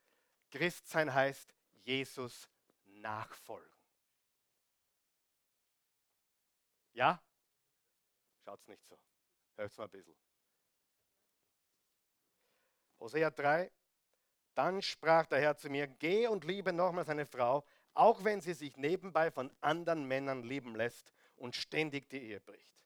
Christsein 0.50 1.14
heißt 1.14 1.54
Jesus 1.84 2.50
nachfolgen. 2.86 3.70
Ja? 6.94 7.22
Schaut's 8.44 8.68
nicht 8.68 8.86
so. 8.88 9.00
Hört's 9.56 9.78
mal 9.78 9.86
ein 9.86 9.90
bisschen. 9.92 10.18
Hosea 13.00 13.30
3. 13.30 13.72
Dann 14.60 14.82
sprach 14.82 15.26
der 15.26 15.40
Herr 15.40 15.56
zu 15.56 15.70
mir: 15.70 15.88
Geh 15.88 16.28
und 16.28 16.44
liebe 16.44 16.74
nochmal 16.74 17.06
seine 17.06 17.26
Frau, 17.26 17.64
auch 17.94 18.26
wenn 18.26 18.42
sie 18.42 18.54
sich 18.54 18.76
nebenbei 18.76 19.32
von 19.32 19.50
anderen 19.62 20.04
Männern 20.04 20.44
lieben 20.44 20.76
lässt 20.76 21.14
und 21.38 21.56
ständig 21.56 22.10
die 22.10 22.22
Ehe 22.22 22.42
bricht. 22.42 22.84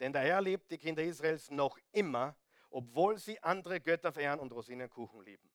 Denn 0.00 0.12
der 0.12 0.22
Herr 0.22 0.42
liebt 0.42 0.68
die 0.72 0.78
Kinder 0.78 1.00
Israels 1.00 1.48
noch 1.48 1.78
immer, 1.92 2.34
obwohl 2.70 3.18
sie 3.18 3.40
andere 3.40 3.80
Götter 3.80 4.10
verehren 4.10 4.40
und 4.40 4.50
Rosinenkuchen 4.50 5.22
lieben. 5.22 5.48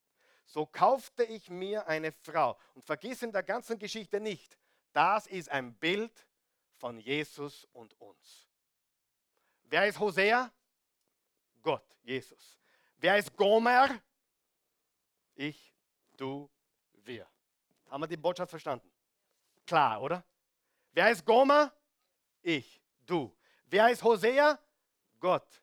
So 0.45 0.65
kaufte 0.65 1.26
ich 1.26 1.49
mir 1.49 1.86
eine 1.86 2.13
Frau. 2.13 2.57
Und 2.74 2.86
vergiss 2.86 3.22
in 3.22 3.34
der 3.34 3.43
ganzen 3.43 3.78
Geschichte 3.78 4.22
nicht, 4.22 4.57
das 4.93 5.28
ist 5.28 5.51
ein 5.51 5.74
Bild 5.74 6.26
von 6.78 6.97
Jesus 6.97 7.68
und 7.74 7.93
uns. 7.99 8.47
Wer 9.63 9.86
ist 9.86 9.99
Hosea? 9.99 10.49
Gott, 11.61 11.84
Jesus. 12.03 12.57
Wer 12.99 13.18
ist 13.18 13.36
Gomer? 13.36 14.01
Ich, 15.39 15.71
du, 16.17 16.49
wir. 17.03 17.27
Haben 17.89 18.01
wir 18.01 18.07
die 18.07 18.17
Botschaft 18.17 18.49
verstanden? 18.49 18.91
Klar, 19.67 20.01
oder? 20.01 20.23
Wer 20.93 21.11
ist 21.11 21.23
Gomer? 21.23 21.71
Ich, 22.41 22.81
du. 23.05 23.35
Wer 23.67 23.89
ist 23.89 24.03
Hosea? 24.03 24.59
Gott, 25.19 25.61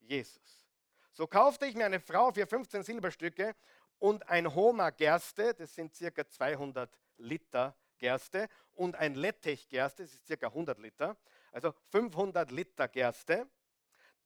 Jesus. 0.00 0.66
So 1.14 1.26
kaufte 1.26 1.64
ich 1.64 1.74
mir 1.74 1.86
eine 1.86 2.00
Frau 2.00 2.30
für 2.32 2.46
15 2.46 2.82
Silberstücke 2.82 3.56
und 3.98 4.28
ein 4.28 4.54
Homer 4.54 4.92
Gerste, 4.92 5.54
das 5.54 5.74
sind 5.74 5.94
circa 5.94 6.28
200 6.28 6.90
Liter 7.16 7.74
Gerste, 7.96 8.46
und 8.74 8.94
ein 8.94 9.14
Lettich 9.14 9.70
Gerste, 9.70 10.02
das 10.02 10.12
ist 10.12 10.26
circa 10.26 10.48
100 10.48 10.78
Liter, 10.78 11.16
also 11.50 11.72
500 11.92 12.50
Liter 12.50 12.88
Gerste. 12.88 13.48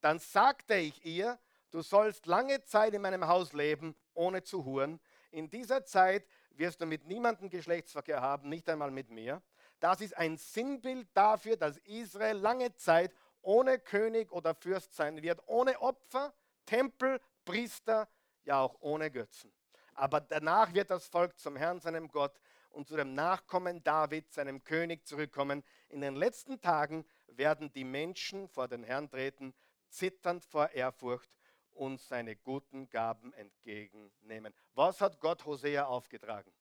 Dann 0.00 0.18
sagte 0.18 0.74
ich 0.74 1.04
ihr, 1.04 1.38
du 1.72 1.82
sollst 1.82 2.26
lange 2.26 2.62
Zeit 2.62 2.94
in 2.94 3.02
meinem 3.02 3.26
Haus 3.26 3.52
leben, 3.52 3.96
ohne 4.14 4.42
zu 4.44 4.64
huren. 4.64 5.00
In 5.30 5.50
dieser 5.50 5.84
Zeit 5.84 6.26
wirst 6.50 6.80
du 6.80 6.86
mit 6.86 7.06
niemandem 7.06 7.50
Geschlechtsverkehr 7.50 8.20
haben, 8.20 8.48
nicht 8.48 8.68
einmal 8.68 8.90
mit 8.90 9.10
mir. 9.10 9.42
Das 9.80 10.00
ist 10.00 10.16
ein 10.16 10.36
Sinnbild 10.36 11.08
dafür, 11.14 11.56
dass 11.56 11.78
Israel 11.78 12.36
lange 12.36 12.74
Zeit 12.76 13.12
ohne 13.40 13.78
König 13.78 14.30
oder 14.30 14.54
Fürst 14.54 14.94
sein 14.94 15.20
wird, 15.22 15.40
ohne 15.46 15.80
Opfer, 15.80 16.32
Tempel, 16.66 17.20
Priester, 17.44 18.08
ja 18.44 18.60
auch 18.60 18.76
ohne 18.80 19.10
Götzen. 19.10 19.52
Aber 19.94 20.20
danach 20.20 20.72
wird 20.72 20.90
das 20.90 21.08
Volk 21.08 21.38
zum 21.38 21.56
Herrn, 21.56 21.80
seinem 21.80 22.08
Gott, 22.08 22.40
und 22.70 22.88
zu 22.88 22.96
dem 22.96 23.14
Nachkommen 23.14 23.82
David, 23.82 24.32
seinem 24.32 24.64
König, 24.64 25.06
zurückkommen. 25.06 25.62
In 25.88 26.00
den 26.00 26.16
letzten 26.16 26.60
Tagen 26.60 27.04
werden 27.26 27.72
die 27.72 27.84
Menschen 27.84 28.48
vor 28.48 28.68
den 28.68 28.84
Herrn 28.84 29.10
treten, 29.10 29.52
zitternd 29.88 30.44
vor 30.44 30.70
Ehrfurcht 30.70 31.30
und 31.74 32.00
seine 32.00 32.36
guten 32.36 32.88
Gaben 32.88 33.32
entgegennehmen. 33.34 34.54
Was 34.74 35.00
hat 35.00 35.20
Gott 35.20 35.44
Hosea 35.44 35.86
aufgetragen? 35.86 36.52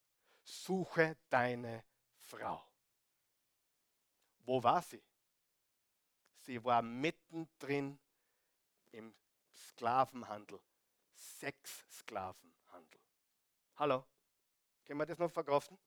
Suche 0.43 1.17
deine 1.29 1.83
Frau. 2.15 2.63
Wo 4.39 4.63
war 4.63 4.81
sie? 4.81 5.01
Sie 6.39 6.63
war 6.63 6.81
mittendrin 6.81 7.99
im 8.91 9.13
Sklavenhandel, 9.53 10.59
Sexsklavenhandel. 11.13 12.99
Hallo, 13.75 14.05
können 14.85 14.99
wir 14.99 15.05
das 15.05 15.19
noch 15.19 15.31
verkraften? 15.31 15.77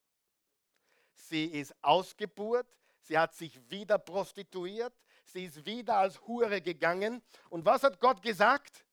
Sie 1.15 1.47
ist 1.47 1.75
Ausgeburt, 1.83 2.67
sie 3.01 3.19
hat 3.19 3.35
sich 3.35 3.59
wieder 3.71 3.99
prostituiert, 3.99 4.95
sie 5.25 5.45
ist 5.45 5.65
wieder 5.65 5.99
als 5.99 6.21
Hure 6.27 6.61
gegangen. 6.61 7.23
Und 7.51 7.65
was 7.65 7.83
hat 7.83 8.01
Gott 8.01 8.23
gesagt? 8.23 8.84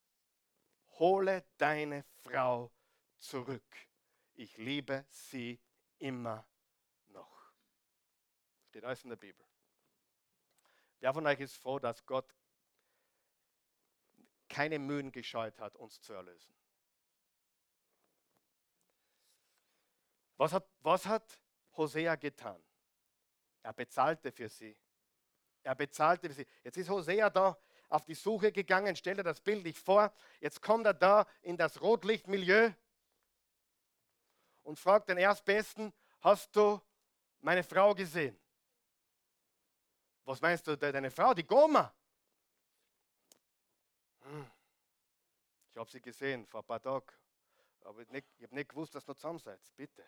Hole 1.01 1.43
deine 1.57 2.03
Frau 2.21 2.71
zurück. 3.17 3.75
Ich 4.35 4.55
liebe 4.57 5.03
sie 5.09 5.59
immer 5.97 6.47
noch. 7.07 7.51
Steht 8.69 8.83
alles 8.83 9.03
in 9.03 9.09
der 9.09 9.15
Bibel. 9.15 9.43
Wer 10.99 11.11
von 11.11 11.25
euch 11.25 11.39
ist 11.39 11.55
froh, 11.55 11.79
dass 11.79 12.05
Gott 12.05 12.31
keine 14.47 14.77
Mühen 14.77 15.11
gescheut 15.11 15.57
hat, 15.59 15.75
uns 15.75 15.99
zu 16.03 16.13
erlösen? 16.13 16.55
Was 20.37 20.53
hat, 20.53 20.69
was 20.81 21.07
hat 21.07 21.41
Hosea 21.77 22.15
getan? 22.15 22.63
Er 23.63 23.73
bezahlte 23.73 24.31
für 24.31 24.49
sie. 24.49 24.77
Er 25.63 25.73
bezahlte 25.73 26.29
für 26.29 26.35
sie. 26.35 26.47
Jetzt 26.63 26.77
ist 26.77 26.89
Hosea 26.91 27.31
da 27.31 27.59
auf 27.91 28.05
die 28.05 28.15
Suche 28.15 28.51
gegangen. 28.51 28.95
Stell 28.95 29.17
dir 29.17 29.23
das 29.23 29.41
Bild 29.41 29.63
nicht 29.63 29.77
vor. 29.77 30.13
Jetzt 30.39 30.61
kommt 30.61 30.85
er 30.85 30.93
da 30.93 31.27
in 31.41 31.57
das 31.57 31.81
Rotlichtmilieu 31.81 32.71
und 34.63 34.79
fragt 34.79 35.09
den 35.09 35.17
Erstbesten, 35.17 35.93
hast 36.21 36.55
du 36.55 36.81
meine 37.41 37.63
Frau 37.63 37.93
gesehen? 37.93 38.39
Was 40.23 40.39
meinst 40.39 40.65
du, 40.67 40.77
deine 40.77 41.11
Frau, 41.11 41.33
die 41.33 41.45
Goma? 41.45 41.93
Hm. 44.21 44.49
Ich 45.69 45.77
habe 45.77 45.89
sie 45.89 46.01
gesehen 46.01 46.45
vor 46.45 46.61
ein 46.61 46.67
paar 46.67 46.81
Tagen, 46.81 47.11
aber 47.81 48.01
ich 48.01 48.07
habe 48.07 48.55
nicht, 48.55 48.69
gewusst, 48.69 48.95
dass 48.95 49.03
du 49.03 49.13
zusammen 49.13 49.39
seid. 49.39 49.59
Bitte. 49.75 50.05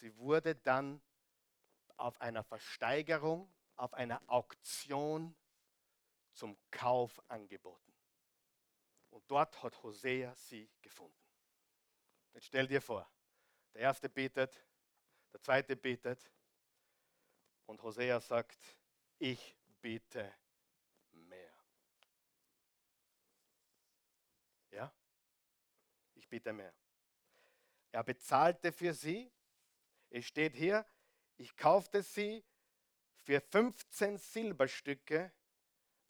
sie 0.00 0.16
wurde 0.16 0.54
dann 0.54 1.02
auf 2.00 2.20
einer 2.20 2.42
Versteigerung, 2.42 3.52
auf 3.76 3.94
einer 3.94 4.22
Auktion 4.26 5.36
zum 6.32 6.56
Kauf 6.70 7.20
angeboten. 7.28 7.94
Und 9.10 9.28
dort 9.30 9.62
hat 9.62 9.82
Hosea 9.82 10.34
sie 10.34 10.70
gefunden. 10.80 11.16
Jetzt 12.32 12.46
stell 12.46 12.66
dir 12.66 12.80
vor, 12.80 13.10
der 13.74 13.82
erste 13.82 14.08
betet, 14.08 14.64
der 15.32 15.40
zweite 15.40 15.76
betet 15.76 16.30
und 17.66 17.82
Hosea 17.82 18.20
sagt, 18.20 18.58
ich 19.18 19.56
bete 19.80 20.32
mehr. 21.12 21.52
Ja? 24.70 24.92
Ich 26.14 26.28
bitte 26.28 26.52
mehr. 26.52 26.74
Er 27.92 28.04
bezahlte 28.04 28.72
für 28.72 28.94
sie. 28.94 29.32
Es 30.10 30.26
steht 30.26 30.54
hier, 30.54 30.86
ich 31.40 31.56
kaufte 31.56 32.02
sie 32.02 32.44
für 33.22 33.40
15 33.40 34.18
Silberstücke 34.18 35.32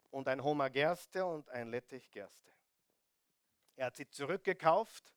und 0.09 0.27
ein 0.27 0.43
Homer 0.43 0.69
Gerste 0.69 1.25
und 1.25 1.47
ein 1.49 1.69
Lettich 1.69 2.11
Gerste. 2.11 2.51
Er 3.77 3.85
hat 3.85 3.95
sie 3.95 4.09
zurückgekauft. 4.09 5.15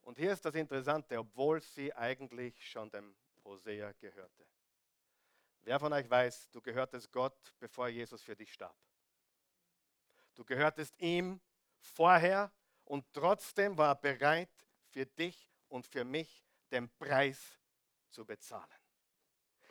Und 0.00 0.16
hier 0.16 0.32
ist 0.32 0.44
das 0.46 0.54
Interessante, 0.54 1.18
obwohl 1.18 1.60
sie 1.60 1.92
eigentlich 1.92 2.66
schon 2.66 2.90
dem 2.90 3.14
Hosea 3.44 3.92
gehörte. 3.92 4.46
Wer 5.60 5.78
von 5.78 5.92
euch 5.92 6.08
weiß, 6.08 6.48
du 6.50 6.62
gehörtest 6.62 7.12
Gott, 7.12 7.54
bevor 7.58 7.88
Jesus 7.88 8.22
für 8.22 8.34
dich 8.34 8.54
starb? 8.54 8.76
Du 10.34 10.46
gehörtest 10.46 10.98
ihm 10.98 11.42
vorher 11.78 12.50
und 12.84 13.04
trotzdem 13.12 13.76
war 13.76 13.90
er 13.90 13.96
bereit, 13.96 14.66
für 14.88 15.04
dich 15.04 15.50
und 15.68 15.86
für 15.86 16.04
mich 16.04 16.42
den 16.70 16.88
Preis 16.96 17.61
zu 18.12 18.24
bezahlen. 18.24 18.68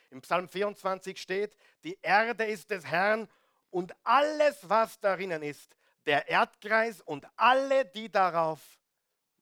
Im 0.10 0.22
Psalm 0.22 0.50
24 0.50 1.20
steht, 1.20 1.56
die 1.84 1.98
Erde 2.02 2.46
ist 2.46 2.70
des 2.70 2.86
Herrn 2.86 3.30
und 3.70 3.96
alles, 4.04 4.68
was 4.68 5.00
darin 5.00 5.32
ist, 5.32 5.78
der 6.06 6.28
Erdkreis 6.28 7.02
und 7.02 7.26
alle, 7.38 7.86
die 7.86 8.12
darauf 8.12 8.60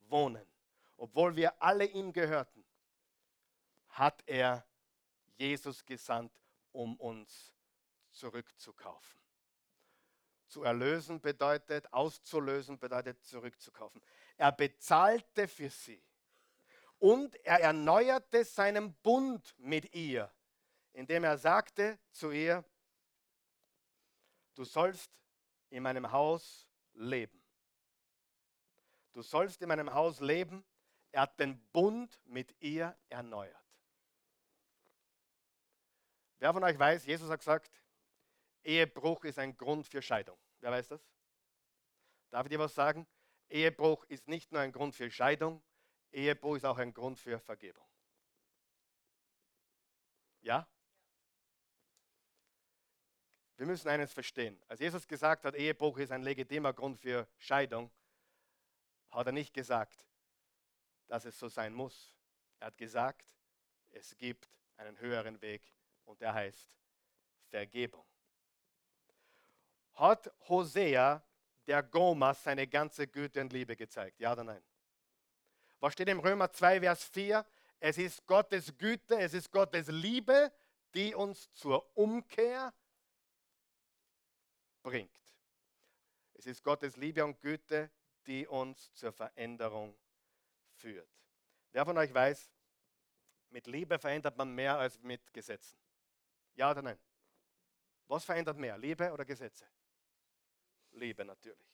wohnen. 0.08 0.46
Obwohl 0.98 1.36
wir 1.36 1.62
alle 1.62 1.86
ihm 1.86 2.14
gehörten, 2.14 2.64
hat 3.90 4.22
er 4.28 4.66
Jesus 5.38 5.86
gesandt, 5.86 6.32
um 6.72 6.96
uns 6.98 7.54
zurückzukaufen. 8.12 9.20
Zu 10.48 10.64
erlösen 10.64 11.22
bedeutet, 11.22 11.92
auszulösen 11.94 12.78
bedeutet 12.78 13.24
zurückzukaufen. 13.24 14.02
Er 14.38 14.52
bezahlte 14.52 15.48
für 15.48 15.70
sie 15.70 16.04
und 17.00 17.36
er 17.46 17.62
erneuerte 17.62 18.44
seinen 18.44 18.94
Bund 19.02 19.56
mit 19.58 19.96
ihr, 19.96 20.32
indem 20.94 21.24
er 21.24 21.38
sagte 21.38 21.98
zu 22.12 22.32
ihr, 22.32 22.64
du 24.56 24.64
sollst 24.66 25.12
in 25.70 25.84
meinem 25.84 26.12
Haus 26.12 26.68
leben. 26.94 27.42
Du 29.14 29.22
sollst 29.22 29.62
in 29.62 29.70
meinem 29.70 29.94
Haus 29.94 30.20
leben. 30.20 30.64
Er 31.12 31.24
hat 31.24 31.40
den 31.40 31.60
Bund 31.72 32.20
mit 32.26 32.56
ihr 32.62 32.96
erneuert. 33.10 33.56
Wer 36.38 36.54
von 36.54 36.64
euch 36.64 36.78
weiß, 36.78 37.06
Jesus 37.06 37.30
hat 37.30 37.40
gesagt, 37.40 37.72
Ehebruch 38.64 39.24
ist 39.24 39.40
ein 39.40 39.58
Grund 39.58 39.88
für 39.88 40.02
Scheidung. 40.02 40.38
Wer 40.60 40.72
weiß 40.72 40.90
das? 40.90 41.02
Darf 42.30 42.46
ich 42.46 42.50
dir 42.50 42.60
was 42.60 42.76
sagen? 42.76 43.08
Ehebruch 43.50 44.06
ist 44.06 44.28
nicht 44.28 44.52
nur 44.52 44.62
ein 44.62 44.72
Grund 44.72 44.96
für 44.96 45.10
Scheidung, 45.10 45.64
Ehebruch 46.12 46.58
ist 46.58 46.66
auch 46.66 46.78
ein 46.78 46.94
Grund 46.94 47.20
für 47.20 47.40
Vergebung. 47.40 47.86
Ja? 50.42 50.68
Wir 53.58 53.66
müssen 53.66 53.90
eines 53.90 54.14
verstehen. 54.14 54.62
Als 54.68 54.80
Jesus 54.80 55.08
gesagt 55.08 55.46
hat, 55.46 55.56
Ehebruch 55.56 55.98
ist 55.98 56.12
ein 56.12 56.24
legitimer 56.24 56.74
Grund 56.74 56.98
für 56.98 57.28
Scheidung, 57.38 57.92
hat 59.12 59.26
er 59.26 59.34
nicht 59.34 59.54
gesagt, 59.54 60.08
dass 61.08 61.26
es 61.26 61.38
so 61.38 61.50
sein 61.50 61.74
muss. 61.74 62.16
Er 62.60 62.68
hat 62.68 62.78
gesagt, 62.78 63.26
es 63.92 64.16
gibt 64.16 64.50
einen 64.78 64.98
höheren 65.00 65.42
Weg 65.42 65.62
und 66.06 66.22
der 66.22 66.34
heißt 66.34 66.78
Vergebung. 67.50 68.06
Hat 69.96 70.32
Hosea 70.48 71.22
der 71.68 71.84
Goma 71.84 72.34
seine 72.34 72.68
ganze 72.68 73.08
Güte 73.08 73.42
und 73.42 73.52
Liebe 73.52 73.76
gezeigt? 73.76 74.20
Ja 74.20 74.32
oder 74.32 74.44
nein? 74.44 74.64
Was 75.80 75.94
steht 75.94 76.10
im 76.10 76.20
Römer 76.20 76.52
2, 76.52 76.82
Vers 76.82 77.04
4? 77.06 77.46
Es 77.80 77.98
ist 77.98 78.26
Gottes 78.28 78.78
Güte, 78.78 79.18
es 79.20 79.34
ist 79.34 79.52
Gottes 79.52 79.88
Liebe, 79.88 80.52
die 80.94 81.16
uns 81.16 81.52
zur 81.54 81.90
Umkehr 81.96 82.74
bringt. 84.84 85.18
Es 86.34 86.46
ist 86.46 86.64
Gottes 86.64 86.98
Liebe 86.98 87.24
und 87.24 87.40
Güte, 87.40 87.90
die 88.26 88.46
uns 88.48 88.94
zur 88.94 89.14
Veränderung 89.14 89.98
führt. 90.74 91.10
Wer 91.72 91.86
von 91.86 91.98
euch 91.98 92.14
weiß, 92.14 92.52
mit 93.50 93.68
Liebe 93.68 93.98
verändert 93.98 94.38
man 94.38 94.54
mehr 94.54 94.78
als 94.78 95.00
mit 95.02 95.34
Gesetzen? 95.34 95.78
Ja 96.56 96.72
oder 96.72 96.82
nein? 96.82 97.00
Was 98.08 98.26
verändert 98.26 98.58
mehr, 98.58 98.78
Liebe 98.78 99.12
oder 99.12 99.24
Gesetze? 99.24 99.66
Liebe 100.92 101.24
natürlich. 101.24 101.68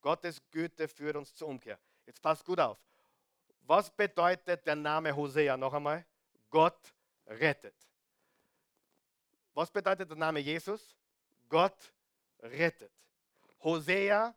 Gottes 0.00 0.42
Güte 0.50 0.88
führt 0.88 1.16
uns 1.16 1.34
zur 1.34 1.48
Umkehr. 1.48 1.78
Jetzt 2.06 2.20
passt 2.20 2.44
gut 2.44 2.58
auf. 2.60 2.78
Was 3.62 3.90
bedeutet 3.90 4.66
der 4.66 4.76
Name 4.76 5.14
Hosea 5.14 5.56
noch 5.56 5.72
einmal? 5.72 6.04
Gott 6.50 6.94
rettet. 7.26 7.76
Was 9.54 9.70
bedeutet 9.70 10.10
der 10.10 10.16
Name 10.16 10.40
Jesus? 10.40 10.96
Gott 11.48 11.92
rettet. 12.40 12.92
Hosea, 13.62 14.34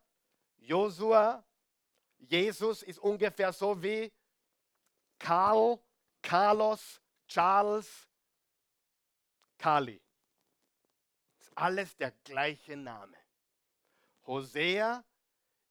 Josua, 0.58 1.44
Jesus 2.20 2.84
ist 2.84 3.00
ungefähr 3.00 3.52
so 3.52 3.82
wie 3.82 4.12
Karl, 5.18 5.80
Carlos, 6.22 7.02
Charles, 7.28 8.08
Kali. 9.58 10.02
Ist 11.40 11.58
alles 11.58 11.96
der 11.96 12.12
gleiche 12.24 12.76
Name. 12.76 13.18
Hosea 14.26 15.04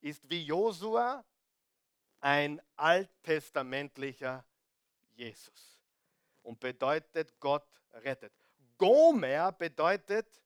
ist 0.01 0.29
wie 0.29 0.45
Josua 0.45 1.25
ein 2.25 2.59
alttestamentlicher 2.77 4.43
Jesus 5.13 5.79
und 6.43 6.59
bedeutet 6.59 7.39
Gott 7.39 7.69
rettet. 7.93 8.33
Gomer 8.79 9.53
bedeutet 9.53 10.43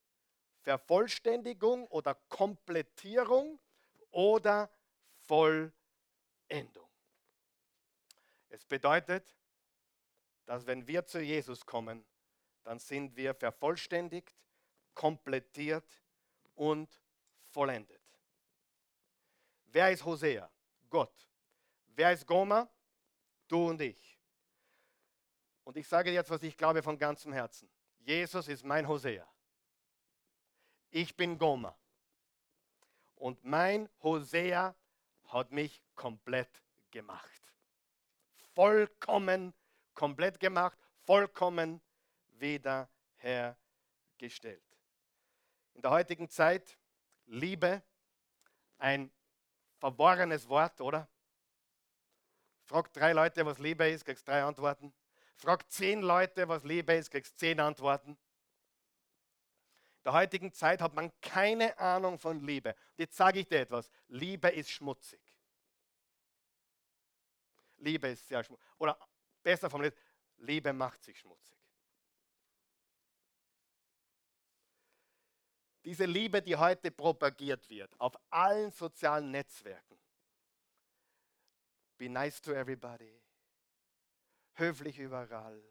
Vervollständigung 0.62 1.86
oder 1.86 2.16
Komplettierung 2.28 3.60
oder 4.10 4.68
Vollendung. 5.20 5.70
Es 8.48 8.64
bedeutet, 8.64 9.36
dass 10.46 10.66
wenn 10.66 10.84
wir 10.84 11.06
zu 11.06 11.20
Jesus 11.20 11.64
kommen, 11.64 12.04
dann 12.64 12.80
sind 12.80 13.14
wir 13.14 13.34
vervollständigt, 13.34 14.34
komplettiert 14.94 16.02
und 16.56 17.00
vollendet. 17.50 18.02
Wer 19.66 19.92
ist 19.92 20.04
Hosea? 20.04 20.50
Gott. 20.90 21.27
Wer 21.98 22.12
ist 22.12 22.26
Goma? 22.28 22.68
Du 23.48 23.70
und 23.70 23.80
ich. 23.80 24.20
Und 25.64 25.76
ich 25.76 25.88
sage 25.88 26.12
jetzt, 26.12 26.30
was 26.30 26.44
ich 26.44 26.56
glaube 26.56 26.80
von 26.80 26.96
ganzem 26.96 27.32
Herzen. 27.32 27.68
Jesus 27.98 28.46
ist 28.46 28.64
mein 28.64 28.86
Hosea. 28.86 29.26
Ich 30.90 31.16
bin 31.16 31.36
Goma. 31.36 31.76
Und 33.16 33.42
mein 33.42 33.88
Hosea 34.00 34.76
hat 35.24 35.50
mich 35.50 35.82
komplett 35.96 36.62
gemacht. 36.92 37.42
Vollkommen 38.54 39.52
komplett 39.92 40.38
gemacht, 40.38 40.78
vollkommen 41.04 41.80
wiederhergestellt. 42.38 44.62
In 45.74 45.82
der 45.82 45.90
heutigen 45.90 46.28
Zeit 46.28 46.78
Liebe 47.26 47.82
ein 48.78 49.10
verworrenes 49.80 50.48
Wort, 50.48 50.80
oder? 50.80 51.08
Frag 52.68 52.92
drei 52.92 53.14
Leute, 53.14 53.46
was 53.46 53.58
Liebe 53.58 53.88
ist, 53.88 54.04
kriegst 54.04 54.28
drei 54.28 54.42
Antworten. 54.42 54.92
Frag 55.36 55.70
zehn 55.72 56.02
Leute, 56.02 56.46
was 56.48 56.64
Liebe 56.64 56.92
ist, 56.92 57.10
kriegst 57.10 57.38
zehn 57.38 57.58
Antworten. 57.60 58.10
In 58.10 58.18
der 60.04 60.12
heutigen 60.12 60.52
Zeit 60.52 60.82
hat 60.82 60.94
man 60.94 61.10
keine 61.22 61.78
Ahnung 61.78 62.18
von 62.18 62.40
Liebe. 62.40 62.74
Und 62.74 62.98
jetzt 62.98 63.16
sage 63.16 63.40
ich 63.40 63.48
dir 63.48 63.60
etwas. 63.60 63.90
Liebe 64.08 64.48
ist 64.48 64.70
schmutzig. 64.70 65.20
Liebe 67.78 68.08
ist 68.08 68.28
sehr 68.28 68.44
schmutzig. 68.44 68.66
Oder 68.76 68.98
besser 69.42 69.70
formuliert, 69.70 69.96
Liebe 70.36 70.72
macht 70.74 71.02
sich 71.02 71.18
schmutzig. 71.18 71.58
Diese 75.84 76.04
Liebe, 76.04 76.42
die 76.42 76.54
heute 76.54 76.90
propagiert 76.90 77.70
wird, 77.70 77.98
auf 77.98 78.12
allen 78.28 78.70
sozialen 78.72 79.30
Netzwerken. 79.30 79.98
Be 81.98 82.08
nice 82.08 82.40
to 82.40 82.52
everybody. 82.52 83.20
höflich 84.58 84.98
überall, 84.98 85.62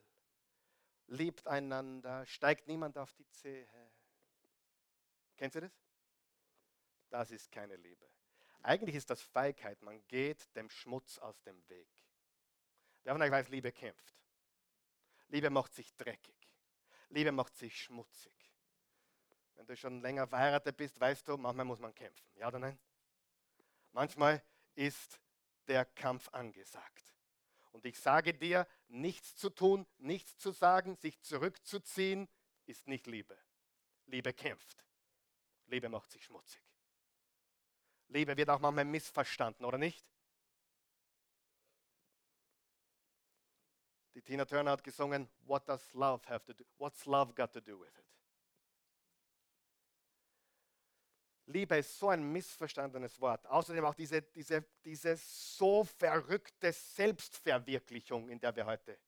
liebt 1.08 1.46
einander, 1.48 2.26
steigt 2.26 2.68
niemand 2.68 2.98
auf 2.98 3.14
die 3.14 3.28
Zehe. 3.30 3.68
Kennt 5.36 5.56
ihr 5.56 5.62
das? 5.62 5.74
Das 7.10 7.32
ist 7.32 7.52
keine 7.52 7.76
Liebe. 7.76 8.06
Eigentlich 8.64 8.96
ist 8.96 9.10
das 9.10 9.22
Feigheit. 9.22 9.82
Man 9.82 10.06
geht 10.08 10.54
dem 10.56 10.70
Schmutz 10.70 11.20
aus 11.20 11.42
dem 11.44 11.68
Weg. 11.70 11.88
Wer 13.04 13.14
von 13.14 13.22
euch 13.22 13.32
weiß, 13.32 13.50
Liebe 13.50 13.72
kämpft. 13.72 14.16
Liebe 15.30 15.50
macht 15.50 15.74
sich 15.74 15.96
dreckig. 15.96 16.36
Liebe 17.10 17.32
macht 17.32 17.56
sich 17.56 17.82
schmutzig. 17.82 18.34
Wenn 19.56 19.66
du 19.66 19.78
schon 19.78 20.02
länger 20.02 20.28
verheiratet 20.28 20.76
bist, 20.76 21.00
weißt 21.00 21.28
du, 21.28 21.38
manchmal 21.38 21.66
muss 21.66 21.80
man 21.80 21.94
kämpfen. 21.94 22.28
Ja 22.36 22.48
oder 22.48 22.60
nein? 22.60 22.78
Manchmal 23.92 24.44
ist 24.76 25.20
der 25.68 25.86
Kampf 25.86 26.30
angesagt. 26.30 27.14
Und 27.72 27.86
ich 27.86 28.00
sage 28.00 28.34
dir, 28.34 28.68
nichts 28.88 29.36
zu 29.36 29.50
tun, 29.50 29.86
nichts 29.98 30.38
zu 30.38 30.52
sagen, 30.52 30.96
sich 30.96 31.22
zurückzuziehen, 31.22 32.28
ist 32.66 32.88
nicht 32.88 33.08
Liebe. 33.08 33.38
Liebe 34.08 34.34
kämpft. 34.34 34.86
Liebe 35.68 35.90
macht 35.90 36.12
sich 36.12 36.24
schmutzig. 36.24 36.62
Liebe 38.08 38.36
wird 38.38 38.50
auch 38.50 38.60
manchmal 38.60 38.86
missverstanden, 38.86 39.66
oder 39.66 39.78
nicht? 39.78 40.10
Die 44.16 44.22
Tina 44.22 44.46
Turner 44.46 44.72
hat 44.72 44.84
gesungen, 44.84 45.30
What 45.42 45.68
does 45.68 45.94
love 45.94 46.28
have 46.28 46.44
to 46.46 46.54
do? 46.54 46.64
What's 46.78 47.06
love 47.06 47.34
got 47.36 47.52
to 47.54 47.62
do 47.62 47.80
with 47.80 47.96
it? 47.96 48.06
Liebe 51.48 51.78
ist 51.78 51.98
so 51.98 52.10
ein 52.10 52.24
missverstandenes 52.32 53.20
Wort. 53.22 53.46
Außerdem 53.48 53.86
auch 53.86 53.96
diese, 53.96 54.22
diese, 54.22 54.66
diese 54.84 55.16
so 55.16 55.86
verrückte 55.86 56.74
Selbstverwirklichung, 56.74 58.30
in 58.30 58.40
der 58.40 58.54
wir 58.56 58.66
heute 58.66 59.00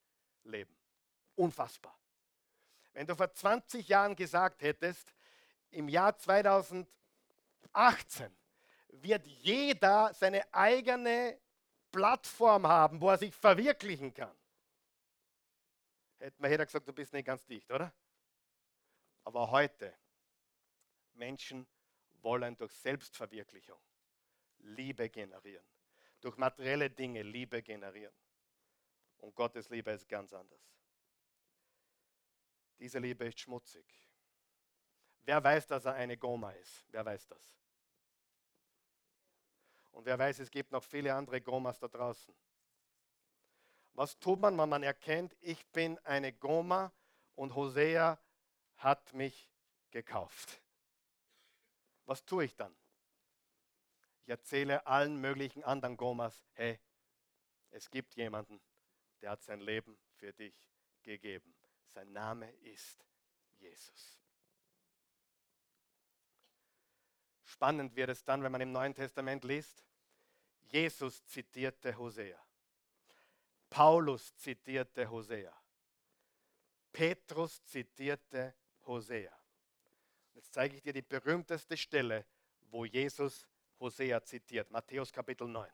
leben. 0.44 0.74
Unfassbar. 1.36 1.98
Wenn 2.94 3.06
du 3.06 3.16
vor 3.16 3.32
20 3.32 3.88
Jahren 3.90 4.16
gesagt 4.16 4.62
hättest, 4.62 5.14
im 5.72 5.90
Jahr 5.90 6.18
2018 6.18 6.88
wird 8.88 9.28
jeder 9.28 10.14
seine 10.14 10.54
eigene 10.54 11.40
Plattform 11.92 12.68
haben, 12.68 13.02
wo 13.02 13.10
er 13.10 13.18
sich 13.18 13.36
verwirklichen 13.36 14.14
kann. 14.14 14.36
Hätte 16.20 16.42
man 16.42 16.52
jeder 16.52 16.66
gesagt, 16.66 16.88
du 16.88 16.94
bist 16.94 17.12
nicht 17.12 17.26
ganz 17.26 17.46
dicht, 17.46 17.70
oder? 17.72 17.94
Aber 19.26 19.52
heute, 19.52 19.94
Menschen 21.14 21.68
wollen 22.22 22.58
durch 22.58 22.74
Selbstverwirklichung 22.74 23.80
Liebe 24.60 25.10
generieren. 25.10 25.66
Durch 26.22 26.38
materielle 26.38 26.90
Dinge 26.90 27.22
Liebe 27.22 27.64
generieren. 27.64 28.14
Und 29.20 29.36
Gottes 29.36 29.70
Liebe 29.70 29.92
ist 29.92 30.08
ganz 30.08 30.34
anders. 30.34 30.62
Diese 32.78 33.00
Liebe 33.00 33.26
ist 33.26 33.40
schmutzig. 33.40 33.86
Wer 35.24 35.44
weiß, 35.44 35.68
dass 35.68 35.86
er 35.86 35.94
eine 35.94 36.18
Goma 36.18 36.52
ist? 36.52 36.86
Wer 36.90 37.06
weiß 37.06 37.28
das? 37.28 37.60
Und 39.92 40.06
wer 40.06 40.18
weiß, 40.18 40.40
es 40.40 40.50
gibt 40.50 40.72
noch 40.72 40.84
viele 40.84 41.14
andere 41.14 41.42
Gomas 41.42 41.80
da 41.80 41.88
draußen. 41.88 42.34
Was 43.94 44.18
tut 44.18 44.40
man, 44.40 44.58
wenn 44.58 44.70
man 44.70 44.84
erkennt, 44.84 45.36
ich 45.42 45.66
bin 45.68 46.00
eine 46.06 46.32
Goma 46.32 46.94
und 47.36 47.54
Hosea 47.54 48.18
hat 48.78 49.14
mich 49.14 49.52
gekauft? 49.92 50.62
Was 52.10 52.26
tue 52.26 52.46
ich 52.46 52.56
dann? 52.56 52.76
Ich 54.24 54.30
erzähle 54.30 54.88
allen 54.88 55.22
möglichen 55.22 55.64
anderen 55.64 55.96
Gomas, 55.96 56.44
hey, 56.54 56.80
es 57.70 57.92
gibt 57.92 58.16
jemanden, 58.16 58.60
der 59.22 59.30
hat 59.30 59.44
sein 59.44 59.60
Leben 59.60 59.96
für 60.16 60.34
dich 60.34 60.56
gegeben. 61.04 61.56
Sein 61.86 62.12
Name 62.12 62.52
ist 62.62 63.06
Jesus. 63.60 64.20
Spannend 67.44 67.96
wird 67.96 68.10
es 68.10 68.24
dann, 68.24 68.42
wenn 68.42 68.54
man 68.54 68.62
im 68.62 68.72
Neuen 68.72 68.96
Testament 68.96 69.44
liest. 69.44 69.86
Jesus 70.62 71.24
zitierte 71.28 71.96
Hosea. 71.96 72.44
Paulus 73.70 74.36
zitierte 74.36 75.08
Hosea. 75.08 75.56
Petrus 76.92 77.64
zitierte 77.66 78.56
Hosea. 78.88 79.39
Jetzt 80.40 80.54
zeige 80.54 80.78
ich 80.78 80.82
dir 80.82 80.94
die 80.94 81.02
berühmteste 81.02 81.76
Stelle, 81.76 82.26
wo 82.72 82.86
Jesus 82.86 83.46
Hosea 83.78 84.24
zitiert. 84.24 84.72
Matthäus 84.72 85.12
Kapitel 85.12 85.50
9. 85.50 85.70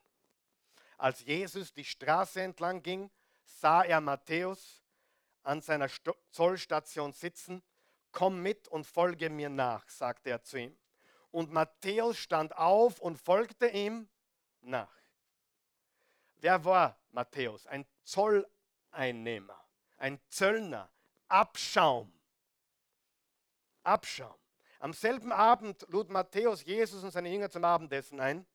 Als 0.97 1.23
Jesus 1.23 1.71
die 1.71 1.85
Straße 1.85 2.41
entlang 2.41 2.81
ging, 2.81 3.11
sah 3.43 3.83
er 3.83 4.01
Matthäus 4.01 4.83
an 5.43 5.61
seiner 5.61 5.87
Zollstation 6.31 7.13
sitzen. 7.13 7.61
Komm 8.11 8.41
mit 8.41 8.67
und 8.69 8.87
folge 8.87 9.29
mir 9.29 9.49
nach, 9.49 9.87
sagte 9.87 10.31
er 10.31 10.41
zu 10.41 10.57
ihm. 10.57 10.75
Und 11.29 11.51
Matthäus 11.51 12.17
stand 12.17 12.57
auf 12.57 12.99
und 12.99 13.17
folgte 13.17 13.67
ihm 13.67 14.09
nach. 14.61 14.97
Wer 16.37 16.65
war 16.65 16.99
Matthäus? 17.11 17.67
Ein 17.67 17.85
Zolleinnehmer, 18.01 19.63
ein 19.97 20.19
Zöllner, 20.27 20.89
Abschaum. 21.27 22.11
Abschaum. 23.83 24.33
Am 24.85 24.93
selben 24.93 25.31
Abend 25.31 25.83
lud 25.89 26.11
Matthäus 26.11 26.63
Jesus 26.63 27.03
und 27.03 27.09
seine 27.09 27.31
Jünger 27.31 27.49
zum 27.49 27.63
Abendessen 27.63 28.19
ein. 28.19 28.45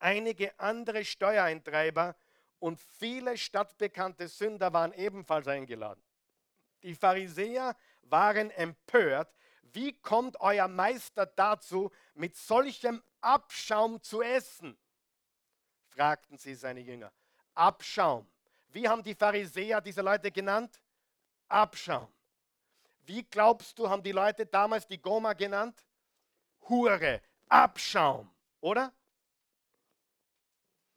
Einige 0.00 0.58
andere 0.58 1.04
Steuereintreiber 1.04 2.16
und 2.58 2.80
viele 2.80 3.38
stadtbekannte 3.38 4.26
Sünder 4.26 4.72
waren 4.72 4.92
ebenfalls 4.92 5.46
eingeladen. 5.46 6.02
Die 6.82 6.96
Pharisäer 6.96 7.76
waren 8.02 8.50
empört. 8.50 9.32
Wie 9.62 9.92
kommt 9.92 10.40
euer 10.40 10.66
Meister 10.66 11.26
dazu, 11.26 11.92
mit 12.14 12.34
solchem 12.34 13.00
Abschaum 13.20 14.02
zu 14.02 14.20
essen? 14.20 14.76
fragten 15.90 16.38
sie 16.38 16.56
seine 16.56 16.80
Jünger. 16.80 17.12
Abschaum. 17.54 18.28
Wie 18.70 18.88
haben 18.88 19.04
die 19.04 19.14
Pharisäer 19.14 19.80
diese 19.80 20.02
Leute 20.02 20.32
genannt? 20.32 20.80
Abschaum. 21.46 22.13
Wie 23.06 23.22
glaubst 23.22 23.78
du, 23.78 23.88
haben 23.88 24.02
die 24.02 24.12
Leute 24.12 24.46
damals 24.46 24.86
die 24.86 25.00
Goma 25.00 25.32
genannt? 25.34 25.86
Hure, 26.68 27.20
Abschaum, 27.48 28.30
oder? 28.60 28.92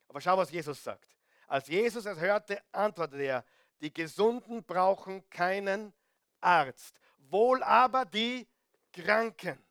Aber 0.08 0.22
schau, 0.22 0.38
was 0.38 0.52
Jesus 0.52 0.82
sagt. 0.82 1.16
Als 1.48 1.68
Jesus 1.68 2.06
es 2.06 2.20
hörte, 2.20 2.62
antwortete 2.72 3.24
er, 3.24 3.46
die 3.82 3.94
Gesunden 3.94 4.64
brauchen 4.64 5.30
keinen 5.30 5.94
Arzt, 6.42 7.00
wohl 7.18 7.62
aber 7.64 8.06
die 8.06 8.48
Kranken. 8.92 9.64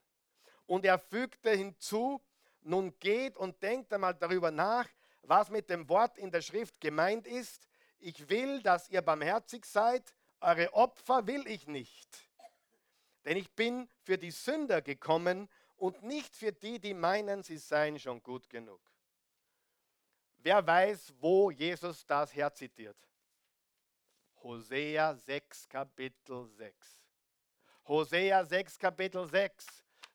Und 0.66 0.84
er 0.84 0.98
fügte 0.98 1.50
hinzu, 1.50 2.22
nun 2.62 2.98
geht 2.98 3.36
und 3.36 3.62
denkt 3.62 3.92
einmal 3.92 4.14
darüber 4.14 4.50
nach, 4.50 4.88
was 5.22 5.50
mit 5.50 5.70
dem 5.70 5.88
Wort 5.88 6.18
in 6.18 6.30
der 6.30 6.42
Schrift 6.42 6.80
gemeint 6.80 7.26
ist. 7.26 7.68
Ich 7.98 8.28
will, 8.28 8.62
dass 8.62 8.88
ihr 8.88 9.02
barmherzig 9.02 9.64
seid, 9.64 10.14
eure 10.40 10.72
Opfer 10.74 11.26
will 11.26 11.46
ich 11.46 11.66
nicht. 11.66 12.25
Denn 13.26 13.36
ich 13.36 13.50
bin 13.50 13.88
für 14.02 14.16
die 14.16 14.30
Sünder 14.30 14.80
gekommen 14.80 15.48
und 15.76 16.02
nicht 16.02 16.34
für 16.34 16.52
die, 16.52 16.78
die 16.78 16.94
meinen, 16.94 17.42
sie 17.42 17.58
seien 17.58 17.98
schon 17.98 18.22
gut 18.22 18.48
genug. 18.48 18.80
Wer 20.38 20.64
weiß, 20.64 21.12
wo 21.18 21.50
Jesus 21.50 22.06
das 22.06 22.34
herzitiert? 22.34 22.96
Hosea 24.42 25.14
6, 25.16 25.68
Kapitel 25.68 26.46
6. 26.46 27.00
Hosea 27.88 28.44
6, 28.44 28.78
Kapitel 28.78 29.26
6 29.26 29.66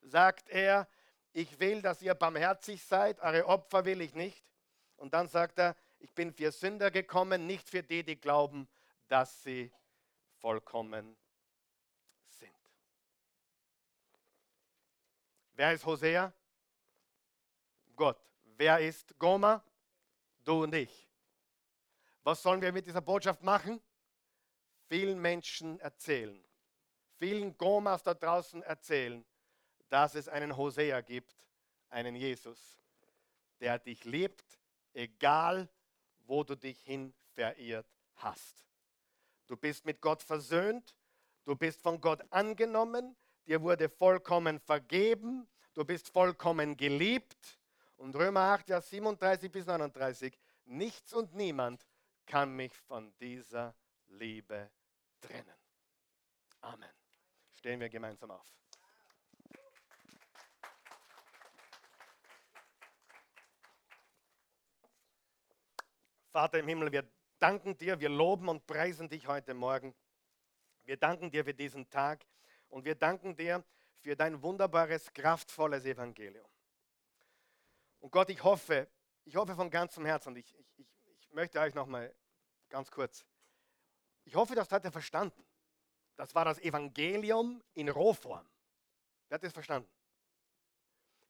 sagt 0.04 0.50
er, 0.50 0.88
ich 1.34 1.60
will, 1.60 1.82
dass 1.82 2.02
ihr 2.02 2.16
barmherzig 2.16 2.82
seid, 2.82 3.20
eure 3.20 3.46
Opfer 3.46 3.84
will 3.84 4.00
ich 4.00 4.14
nicht. 4.16 4.46
Und 4.96 5.14
dann 5.14 5.28
sagt 5.28 5.60
er, 5.60 5.76
ich 6.00 6.14
bin 6.14 6.34
für 6.34 6.52
Sünder 6.52 6.92
gekommen, 6.92 7.46
nicht 7.46 7.70
für 7.70 7.84
die, 7.84 8.04
die 8.04 8.20
glauben, 8.20 8.70
dass 9.08 9.44
sie 9.44 9.70
vollkommen 10.40 11.18
sind. 12.28 12.56
Wer 15.62 15.74
ist 15.74 15.86
Hosea? 15.86 16.34
Gott. 17.96 18.18
Wer 18.58 18.80
ist 18.80 19.16
Goma? 19.20 19.64
Du 20.44 20.64
und 20.64 20.74
ich. 20.74 21.08
Was 22.24 22.42
sollen 22.42 22.64
wir 22.64 22.72
mit 22.72 22.88
dieser 22.88 23.02
Botschaft 23.02 23.44
machen? 23.44 23.80
Vielen 24.88 25.22
Menschen 25.22 25.80
erzählen, 25.80 26.44
vielen 27.20 27.56
Gomas 27.60 28.02
da 28.02 28.16
draußen 28.16 28.64
erzählen, 28.64 29.24
dass 29.88 30.16
es 30.16 30.28
einen 30.28 30.58
Hosea 30.58 31.02
gibt, 31.02 31.46
einen 31.90 32.16
Jesus, 32.16 32.82
der 33.60 33.78
dich 33.78 34.04
liebt, 34.04 34.60
egal 34.94 35.70
wo 36.26 36.44
du 36.44 36.56
dich 36.56 36.82
hin 36.82 37.14
verirrt 37.36 37.86
hast. 38.16 38.66
Du 39.46 39.56
bist 39.56 39.86
mit 39.86 40.02
Gott 40.02 40.24
versöhnt, 40.24 40.96
du 41.46 41.56
bist 41.56 41.84
von 41.84 42.02
Gott 42.02 42.24
angenommen, 42.32 43.16
dir 43.46 43.62
wurde 43.62 43.90
vollkommen 43.90 44.60
vergeben, 44.60 45.48
du 45.74 45.86
bist 45.86 46.10
vollkommen 46.10 46.78
geliebt. 46.78 47.60
Und 47.98 48.16
Römer 48.16 48.42
8, 48.42 48.68
Vers 48.68 48.90
37 48.90 49.52
bis 49.52 49.66
39, 49.66 50.38
nichts 50.66 51.14
und 51.14 51.36
niemand 51.36 51.86
kann 52.26 52.56
mich 52.56 52.76
von 52.76 53.14
dieser 53.20 53.76
Liebe 54.08 54.72
trennen? 55.22 55.56
Amen. 56.62 56.90
Stehen 57.54 57.80
wir 57.80 57.90
gemeinsam 57.90 58.32
auf. 58.32 58.46
Vater 66.32 66.60
im 66.60 66.68
Himmel, 66.68 66.92
wir 66.92 67.06
danken 67.40 67.78
dir, 67.78 68.00
wir 68.00 68.10
loben 68.10 68.48
und 68.48 68.66
preisen 68.66 69.10
dich 69.10 69.28
heute 69.28 69.54
Morgen. 69.54 69.94
Wir 70.86 70.98
danken 70.98 71.30
dir 71.30 71.44
für 71.44 71.54
diesen 71.54 71.90
Tag 71.90 72.26
und 72.70 72.86
wir 72.86 72.96
danken 72.96 73.36
dir 73.36 73.64
für 74.02 74.16
dein 74.16 74.42
wunderbares, 74.42 75.12
kraftvolles 75.14 75.86
Evangelium. 75.86 76.48
Und 78.00 78.12
Gott, 78.12 78.30
ich 78.30 78.44
hoffe, 78.44 78.88
ich 79.26 79.36
hoffe 79.36 79.56
von 79.56 79.70
ganzem 79.70 80.06
Herzen, 80.06 80.30
und 80.30 80.38
ich, 80.38 80.56
ich, 80.78 80.88
ich 81.06 81.32
möchte 81.32 81.60
euch 81.60 81.76
nochmal 81.76 82.14
ganz 82.70 82.90
kurz, 82.90 83.26
ich 84.26 84.36
hoffe, 84.36 84.56
das 84.56 84.72
hat 84.72 84.84
ihr 84.84 84.92
verstanden. 84.92 85.46
Das 86.16 86.36
war 86.36 86.46
das 86.46 86.60
Evangelium 86.60 87.64
in 87.74 87.90
Rohform. 87.90 88.48
Wer 89.28 89.36
hat 89.36 89.44
das 89.44 89.54
verstanden? 89.54 89.90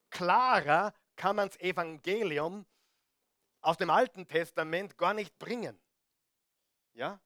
Klarer 0.09 0.93
kann 1.15 1.36
man 1.36 1.49
das 1.49 1.59
Evangelium 1.59 2.65
aus 3.61 3.78
dem 3.78 3.89
Alten 3.89 4.28
Testament 4.28 4.97
gar 4.97 5.13
nicht 5.13 5.38
bringen. 5.38 5.80
Ja? 6.93 7.19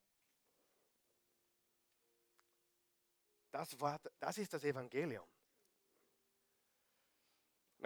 Das, 3.52 3.80
war, 3.80 4.00
das 4.20 4.38
ist 4.38 4.54
das 4.54 4.64
Evangelium. 4.64 5.26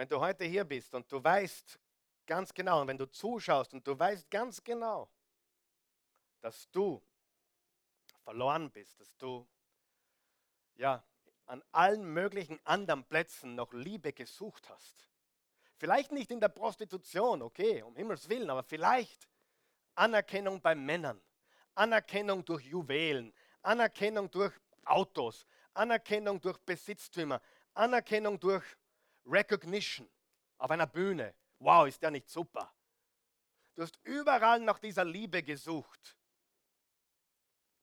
Wenn 0.00 0.08
du 0.08 0.18
heute 0.18 0.46
hier 0.46 0.64
bist 0.64 0.94
und 0.94 1.12
du 1.12 1.22
weißt 1.22 1.78
ganz 2.24 2.54
genau, 2.54 2.80
und 2.80 2.88
wenn 2.88 2.96
du 2.96 3.04
zuschaust 3.04 3.74
und 3.74 3.86
du 3.86 3.98
weißt 3.98 4.30
ganz 4.30 4.64
genau, 4.64 5.10
dass 6.40 6.70
du 6.70 7.02
verloren 8.24 8.70
bist, 8.70 8.98
dass 8.98 9.14
du 9.18 9.46
ja 10.76 11.04
an 11.44 11.62
allen 11.70 12.02
möglichen 12.02 12.58
anderen 12.64 13.04
Plätzen 13.04 13.54
noch 13.54 13.74
Liebe 13.74 14.14
gesucht 14.14 14.70
hast. 14.70 15.06
Vielleicht 15.76 16.12
nicht 16.12 16.30
in 16.30 16.40
der 16.40 16.48
Prostitution, 16.48 17.42
okay, 17.42 17.82
um 17.82 17.94
Himmels 17.94 18.26
Willen, 18.26 18.48
aber 18.48 18.62
vielleicht 18.62 19.28
Anerkennung 19.96 20.62
bei 20.62 20.74
Männern, 20.74 21.20
Anerkennung 21.74 22.42
durch 22.42 22.64
Juwelen, 22.64 23.34
Anerkennung 23.60 24.30
durch 24.30 24.54
Autos, 24.86 25.46
Anerkennung 25.74 26.40
durch 26.40 26.56
Besitztümer, 26.56 27.42
Anerkennung 27.74 28.40
durch 28.40 28.64
Recognition 29.30 30.08
auf 30.58 30.70
einer 30.70 30.86
Bühne. 30.86 31.34
Wow, 31.58 31.86
ist 31.86 32.02
der 32.02 32.10
nicht 32.10 32.28
super? 32.28 32.72
Du 33.74 33.82
hast 33.82 33.98
überall 34.02 34.60
nach 34.60 34.78
dieser 34.78 35.04
Liebe 35.04 35.42
gesucht. 35.42 36.16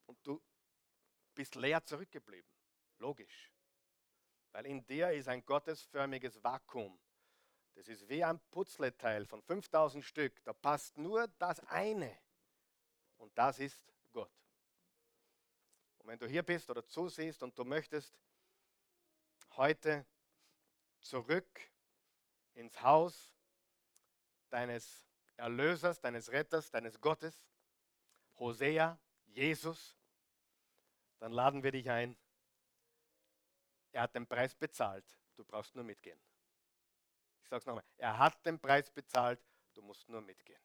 Und 0.06 0.18
du 0.24 0.42
bist 1.34 1.56
leer 1.56 1.84
zurückgeblieben. 1.84 2.50
Logisch. 3.00 3.52
Weil 4.52 4.66
in 4.66 4.86
dir 4.86 5.12
ist 5.12 5.28
ein 5.28 5.46
gottesförmiges 5.46 6.44
Vakuum. 6.44 7.00
Das 7.76 7.88
ist 7.88 8.10
wie 8.10 8.24
ein 8.24 8.40
Putzleteil 8.50 9.26
von 9.26 9.42
5000 9.44 10.04
Stück. 10.04 10.44
Da 10.44 10.54
passt 10.54 10.98
nur 10.98 11.28
das 11.40 11.60
eine. 11.68 12.18
Und 13.18 13.38
das 13.38 13.60
ist 13.60 13.84
Gott. 14.12 14.32
Und 16.00 16.08
wenn 16.08 16.18
du 16.18 16.28
hier 16.28 16.44
bist 16.44 16.70
oder 16.70 16.86
zusiehst 16.86 17.44
und 17.44 17.58
du 17.58 17.64
möchtest 17.64 18.18
heute 19.52 20.06
zurück 21.10 21.60
ins 22.54 22.82
Haus 22.82 23.34
deines 24.50 25.08
Erlösers, 25.36 26.00
deines 26.00 26.32
Retters, 26.32 26.72
deines 26.72 27.00
Gottes, 27.00 27.48
Hosea, 28.38 28.98
Jesus, 29.26 29.98
dann 31.20 31.32
laden 31.32 31.64
wir 31.64 31.72
dich 31.72 31.90
ein. 31.90 32.18
Er 33.92 34.04
hat 34.04 34.16
den 34.16 34.28
Preis 34.28 34.56
bezahlt, 34.56 35.06
du 35.36 35.44
brauchst 35.44 35.76
nur 35.76 35.84
mitgehen. 35.84 36.20
Ich 37.42 37.50
sage 37.50 37.60
es 37.60 37.66
nochmal, 37.66 37.84
er 37.98 38.18
hat 38.18 38.46
den 38.46 38.60
Preis 38.60 38.90
bezahlt, 38.90 39.40
du 39.74 39.82
musst 39.82 40.08
nur 40.10 40.22
mitgehen. 40.22 40.62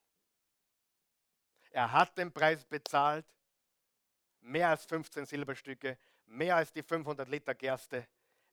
Er 1.71 1.91
hat 1.93 2.17
den 2.19 2.33
Preis 2.33 2.65
bezahlt, 2.65 3.27
mehr 4.41 4.69
als 4.69 4.85
15 4.85 5.25
Silberstücke, 5.25 5.99
mehr 6.27 6.57
als 6.57 6.73
die 6.73 6.83
500 6.83 7.29
Liter 7.29 7.55
Gerste. 7.55 8.07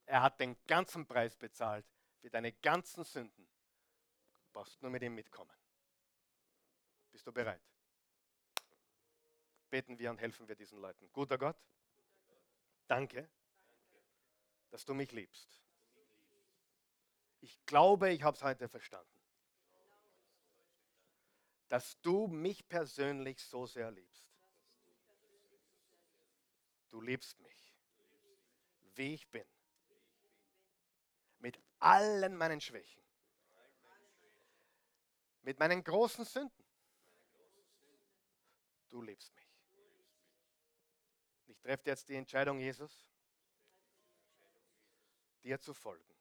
Er 0.09 0.23
hat 0.23 0.39
den 0.39 0.57
ganzen 0.65 1.05
Preis 1.05 1.35
bezahlt 1.35 1.85
für 2.19 2.31
deine 2.31 2.51
ganzen 2.51 3.03
Sünden. 3.03 3.47
Du 4.41 4.49
brauchst 4.51 4.81
nur 4.81 4.89
mit 4.89 5.03
ihm 5.03 5.13
mitkommen. 5.13 5.53
Bist 7.11 7.27
du 7.27 7.31
bereit? 7.31 7.61
Beten 9.69 9.99
wir 9.99 10.09
und 10.09 10.17
helfen 10.17 10.47
wir 10.47 10.55
diesen 10.55 10.79
Leuten. 10.79 11.07
Guter 11.13 11.37
Gott, 11.37 11.57
danke, 12.87 13.29
dass 14.71 14.83
du 14.83 14.95
mich 14.95 15.11
liebst. 15.11 15.61
Ich 17.41 17.63
glaube, 17.67 18.11
ich 18.11 18.23
habe 18.23 18.35
es 18.35 18.41
heute 18.41 18.67
verstanden. 18.67 19.21
Dass 21.67 22.01
du 22.01 22.25
mich 22.25 22.67
persönlich 22.67 23.43
so 23.43 23.67
sehr 23.67 23.91
liebst. 23.91 24.27
Du 26.89 26.99
liebst 26.99 27.39
mich, 27.41 27.75
wie 28.95 29.13
ich 29.13 29.27
bin. 29.29 29.45
Allen 31.79 32.35
meinen 32.35 32.61
Schwächen. 32.61 33.01
Mit 35.41 35.59
meinen 35.59 35.83
großen 35.83 36.25
Sünden. 36.25 36.65
Du 38.89 39.01
liebst 39.01 39.33
mich. 39.35 39.49
Ich 41.47 41.59
treffe 41.59 41.89
jetzt 41.89 42.09
die 42.09 42.15
Entscheidung, 42.15 42.59
Jesus, 42.59 43.07
dir 45.43 45.59
zu 45.59 45.73
folgen, 45.73 46.13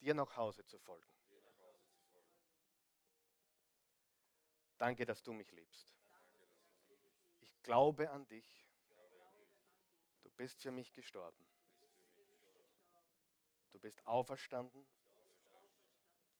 dir 0.00 0.14
nach 0.14 0.36
Hause 0.36 0.64
zu 0.66 0.78
folgen. 0.78 1.10
Danke, 4.78 5.06
dass 5.06 5.22
du 5.22 5.32
mich 5.32 5.50
liebst. 5.52 5.94
Ich 7.40 7.62
glaube 7.62 8.10
an 8.10 8.26
dich. 8.26 8.66
Du 10.22 10.30
bist 10.30 10.60
für 10.60 10.70
mich 10.70 10.92
gestorben. 10.92 11.46
Du 13.76 13.80
bist 13.82 14.06
auferstanden. 14.06 14.86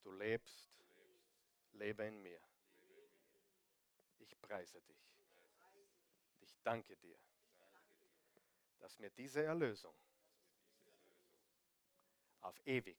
Du 0.01 0.11
lebst. 0.11 0.71
Lebe 1.73 2.05
in 2.05 2.23
mir. 2.23 2.41
Ich 4.21 4.41
preise 4.41 4.81
dich. 4.81 5.13
Ich 6.41 6.57
danke 6.63 6.97
dir, 6.97 7.19
dass 8.79 8.99
mir 8.99 9.11
diese 9.11 9.43
Erlösung 9.45 9.95
auf 12.41 12.59
ewig 12.65 12.97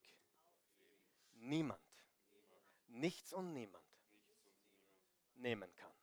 niemand, 1.33 1.81
nichts 2.85 3.33
und 3.33 3.53
niemand 3.53 3.89
nehmen 5.33 5.75
kann. 5.77 5.95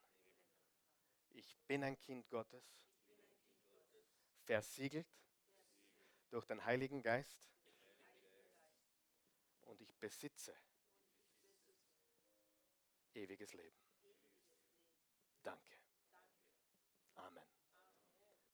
Ich 1.30 1.56
bin 1.68 1.84
ein 1.84 1.96
Kind 2.00 2.28
Gottes, 2.30 2.84
versiegelt 4.42 5.06
durch 6.30 6.46
den 6.46 6.64
Heiligen 6.64 7.00
Geist 7.00 7.53
und 9.74 9.80
ich 9.80 9.94
besitze 9.96 10.54
ewiges 13.14 13.52
Leben. 13.52 13.76
Danke. 15.42 15.73